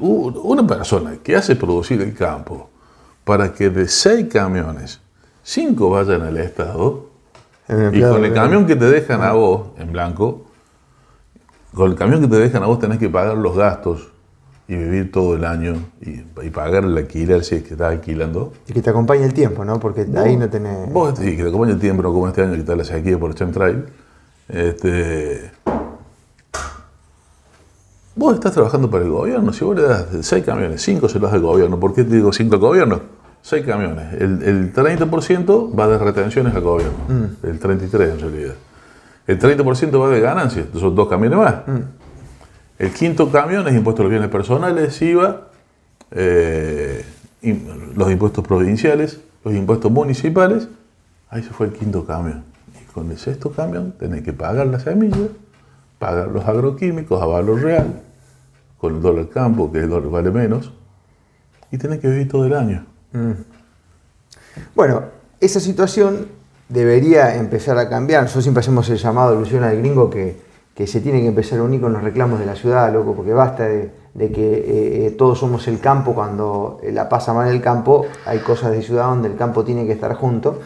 una 0.00 0.66
persona 0.66 1.18
que 1.22 1.36
hace 1.36 1.54
producir 1.54 2.00
el 2.00 2.14
campo 2.14 2.70
para 3.24 3.52
que 3.52 3.68
de 3.68 3.88
seis 3.88 4.26
camiones, 4.32 5.01
cinco 5.42 5.90
vayan 5.90 6.22
al 6.22 6.36
Estado, 6.36 7.06
y 7.68 8.00
con 8.00 8.24
el 8.24 8.34
camión 8.34 8.66
que 8.66 8.76
te 8.76 8.84
dejan 8.86 9.22
a 9.22 9.30
ah. 9.30 9.32
vos 9.32 9.68
en 9.78 9.92
blanco, 9.92 10.46
con 11.74 11.90
el 11.90 11.96
camión 11.96 12.20
que 12.20 12.28
te 12.28 12.36
dejan 12.36 12.62
a 12.62 12.66
vos 12.66 12.78
tenés 12.78 12.98
que 12.98 13.08
pagar 13.08 13.36
los 13.36 13.56
gastos 13.56 14.12
y 14.68 14.76
vivir 14.76 15.10
todo 15.10 15.34
el 15.34 15.44
año 15.44 15.74
y, 16.00 16.18
pagar 16.50 16.84
el 16.84 16.96
alquiler 16.96 17.44
si 17.44 17.56
es 17.56 17.62
que 17.62 17.74
estás 17.74 17.92
alquilando. 17.92 18.52
Y 18.66 18.72
que 18.72 18.82
te 18.82 18.90
acompañe 18.90 19.24
el 19.24 19.34
tiempo, 19.34 19.64
¿no? 19.64 19.78
Porque 19.80 20.06
ahí 20.16 20.36
no 20.36 20.48
tenés... 20.48 20.92
Vos, 20.92 21.18
sí, 21.18 21.36
que 21.36 21.42
te 21.42 21.48
acompañe 21.48 21.72
el 21.72 21.80
tiempo, 21.80 22.02
no 22.02 22.12
como 22.12 22.28
este 22.28 22.42
año 22.42 22.52
que 22.54 22.60
está 22.60 22.76
la 22.76 22.84
sequía 22.84 23.18
por 23.18 23.34
Chemtrail. 23.34 23.84
Este, 24.48 25.50
vos 28.14 28.34
estás 28.34 28.52
trabajando 28.52 28.90
para 28.90 29.04
el 29.04 29.10
gobierno, 29.10 29.52
si 29.52 29.64
vos 29.64 29.76
le 29.76 29.82
das 29.82 30.06
seis 30.22 30.44
camiones, 30.44 30.82
cinco 30.82 31.08
se 31.08 31.18
los 31.18 31.30
das 31.30 31.34
al 31.34 31.42
gobierno, 31.42 31.78
¿por 31.80 31.94
qué 31.94 32.04
te 32.04 32.14
digo 32.16 32.32
cinco 32.32 32.56
al 32.56 32.60
gobierno? 32.60 33.00
Seis 33.42 33.66
camiones. 33.66 34.14
El, 34.14 34.42
el 34.42 34.72
30% 34.72 35.78
va 35.78 35.88
de 35.88 35.98
retenciones 35.98 36.54
al 36.54 36.62
gobierno, 36.62 36.96
mm. 37.08 37.46
el 37.46 37.60
33% 37.60 38.12
en 38.12 38.20
realidad. 38.20 38.54
El 39.26 39.38
30% 39.38 40.00
va 40.00 40.08
de 40.08 40.20
ganancias, 40.20 40.66
son 40.78 40.94
dos 40.94 41.08
camiones 41.08 41.38
más. 41.38 41.54
Mm. 41.66 41.80
El 42.78 42.92
quinto 42.92 43.30
camión 43.30 43.66
es 43.68 43.74
impuesto 43.74 44.02
a 44.02 44.04
los 44.04 44.10
bienes 44.10 44.28
personales, 44.28 45.00
IVA, 45.02 45.48
eh, 46.10 47.04
los 47.94 48.10
impuestos 48.10 48.46
provinciales, 48.46 49.20
los 49.44 49.54
impuestos 49.54 49.90
municipales. 49.90 50.68
Ahí 51.30 51.42
se 51.42 51.50
fue 51.50 51.66
el 51.66 51.72
quinto 51.72 52.04
camión. 52.04 52.44
Y 52.80 52.84
con 52.92 53.10
el 53.10 53.18
sexto 53.18 53.52
camión 53.52 53.92
tenés 53.92 54.22
que 54.22 54.32
pagar 54.32 54.66
las 54.66 54.82
semillas, 54.82 55.30
pagar 55.98 56.28
los 56.28 56.44
agroquímicos 56.46 57.22
a 57.22 57.26
valor 57.26 57.60
real, 57.62 58.02
con 58.78 58.96
el 58.96 59.02
dólar 59.02 59.28
campo, 59.28 59.70
que 59.70 59.78
el 59.78 59.88
dólar 59.88 60.10
vale 60.10 60.30
menos, 60.30 60.72
y 61.70 61.78
tenés 61.78 62.00
que 62.00 62.08
vivir 62.08 62.28
todo 62.28 62.46
el 62.46 62.54
año. 62.54 62.84
Mm. 63.12 63.32
Bueno, 64.74 65.04
esa 65.40 65.60
situación 65.60 66.28
debería 66.68 67.36
empezar 67.36 67.78
a 67.78 67.88
cambiar. 67.88 68.22
Nosotros 68.22 68.44
siempre 68.44 68.60
hacemos 68.60 68.88
el 68.88 68.96
llamado 68.96 69.30
de 69.30 69.36
ilusión 69.36 69.64
al 69.64 69.76
gringo 69.78 70.08
que, 70.08 70.52
se 70.86 71.00
tiene 71.00 71.20
que 71.20 71.28
empezar 71.28 71.60
a 71.60 71.62
unir 71.62 71.80
con 71.80 71.92
los 71.92 72.02
reclamos 72.02 72.40
de 72.40 72.46
la 72.46 72.56
ciudad, 72.56 72.92
loco, 72.92 73.14
porque 73.14 73.32
basta 73.32 73.68
de, 73.68 73.92
que 74.16 74.26
eh, 74.26 75.06
eh, 75.06 75.10
todos 75.16 75.38
somos 75.38 75.68
el 75.68 75.78
campo 75.78 76.14
cuando 76.14 76.80
la 76.90 77.08
pasa 77.08 77.32
mal 77.32 77.48
el 77.48 77.60
campo, 77.60 78.06
hay 78.26 78.40
cosas 78.40 78.72
de 78.72 78.82
ciudad 78.82 79.04
donde 79.04 79.28
el 79.28 79.36
campo 79.36 79.64
tiene 79.64 79.86
que 79.86 79.92
estar 79.92 80.14
junto. 80.14 80.58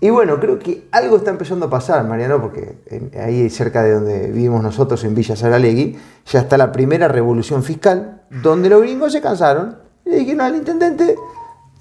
Y 0.00 0.10
bueno, 0.10 0.40
creo 0.40 0.58
que 0.58 0.88
algo 0.90 1.18
está 1.18 1.30
empezando 1.30 1.66
a 1.66 1.70
pasar, 1.70 2.04
Mariano, 2.04 2.40
porque 2.40 2.74
ahí 3.20 3.48
cerca 3.50 3.84
de 3.84 3.92
donde 3.92 4.32
vivimos 4.32 4.60
nosotros, 4.60 5.04
en 5.04 5.14
Villa 5.14 5.36
Saralegui, 5.36 5.96
ya 6.26 6.40
está 6.40 6.58
la 6.58 6.72
primera 6.72 7.06
revolución 7.06 7.62
fiscal, 7.62 8.22
donde 8.42 8.68
los 8.68 8.82
gringos 8.82 9.12
se 9.12 9.20
cansaron 9.20 9.78
y 10.04 10.10
dijeron 10.10 10.40
al 10.40 10.56
intendente, 10.56 11.14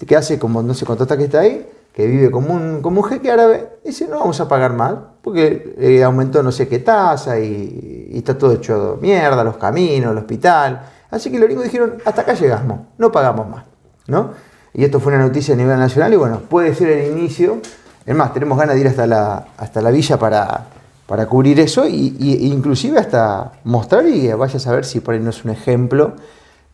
que 0.05 0.15
hace 0.15 0.39
como 0.39 0.61
no 0.63 0.73
cuánto 0.85 1.03
está 1.03 1.17
que 1.17 1.25
está 1.25 1.39
ahí, 1.41 1.67
que 1.93 2.07
vive 2.07 2.31
como 2.31 2.53
un, 2.53 2.81
como 2.81 3.01
un 3.01 3.07
jeque 3.07 3.31
árabe, 3.31 3.69
dice, 3.83 4.07
no 4.07 4.19
vamos 4.19 4.39
a 4.39 4.47
pagar 4.47 4.73
más, 4.73 4.95
porque 5.21 5.75
eh, 5.77 6.03
aumentó 6.03 6.41
no 6.41 6.51
sé 6.51 6.67
qué 6.67 6.79
tasa 6.79 7.39
y, 7.39 8.11
está 8.13 8.37
todo 8.37 8.53
hecho 8.53 8.97
mierda, 9.01 9.43
los 9.43 9.57
caminos, 9.57 10.11
el 10.11 10.17
hospital. 10.17 10.81
Así 11.09 11.29
que 11.29 11.37
los 11.37 11.47
gringos 11.47 11.65
dijeron, 11.65 11.97
hasta 12.05 12.21
acá 12.21 12.33
llegamos, 12.33 12.79
no 12.97 13.11
pagamos 13.11 13.47
más. 13.49 13.65
¿no? 14.07 14.31
Y 14.73 14.83
esto 14.83 14.99
fue 14.99 15.13
una 15.13 15.23
noticia 15.23 15.53
a 15.53 15.57
nivel 15.57 15.77
nacional 15.77 16.13
y 16.13 16.15
bueno, 16.15 16.39
puede 16.49 16.73
ser 16.73 16.89
el 16.89 17.17
inicio. 17.17 17.59
Es 18.05 18.15
más, 18.15 18.33
tenemos 18.33 18.57
ganas 18.57 18.75
de 18.75 18.81
ir 18.81 18.87
hasta 18.87 19.05
la, 19.05 19.47
hasta 19.57 19.81
la 19.81 19.91
villa 19.91 20.17
para, 20.17 20.65
para 21.07 21.25
cubrir 21.25 21.59
eso 21.59 21.85
y, 21.87 22.15
inclusive 22.19 22.99
hasta 22.99 23.51
mostrar 23.65 24.07
y 24.07 24.31
vaya 24.31 24.57
a 24.57 24.59
saber 24.59 24.85
si 24.85 25.01
por 25.01 25.13
ahí 25.13 25.19
no 25.19 25.29
es 25.29 25.43
un 25.43 25.51
ejemplo. 25.51 26.13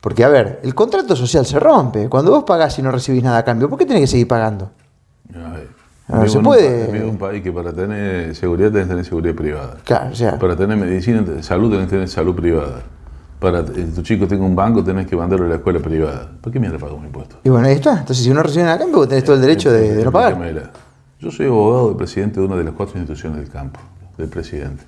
Porque, 0.02 0.24
a 0.24 0.30
ver, 0.30 0.60
el 0.64 0.76
contrato 0.76 1.16
social 1.16 1.46
se 1.46 1.60
rompe. 1.60 2.08
Cuando 2.08 2.32
vos 2.32 2.44
pagás 2.44 2.78
y 2.80 2.82
no 2.82 2.92
recibís 2.92 3.24
nada 3.24 3.40
a 3.40 3.44
cambio, 3.44 3.70
¿por 3.70 3.80
qué 3.80 3.86
tenés 3.86 4.02
que 4.02 4.08
seguir 4.08 4.28
pagando? 4.28 4.72
No, 6.08 6.28
se 6.28 6.40
puede. 6.40 7.04
Un, 7.04 7.10
un 7.10 7.18
país 7.18 7.44
que 7.44 7.52
para 7.52 7.74
tener 7.74 8.34
seguridad 8.34 8.72
tenés 8.72 8.86
que 8.86 8.90
tener 8.90 9.06
seguridad 9.06 9.36
privada. 9.36 9.78
Claro, 9.84 10.12
o 10.12 10.16
sea. 10.16 10.40
Para 10.40 10.56
tener 10.56 10.78
medicina, 10.78 11.24
salud 11.42 11.70
tenés 11.70 11.86
que 11.88 11.92
tener 11.92 12.08
salud 12.08 12.34
privada. 12.36 12.82
Para 13.40 13.64
que 13.64 13.84
tu 13.84 14.02
chico 14.02 14.28
tenga 14.28 14.46
un 14.46 14.56
banco 14.56 14.84
tenés 14.84 15.06
que 15.06 15.16
mandarlo 15.16 15.46
a 15.46 15.50
la 15.50 15.56
escuela 15.56 15.80
privada. 15.80 16.32
¿Por 16.42 16.52
qué 16.52 16.60
mierda 16.60 16.78
pago 16.80 16.96
un 16.96 17.06
impuesto? 17.06 17.38
Y 17.44 17.50
bueno, 17.50 17.68
ahí 17.68 17.76
está. 17.76 18.00
Entonces, 18.00 18.24
si 18.24 18.32
uno 18.32 18.42
recibe 18.42 18.64
nada 18.64 18.76
a 18.76 18.80
cambio, 18.80 18.98
vos 19.00 19.10
tenés 19.10 19.24
todo 19.24 19.36
el 19.36 19.42
derecho 19.42 19.72
de, 19.72 20.04
no 20.04 20.12
pagar. 20.12 20.72
Yo 21.20 21.32
soy 21.32 21.48
abogado 21.48 21.88
del 21.90 21.98
presidente 21.98 22.40
de 22.40 22.46
una 22.46 22.56
de 22.56 22.64
las 22.64 22.74
cuatro 22.74 22.98
instituciones 22.98 23.40
del 23.40 23.50
campo, 23.50 23.80
del 24.18 24.30
presidente. 24.30 24.84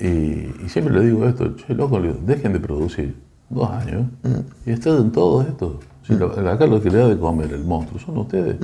Y, 0.00 0.68
siempre 0.68 0.94
le 0.94 1.04
digo 1.04 1.26
esto, 1.26 1.54
che, 1.56 1.74
loco, 1.74 2.00
dejen 2.00 2.52
de 2.52 2.60
producir 2.60 3.14
dos 3.50 3.70
años 3.70 4.06
mm. 4.22 4.68
y 4.70 4.72
estén 4.72 4.96
en 4.96 5.12
todo 5.12 5.42
esto. 5.42 5.80
Mm. 6.08 6.48
acá 6.48 6.66
lo 6.66 6.80
que 6.80 6.90
le 6.90 6.98
da 6.98 7.08
de 7.08 7.18
comer 7.18 7.52
el 7.52 7.64
monstruo 7.64 8.00
son 8.00 8.16
ustedes. 8.18 8.56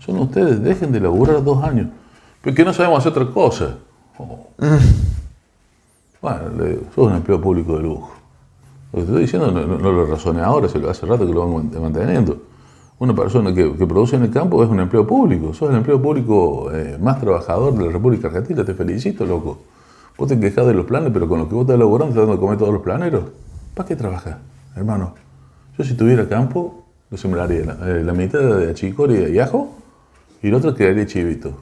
Son 0.00 0.18
ustedes, 0.18 0.62
dejen 0.62 0.92
de 0.92 1.00
laburar 1.00 1.42
dos 1.42 1.62
años. 1.62 1.88
Porque 2.42 2.64
no 2.64 2.72
sabemos 2.72 2.98
hacer 2.98 3.12
otra 3.12 3.32
cosa. 3.32 3.76
Oh. 4.18 4.48
Bueno, 6.20 6.40
le 6.58 6.78
sos 6.94 7.06
un 7.08 7.14
empleo 7.14 7.40
público 7.40 7.76
de 7.76 7.82
lujo. 7.82 8.12
Lo 8.92 9.00
que 9.00 9.04
te 9.06 9.10
estoy 9.10 9.22
diciendo 9.22 9.50
no, 9.50 9.92
lo 9.92 10.06
razoné 10.06 10.42
ahora, 10.42 10.68
se 10.68 10.78
lo 10.78 10.90
hace 10.90 11.06
rato 11.06 11.26
que 11.26 11.32
lo 11.32 11.52
van 11.52 11.70
manteniendo. 11.80 12.38
Una 12.98 13.14
persona 13.14 13.52
que, 13.52 13.70
produce 13.86 14.16
en 14.16 14.22
el 14.22 14.30
campo 14.30 14.62
es 14.62 14.70
un 14.70 14.80
empleo 14.80 15.06
público. 15.06 15.52
Sos 15.52 15.70
el 15.70 15.76
empleo 15.76 16.00
público 16.00 16.70
eh, 16.72 16.96
más 17.00 17.20
trabajador 17.20 17.74
de 17.74 17.86
la 17.86 17.92
República 17.92 18.28
Argentina. 18.28 18.64
Te 18.64 18.74
felicito, 18.74 19.26
loco. 19.26 19.58
Vos 20.16 20.28
te 20.28 20.38
quejás 20.38 20.66
de 20.66 20.74
los 20.74 20.86
planes, 20.86 21.10
pero 21.12 21.28
con 21.28 21.40
lo 21.40 21.48
que 21.48 21.54
vos 21.54 21.62
estás 21.62 21.78
laburando, 21.78 22.10
estás 22.10 22.22
dando 22.22 22.34
de 22.34 22.40
comer 22.40 22.58
todos 22.58 22.72
los 22.72 22.82
planeros. 22.82 23.24
¿Para 23.74 23.88
qué 23.88 23.96
trabajas, 23.96 24.36
hermano? 24.76 25.14
Yo 25.76 25.84
si 25.84 25.94
tuviera 25.94 26.28
campo, 26.28 26.84
lo 27.10 27.18
sembraría 27.18 27.64
la, 27.64 27.90
eh, 27.90 28.04
la 28.04 28.12
mitad 28.12 28.38
de 28.38 28.70
achicoria 28.70 29.28
y 29.28 29.38
ajo 29.40 29.74
y 30.42 30.48
el 30.48 30.54
otro 30.54 30.74
quedaría 30.74 31.06
chivito. 31.06 31.56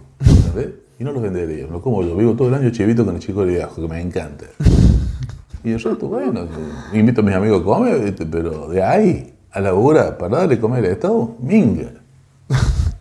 Y 0.99 1.05
no 1.05 1.13
los 1.13 1.23
vendería. 1.23 1.67
Lo 1.67 1.81
como 1.81 2.03
yo. 2.03 2.15
Vivo 2.15 2.35
todo 2.35 2.49
el 2.49 2.55
año 2.55 2.71
chivito 2.71 3.05
con 3.05 3.19
chico 3.19 3.47
de 3.47 3.63
ajo, 3.63 3.81
que 3.81 3.89
me 3.89 4.01
encanta. 4.01 4.45
Y 5.65 5.77
resto, 5.77 6.09
bueno, 6.09 6.47
invito 6.93 7.21
a 7.21 7.25
mis 7.25 7.35
amigos 7.35 7.63
a 7.63 7.65
comer, 7.65 8.15
pero 8.31 8.69
de 8.69 8.83
ahí 8.83 9.35
a 9.53 9.61
la 9.61 9.75
hora 9.75 10.19
para 10.19 10.39
darle 10.39 10.59
comer 10.59 10.85
al 10.85 10.91
Estado, 10.91 11.37
minga. 11.41 11.93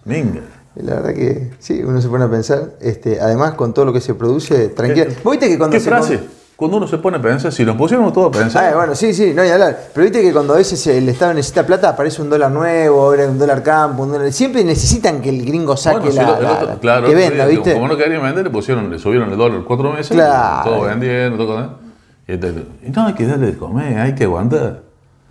Minga. 0.05 0.41
La 0.75 0.95
verdad 0.95 1.13
que 1.13 1.51
sí, 1.59 1.81
uno 1.83 1.99
se 2.01 2.07
pone 2.07 2.25
a 2.25 2.29
pensar, 2.29 2.73
este, 2.79 3.19
además 3.19 3.53
con 3.55 3.73
todo 3.73 3.85
lo 3.85 3.93
que 3.93 4.01
se 4.01 4.13
produce, 4.13 4.69
tranquilo. 4.69 5.07
¿Viste 5.29 5.49
que 5.49 5.57
cuando 5.57 5.75
¿Qué 5.75 5.79
frase? 5.79 6.19
Cuando 6.61 6.77
uno 6.77 6.87
se 6.87 6.99
pone 6.99 7.17
a 7.17 7.21
pensar, 7.23 7.51
si 7.51 7.65
nos 7.65 7.75
pusiéramos 7.75 8.13
todos 8.13 8.27
a 8.27 8.39
pensar. 8.39 8.71
Ah, 8.71 8.75
bueno, 8.77 8.93
sí, 8.93 9.15
sí, 9.15 9.33
no 9.33 9.41
hay 9.41 9.49
hablar. 9.49 9.85
Pero 9.95 10.03
viste 10.03 10.21
que 10.21 10.31
cuando 10.31 10.53
a 10.53 10.57
veces 10.57 10.85
el 10.85 11.09
Estado 11.09 11.33
necesita 11.33 11.65
plata, 11.65 11.89
aparece 11.89 12.21
un 12.21 12.29
dólar 12.29 12.51
nuevo, 12.51 13.01
ahora 13.01 13.25
un 13.25 13.39
dólar 13.39 13.63
campo, 13.63 14.03
un 14.03 14.11
dólar... 14.11 14.31
Siempre 14.31 14.63
necesitan 14.63 15.23
que 15.23 15.29
el 15.29 15.43
gringo 15.43 15.75
saque 15.75 16.13
la, 16.13 16.77
claro, 16.79 17.07
que 17.07 17.15
venda, 17.15 17.47
¿viste? 17.47 17.73
Como 17.73 17.87
no 17.87 17.97
querían 17.97 18.21
vender, 18.21 18.43
le 18.43 18.51
pusieron, 18.51 18.91
le 18.91 18.99
subieron 18.99 19.31
el 19.31 19.37
dólar 19.39 19.63
cuatro 19.65 19.91
meses, 19.91 20.11
claro. 20.11 20.69
todo 20.69 20.81
vendiendo, 20.81 21.35
todo 21.35 21.79
y, 22.27 22.33
y 22.33 22.91
no 22.91 23.07
hay 23.07 23.13
que 23.13 23.25
darle 23.25 23.47
de 23.47 23.57
comer, 23.57 23.97
hay 23.97 24.13
que 24.13 24.25
aguantar. 24.25 24.81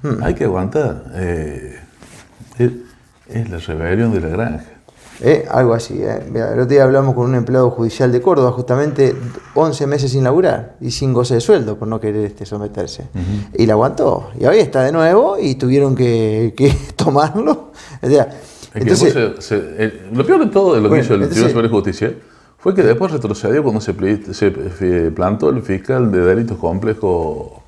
Hmm. 0.03 0.25
Hay 0.25 0.35
que 0.35 0.43
aguantar. 0.47 1.05
Eh, 1.15 1.79
es 3.29 3.49
la 3.49 3.59
rebelión 3.59 4.13
de 4.13 4.21
la 4.21 4.29
granja. 4.31 4.65
Eh, 5.23 5.47
algo 5.51 5.75
así. 5.75 6.01
Eh. 6.03 6.23
el 6.35 6.43
otro 6.53 6.67
día 6.67 6.85
hablamos 6.85 7.15
con 7.15 7.27
un 7.27 7.35
empleado 7.35 7.71
judicial 7.71 8.11
de 8.11 8.23
Córdoba, 8.23 8.53
justamente 8.53 9.15
11 9.55 9.87
meses 9.87 10.13
sin 10.13 10.25
laburar 10.25 10.77
y 10.81 10.91
sin 10.91 11.13
goce 11.13 11.35
de 11.35 11.41
sueldo 11.41 11.77
por 11.77 11.89
no 11.89 12.01
querer 12.01 12.25
este, 12.25 12.47
someterse. 12.47 13.09
Y 13.55 13.67
la 13.67 13.75
aguantó. 13.75 14.31
Y 14.39 14.47
hoy 14.47 14.59
está 14.59 14.83
de 14.83 14.93
nuevo 14.93 15.37
y 15.39 15.57
tuvieron 15.57 15.95
que, 15.95 16.55
tomarlo. 16.97 17.73
entonces, 18.75 19.15
lo 20.13 20.27
peor 20.27 20.45
de 20.45 20.51
todo 20.51 20.75
de 20.75 20.81
lo 20.81 20.91
que 20.91 21.01
hizo 21.01 21.15
el 21.15 21.29
Tribunal 21.29 21.51
Superior 21.51 21.63
de 21.63 21.69
Justicia 21.69 22.15
fue 22.59 22.75
que 22.75 22.83
después 22.83 23.13
retrocedió 23.13 23.63
cuando 23.63 23.81
se, 23.81 23.93
plantó 25.15 25.51
el 25.51 25.63
fiscal 25.63 26.11
de 26.11 26.21
delitos 26.21 26.57
complejos. 26.59 27.61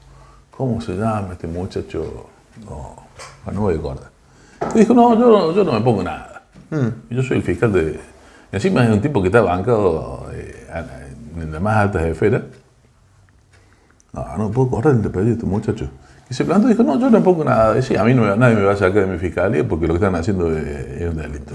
¿Cómo 0.56 0.80
se 0.80 0.92
llama 0.92 1.30
este 1.32 1.46
muchacho? 1.46 2.26
No, 2.64 2.94
no 3.50 3.60
voy 3.62 3.74
a 3.74 3.78
acordar. 3.78 4.10
Y 4.74 4.80
dijo: 4.80 4.94
No, 4.94 5.18
yo, 5.18 5.54
yo 5.54 5.64
no 5.64 5.72
me 5.72 5.80
pongo 5.80 6.02
nada. 6.02 6.31
Mm. 6.72 7.14
Yo 7.14 7.22
soy 7.22 7.36
el 7.36 7.42
fiscal 7.42 7.72
de. 7.72 8.00
Encima 8.50 8.84
es 8.84 8.90
un 8.90 9.00
tipo 9.00 9.20
que 9.20 9.28
está 9.28 9.42
bancado 9.42 10.26
eh, 10.32 10.66
en 11.40 11.52
las 11.52 11.60
más 11.60 11.76
altas 11.76 12.02
esferas. 12.04 12.42
No, 14.12 14.36
no 14.38 14.50
puedo 14.50 14.70
correr 14.70 14.94
el 14.94 15.02
de 15.02 15.32
este 15.32 15.46
muchacho. 15.46 15.88
Y 16.30 16.34
se 16.34 16.44
plantó 16.46 16.66
y 16.68 16.70
dijo: 16.70 16.82
No, 16.82 16.98
yo 16.98 17.10
no 17.10 17.22
pongo 17.22 17.44
nada. 17.44 17.74
Decía, 17.74 18.00
a 18.00 18.04
mí 18.04 18.14
no, 18.14 18.34
nadie 18.36 18.56
me 18.56 18.62
va 18.62 18.72
a 18.72 18.76
sacar 18.76 19.06
de 19.06 19.06
mi 19.06 19.18
fiscalía 19.18 19.68
porque 19.68 19.86
lo 19.86 19.92
que 19.92 19.98
están 19.98 20.14
haciendo 20.14 20.50
es, 20.56 21.08
un 21.08 21.16
delito. 21.16 21.52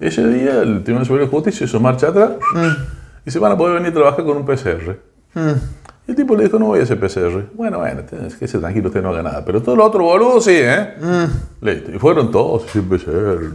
Ese 0.00 0.26
día 0.26 0.62
el 0.62 0.82
Tribunal 0.82 1.06
Superior 1.06 1.28
de 1.28 1.36
Justicia 1.36 1.64
hizo 1.64 1.78
marcha 1.78 2.08
atrás 2.08 2.32
mm. 2.54 3.26
y 3.26 3.30
se 3.30 3.38
van 3.38 3.52
a 3.52 3.56
poder 3.56 3.74
venir 3.74 3.90
a 3.90 3.94
trabajar 3.94 4.24
con 4.24 4.36
un 4.36 4.44
PCR. 4.44 4.98
Mm. 5.34 5.79
El 6.06 6.16
tipo 6.16 6.34
le 6.34 6.44
dijo, 6.44 6.58
no 6.58 6.66
voy 6.66 6.80
a 6.80 6.82
hacer 6.82 6.98
PCR. 6.98 7.50
Bueno, 7.54 7.78
bueno, 7.78 8.02
tienes 8.02 8.34
que 8.34 8.48
ser 8.48 8.60
tranquilo, 8.60 8.88
usted 8.88 9.02
no 9.02 9.10
haga 9.10 9.22
nada. 9.22 9.44
Pero 9.44 9.62
todo 9.62 9.76
lo 9.76 9.84
otro 9.84 10.02
boludo 10.02 10.40
sí, 10.40 10.54
¿eh? 10.54 10.94
Mm. 11.00 11.64
Listo. 11.64 11.92
Y 11.92 11.98
fueron 11.98 12.30
todos 12.30 12.64
sin 12.70 12.88
PCR. 12.88 13.52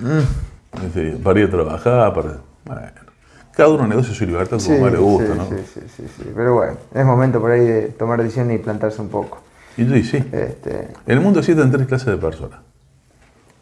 Mm. 0.00 1.22
para 1.22 1.40
ir 1.40 1.46
a 1.46 1.50
trabajar, 1.50 2.14
para... 2.14 2.38
Bueno. 2.64 3.10
Cada 3.52 3.68
uno 3.68 3.86
negocia 3.86 4.14
su 4.14 4.24
libertad 4.24 4.58
como 4.64 4.78
más 4.78 4.92
le 4.92 4.98
gusta, 4.98 5.34
¿no? 5.34 5.44
Sí, 5.48 5.56
sí, 5.74 5.80
sí, 5.94 6.04
sí. 6.16 6.32
Pero 6.34 6.54
bueno, 6.54 6.76
es 6.94 7.04
momento 7.04 7.40
por 7.40 7.50
ahí 7.50 7.66
de 7.66 7.88
tomar 7.88 8.22
decisiones 8.22 8.58
y 8.58 8.62
plantarse 8.62 9.02
un 9.02 9.08
poco. 9.08 9.42
Y 9.76 9.84
yo 9.84 9.94
sí. 9.96 10.24
Este... 10.32 10.88
En 11.06 11.18
el 11.18 11.20
mundo 11.20 11.40
existen 11.40 11.70
tres 11.70 11.86
clases 11.86 12.06
de 12.06 12.16
personas. 12.16 12.60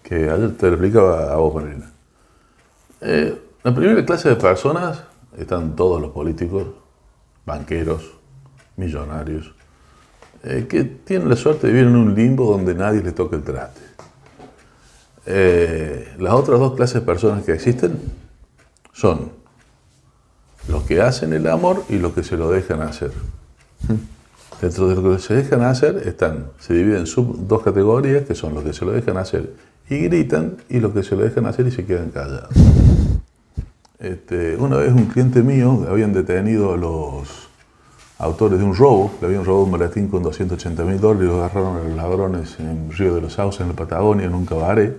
Que 0.03 0.31
ayer 0.31 0.57
te 0.57 0.69
explicaba 0.69 1.33
a 1.33 1.37
vos, 1.37 1.55
Marina. 1.55 1.91
Eh, 3.01 3.37
la 3.63 3.75
primera 3.75 4.05
clase 4.05 4.29
de 4.29 4.37
personas 4.37 5.03
están 5.37 5.75
todos 5.75 6.01
los 6.01 6.11
políticos, 6.11 6.67
banqueros, 7.45 8.18
millonarios, 8.79 9.53
eh, 10.45 10.67
que 10.69 10.85
tienen 10.85 11.29
la 11.29 11.37
suerte 11.37 11.67
de 11.67 11.73
vivir 11.73 11.89
en 11.89 11.97
un 11.97 12.15
limbo 12.15 12.51
donde 12.51 12.75
nadie 12.75 13.03
les 13.03 13.15
toca 13.15 13.37
el 13.37 13.43
trate. 13.43 13.81
Eh, 15.27 16.15
las 16.19 16.33
otras 16.33 16.59
dos 16.59 16.75
clases 16.75 16.95
de 16.95 17.01
personas 17.03 17.45
que 17.45 17.53
existen 17.53 18.01
son 18.95 19.31
los 20.69 20.85
que 20.85 21.03
hacen 21.03 21.33
el 21.33 21.47
amor 21.49 21.85
y 21.89 21.99
los 21.99 22.13
que 22.13 22.23
se 22.23 22.37
lo 22.37 22.51
dejan 22.51 22.81
hacer. 22.81 23.13
Dentro 24.61 24.89
de 24.89 24.95
lo 24.95 25.17
que 25.17 25.23
se 25.23 25.35
dejan 25.35 25.63
hacer 25.63 26.03
están, 26.07 26.47
se 26.59 26.75
dividen 26.75 27.01
en 27.01 27.07
sub 27.07 27.47
dos 27.47 27.63
categorías 27.63 28.25
que 28.25 28.35
son 28.35 28.55
los 28.55 28.65
que 28.65 28.73
se 28.73 28.85
lo 28.85 28.93
dejan 28.93 29.17
hacer 29.17 29.53
y 29.89 29.99
gritan 29.99 30.57
y 30.69 30.81
los 30.81 30.93
que 30.93 31.03
se 31.03 31.15
lo 31.15 31.23
dejan 31.23 31.47
hacer 31.47 31.67
y 31.67 31.71
se 31.71 31.85
quedan 31.85 32.11
callados. 32.11 32.51
Este, 33.99 34.57
una 34.57 34.77
vez 34.77 34.93
un 34.93 35.07
cliente 35.07 35.43
mío 35.43 35.87
habían 35.89 36.13
detenido 36.13 36.73
a 36.73 36.77
los 36.77 37.48
autores 38.19 38.59
de 38.59 38.65
un 38.65 38.75
robo, 38.75 39.13
le 39.21 39.29
habían 39.29 39.45
robado 39.45 39.65
un 39.65 39.71
maletín 39.71 40.09
con 40.09 40.23
280 40.23 40.85
mil 40.85 41.01
dólares, 41.01 41.29
lo 41.29 41.39
agarraron 41.39 41.77
a 41.77 41.85
los 41.85 41.97
ladrones 41.97 42.59
en 42.59 42.91
Río 42.91 43.15
de 43.15 43.21
los 43.21 43.35
Sauces, 43.35 43.61
en 43.61 43.69
la 43.69 43.75
Patagonia, 43.75 44.27
en 44.27 44.35
un 44.35 44.45
cabaret. 44.45 44.97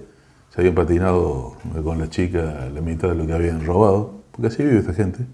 Se 0.53 0.61
habían 0.61 0.74
patinado 0.74 1.57
con 1.84 1.99
la 1.99 2.09
chica 2.09 2.70
la 2.74 2.82
mitad 2.82 3.09
de 3.09 3.15
lo 3.15 3.28
que 3.28 3.34
habían 3.34 3.65
robado, 3.65 4.22
porque 4.32 4.47
así 4.47 4.63
vive 4.63 4.80
esta 4.80 4.93
gente. 4.93 5.26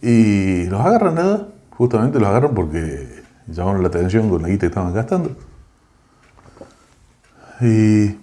Y 0.00 0.64
los 0.66 0.80
agarran 0.80 1.16
nada, 1.16 1.48
justamente 1.70 2.18
los 2.18 2.28
agarran 2.28 2.54
porque 2.54 3.22
llamaron 3.46 3.82
la 3.82 3.88
atención 3.88 4.30
con 4.30 4.42
la 4.42 4.48
guita 4.48 4.60
que 4.60 4.66
estaban 4.66 4.94
gastando. 4.94 5.36
Y 7.60 8.18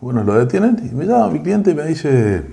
bueno, 0.00 0.22
lo 0.22 0.34
detienen 0.34 0.78
y 0.90 0.94
me 0.94 1.06
llama 1.06 1.28
mi 1.28 1.40
cliente 1.40 1.70
y 1.70 1.74
me 1.74 1.84
dice, 1.84 2.44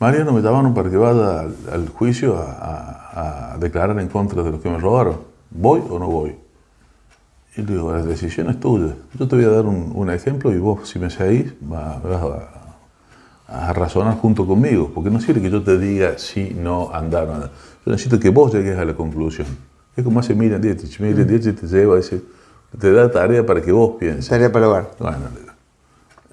Mariano, 0.00 0.32
me 0.32 0.40
llamaron 0.40 0.72
para 0.72 0.88
que 0.88 0.96
vaya 0.96 1.40
al, 1.70 1.88
juicio 1.90 2.34
a, 2.38 3.58
declarar 3.60 4.00
en 4.00 4.08
contra 4.08 4.42
de 4.42 4.50
los 4.50 4.62
que 4.62 4.70
me 4.70 4.78
robaron. 4.78 5.18
¿Voy 5.50 5.82
o 5.90 5.98
no 5.98 6.06
voy? 6.06 6.36
Y 7.54 7.60
le 7.60 7.74
digo, 7.74 7.92
la 7.92 8.02
decisión 8.02 8.48
es 8.48 8.58
tuya. 8.58 8.94
Yo 9.18 9.28
te 9.28 9.36
voy 9.36 9.44
a 9.44 9.50
dar 9.50 9.66
un, 9.66 10.10
ejemplo 10.10 10.54
y 10.54 10.58
vos, 10.58 10.88
si 10.88 10.98
me 10.98 11.10
seguís, 11.10 11.52
vas 11.60 11.98
a, 12.02 13.68
a, 13.68 13.72
razonar 13.74 14.16
junto 14.16 14.46
conmigo. 14.46 14.90
Porque 14.94 15.10
no 15.10 15.20
sirve 15.20 15.42
que 15.42 15.50
yo 15.50 15.62
te 15.62 15.76
diga 15.76 16.16
si 16.16 16.54
no 16.54 16.90
andar. 16.94 17.28
Nada. 17.28 17.50
Yo 17.84 17.92
necesito 17.92 18.18
que 18.18 18.30
vos 18.30 18.54
llegues 18.54 18.78
a 18.78 18.86
la 18.86 18.94
conclusión. 18.94 19.48
Es 19.94 20.02
como 20.02 20.20
hace 20.20 20.34
Miriam 20.34 20.62
Dietrich. 20.62 20.98
Miriam 20.98 21.28
Dietrich 21.28 21.60
te 21.60 21.66
lleva, 21.66 21.98
ese, 21.98 22.22
te 22.78 22.90
da 22.90 23.10
tarea 23.10 23.44
para 23.44 23.60
que 23.60 23.70
vos 23.70 23.96
pienses. 24.00 24.28
Tarea 24.28 24.50
para 24.50 24.66
hogar. 24.66 24.92
Bueno, 24.98 25.18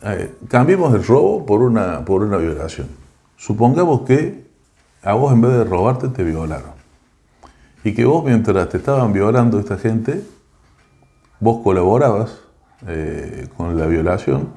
eh, 0.04 0.36
cambiemos 0.48 0.96
el 0.96 1.06
robo 1.06 1.46
por 1.46 1.62
una, 1.62 2.06
por 2.06 2.24
una 2.24 2.38
violación. 2.38 3.07
Supongamos 3.38 4.02
que 4.02 4.48
a 5.04 5.14
vos 5.14 5.32
en 5.32 5.42
vez 5.42 5.52
de 5.52 5.64
robarte 5.64 6.10
te 6.10 6.24
violaron. 6.24 6.72
Y 7.84 7.94
que 7.94 8.04
vos 8.04 8.26
mientras 8.26 8.68
te 8.68 8.78
estaban 8.78 9.14
violando 9.14 9.60
esta 9.60 9.78
gente, 9.78 10.24
vos 11.40 11.64
colaborabas 11.64 12.40
eh, 12.88 13.48
con 13.56 13.78
la 13.78 13.86
violación, 13.86 14.50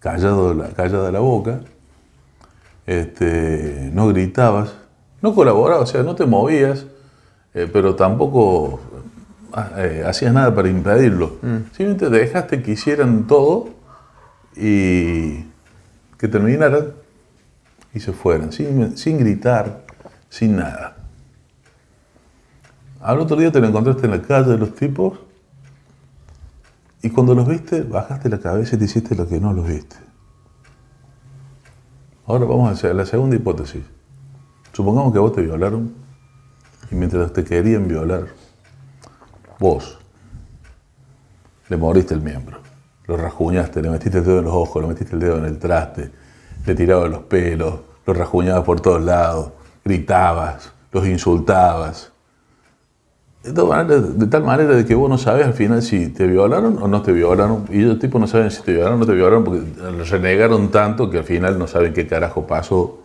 callado 0.00 0.54
la, 0.54 0.68
callada 0.70 1.12
la 1.12 1.20
boca, 1.20 1.60
este, 2.86 3.90
no 3.92 4.08
gritabas, 4.08 4.74
no 5.22 5.34
colaborabas, 5.34 5.90
o 5.90 5.92
sea, 5.92 6.02
no 6.02 6.14
te 6.14 6.26
movías, 6.26 6.86
eh, 7.54 7.68
pero 7.72 7.94
tampoco 7.94 8.80
eh, 9.76 10.02
hacías 10.06 10.32
nada 10.32 10.54
para 10.54 10.68
impedirlo. 10.68 11.36
Mm. 11.42 11.56
Simplemente 11.72 12.10
dejaste 12.10 12.62
que 12.62 12.72
hicieran 12.72 13.26
todo 13.26 13.68
y 14.56 15.44
que 16.18 16.28
terminaran 16.28 17.03
y 17.94 18.00
se 18.00 18.12
fueron, 18.12 18.52
sin, 18.52 19.18
gritar, 19.18 19.84
sin 20.28 20.56
nada. 20.56 20.96
Al 23.00 23.20
otro 23.20 23.36
día 23.36 23.52
te 23.52 23.60
lo 23.60 23.68
encontraste 23.68 24.06
en 24.06 24.10
la 24.10 24.22
calle 24.22 24.50
de 24.50 24.58
los 24.58 24.74
tipos 24.74 25.20
y 27.02 27.10
cuando 27.10 27.34
los 27.34 27.46
viste, 27.46 27.82
bajaste 27.82 28.28
la 28.28 28.40
cabeza 28.40 28.74
y 28.74 28.78
te 28.78 28.86
hiciste 28.86 29.14
lo 29.14 29.28
que 29.28 29.38
no 29.38 29.52
los 29.52 29.68
viste. 29.68 29.96
Ahora 32.26 32.46
vamos 32.46 32.68
a 32.68 32.72
hacer 32.72 32.94
la 32.94 33.06
segunda 33.06 33.36
hipótesis. 33.36 33.82
Supongamos 34.72 35.12
que 35.12 35.18
vos 35.18 35.32
te 35.32 35.42
violaron 35.42 35.94
y 36.90 36.94
mientras 36.96 37.32
te 37.32 37.44
querían 37.44 37.86
violar, 37.86 38.26
vos 39.60 39.98
le 41.68 41.76
moriste 41.76 42.14
el 42.14 42.22
miembro, 42.22 42.58
lo 43.06 43.16
rasguñaste, 43.16 43.82
le 43.82 43.90
metiste 43.90 44.18
el 44.18 44.24
dedo 44.24 44.38
en 44.38 44.44
los 44.46 44.54
ojos, 44.54 44.82
le 44.82 44.88
metiste 44.88 45.14
el 45.14 45.20
dedo 45.20 45.38
en 45.38 45.44
el 45.44 45.58
traste, 45.58 46.10
le 46.66 46.74
tirabas 46.74 47.10
los 47.10 47.22
pelos, 47.22 47.74
los 48.06 48.16
rajuñabas 48.16 48.64
por 48.64 48.80
todos 48.80 49.02
lados, 49.02 49.50
gritabas, 49.84 50.72
los 50.92 51.06
insultabas. 51.06 52.12
De, 53.42 54.26
tal 54.28 54.42
manera 54.42 54.74
de 54.74 54.86
que 54.86 54.94
vos 54.94 55.10
no 55.10 55.18
sabes 55.18 55.44
al 55.44 55.52
final 55.52 55.82
si 55.82 56.08
te 56.08 56.26
violaron 56.26 56.78
o 56.82 56.88
no 56.88 57.02
te 57.02 57.12
violaron. 57.12 57.66
Y 57.68 57.80
ellos 57.80 57.98
tipo 57.98 58.18
no 58.18 58.26
saben 58.26 58.50
si 58.50 58.62
te 58.62 58.72
violaron 58.72 58.96
o 58.96 58.98
no 59.00 59.06
te 59.06 59.12
violaron 59.12 59.44
porque 59.44 59.62
los 59.96 60.08
renegaron 60.08 60.70
tanto 60.70 61.10
que 61.10 61.18
al 61.18 61.24
final 61.24 61.58
no 61.58 61.66
saben 61.66 61.92
qué 61.92 62.06
carajo 62.06 62.46
pasó. 62.46 63.00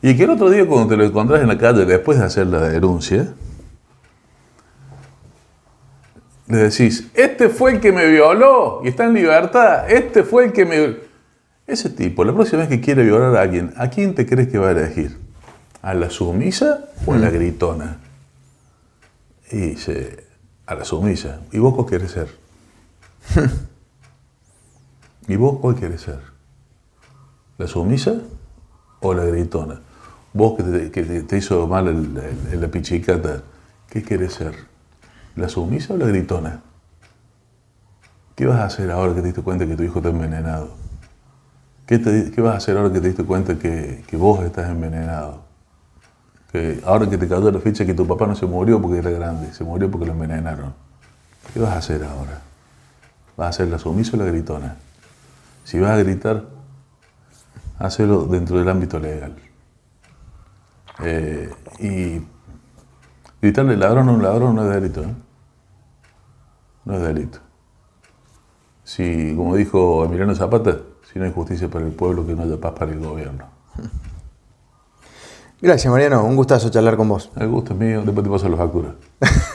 Y 0.00 0.16
que 0.16 0.24
el 0.24 0.30
otro 0.30 0.50
día 0.50 0.66
cuando 0.66 0.88
te 0.88 0.96
lo 0.96 1.04
encontrás 1.04 1.42
en 1.42 1.48
la 1.48 1.58
calle 1.58 1.84
después 1.84 2.18
de 2.18 2.24
hacer 2.24 2.46
la 2.46 2.60
denuncia, 2.60 3.34
le 6.46 6.58
decís, 6.58 7.08
este 7.14 7.48
fue 7.48 7.72
el 7.72 7.80
que 7.80 7.92
me 7.92 8.06
violó 8.06 8.82
y 8.84 8.88
está 8.88 9.04
en 9.04 9.14
libertad, 9.14 9.90
este 9.90 10.22
fue 10.22 10.46
el 10.46 10.52
que 10.52 10.64
me... 10.64 11.11
Ese 11.66 11.90
tipo, 11.90 12.24
la 12.24 12.32
próxima 12.34 12.60
vez 12.60 12.68
que 12.68 12.80
quiere 12.80 13.04
violar 13.04 13.36
a 13.36 13.42
alguien, 13.42 13.72
¿a 13.76 13.88
quién 13.88 14.14
te 14.14 14.26
crees 14.26 14.48
que 14.48 14.58
va 14.58 14.68
a 14.68 14.72
elegir? 14.72 15.16
¿A 15.80 15.94
la 15.94 16.10
sumisa 16.10 16.88
o 17.06 17.14
a 17.14 17.18
la 17.18 17.30
mm. 17.30 17.32
gritona? 17.32 17.98
Y 19.50 19.56
dice, 19.56 20.24
a 20.66 20.74
la 20.74 20.84
sumisa. 20.84 21.40
¿Y 21.52 21.58
vos 21.58 21.74
cuál 21.74 21.86
quieres 21.86 22.10
ser? 22.10 22.28
¿Y 25.28 25.36
vos 25.36 25.58
cuál 25.60 25.76
quieres 25.76 26.00
ser? 26.00 26.20
¿La 27.58 27.68
sumisa 27.68 28.14
o 29.00 29.14
la 29.14 29.24
gritona? 29.24 29.80
Vos 30.32 30.56
que 30.56 30.62
te, 30.62 31.36
hizo 31.36 31.66
mal 31.66 31.88
el, 31.88 32.60
la 32.60 32.68
pichicata, 32.68 33.42
¿qué 33.88 34.02
quieres 34.02 34.32
ser? 34.34 34.54
¿La 35.36 35.48
sumisa 35.48 35.94
o 35.94 35.96
la 35.96 36.06
gritona? 36.06 36.62
¿Qué 38.34 38.46
vas 38.46 38.60
a 38.60 38.64
hacer 38.64 38.90
ahora 38.90 39.14
que 39.14 39.20
te 39.20 39.26
diste 39.26 39.42
cuenta 39.42 39.66
que 39.66 39.76
tu 39.76 39.82
hijo 39.82 39.98
está 39.98 40.08
envenenado? 40.08 40.81
¿Qué, 41.86 41.98
vas 42.38 42.54
a 42.54 42.56
hacer 42.58 42.76
ahora 42.76 42.92
que 42.92 43.00
te 43.00 43.08
diste 43.08 43.24
cuenta 43.24 43.58
que, 43.58 44.04
vos 44.12 44.42
estás 44.44 44.70
envenenado? 44.70 45.42
Que 46.50 46.80
ahora 46.84 47.08
que 47.08 47.18
te 47.18 47.28
cayó 47.28 47.50
la 47.50 47.58
ficha 47.58 47.84
que 47.84 47.94
tu 47.94 48.06
papá 48.06 48.26
no 48.26 48.36
se 48.36 48.46
murió 48.46 48.80
porque 48.80 48.98
era 48.98 49.10
grande, 49.10 49.52
se 49.52 49.64
murió 49.64 49.90
porque 49.90 50.06
lo 50.06 50.12
envenenaron. 50.12 50.74
¿Qué 51.52 51.60
vas 51.60 51.70
a 51.70 51.78
hacer 51.78 52.04
ahora? 52.04 52.40
¿Vas 53.36 53.46
a 53.46 53.48
hacer 53.50 53.68
la 53.68 53.78
sumisa 53.78 54.16
o 54.16 54.20
la 54.20 54.26
gritona? 54.26 54.76
Si 55.64 55.80
vas 55.80 55.92
a 55.92 55.96
gritar, 55.96 56.44
hazlo 57.78 58.26
dentro 58.26 58.58
del 58.58 58.68
ámbito 58.68 58.98
legal. 58.98 59.34
Eh, 61.02 61.52
y 61.80 62.24
gritarle 63.40 63.76
ladrón 63.76 64.08
a 64.08 64.12
un 64.12 64.22
ladrón 64.22 64.54
no 64.54 64.64
es 64.64 64.80
delito. 64.80 65.02
¿eh? 65.02 65.14
No 66.84 66.94
es 66.94 67.02
delito. 67.02 67.38
Si, 68.84 69.34
como 69.36 69.56
dijo 69.56 70.04
Emiliano 70.04 70.34
Zapata, 70.34 70.78
si 71.12 71.18
no 71.18 71.24
hay 71.24 71.32
justicia 71.32 71.68
para 71.68 71.84
el 71.84 71.92
pueblo, 71.92 72.26
que 72.26 72.34
no 72.34 72.42
haya 72.42 72.56
paz 72.56 72.72
para 72.78 72.92
el 72.92 73.00
gobierno. 73.00 73.46
Gracias, 75.60 75.90
Mariano. 75.92 76.24
Un 76.24 76.34
gustazo 76.34 76.70
charlar 76.70 76.96
con 76.96 77.08
vos. 77.08 77.30
El 77.36 77.48
gusto 77.48 77.74
es 77.74 77.78
mío. 77.78 78.02
Después 78.04 78.24
te 78.24 78.30
paso 78.30 78.48
la 78.48 78.56
factura. 78.56 78.94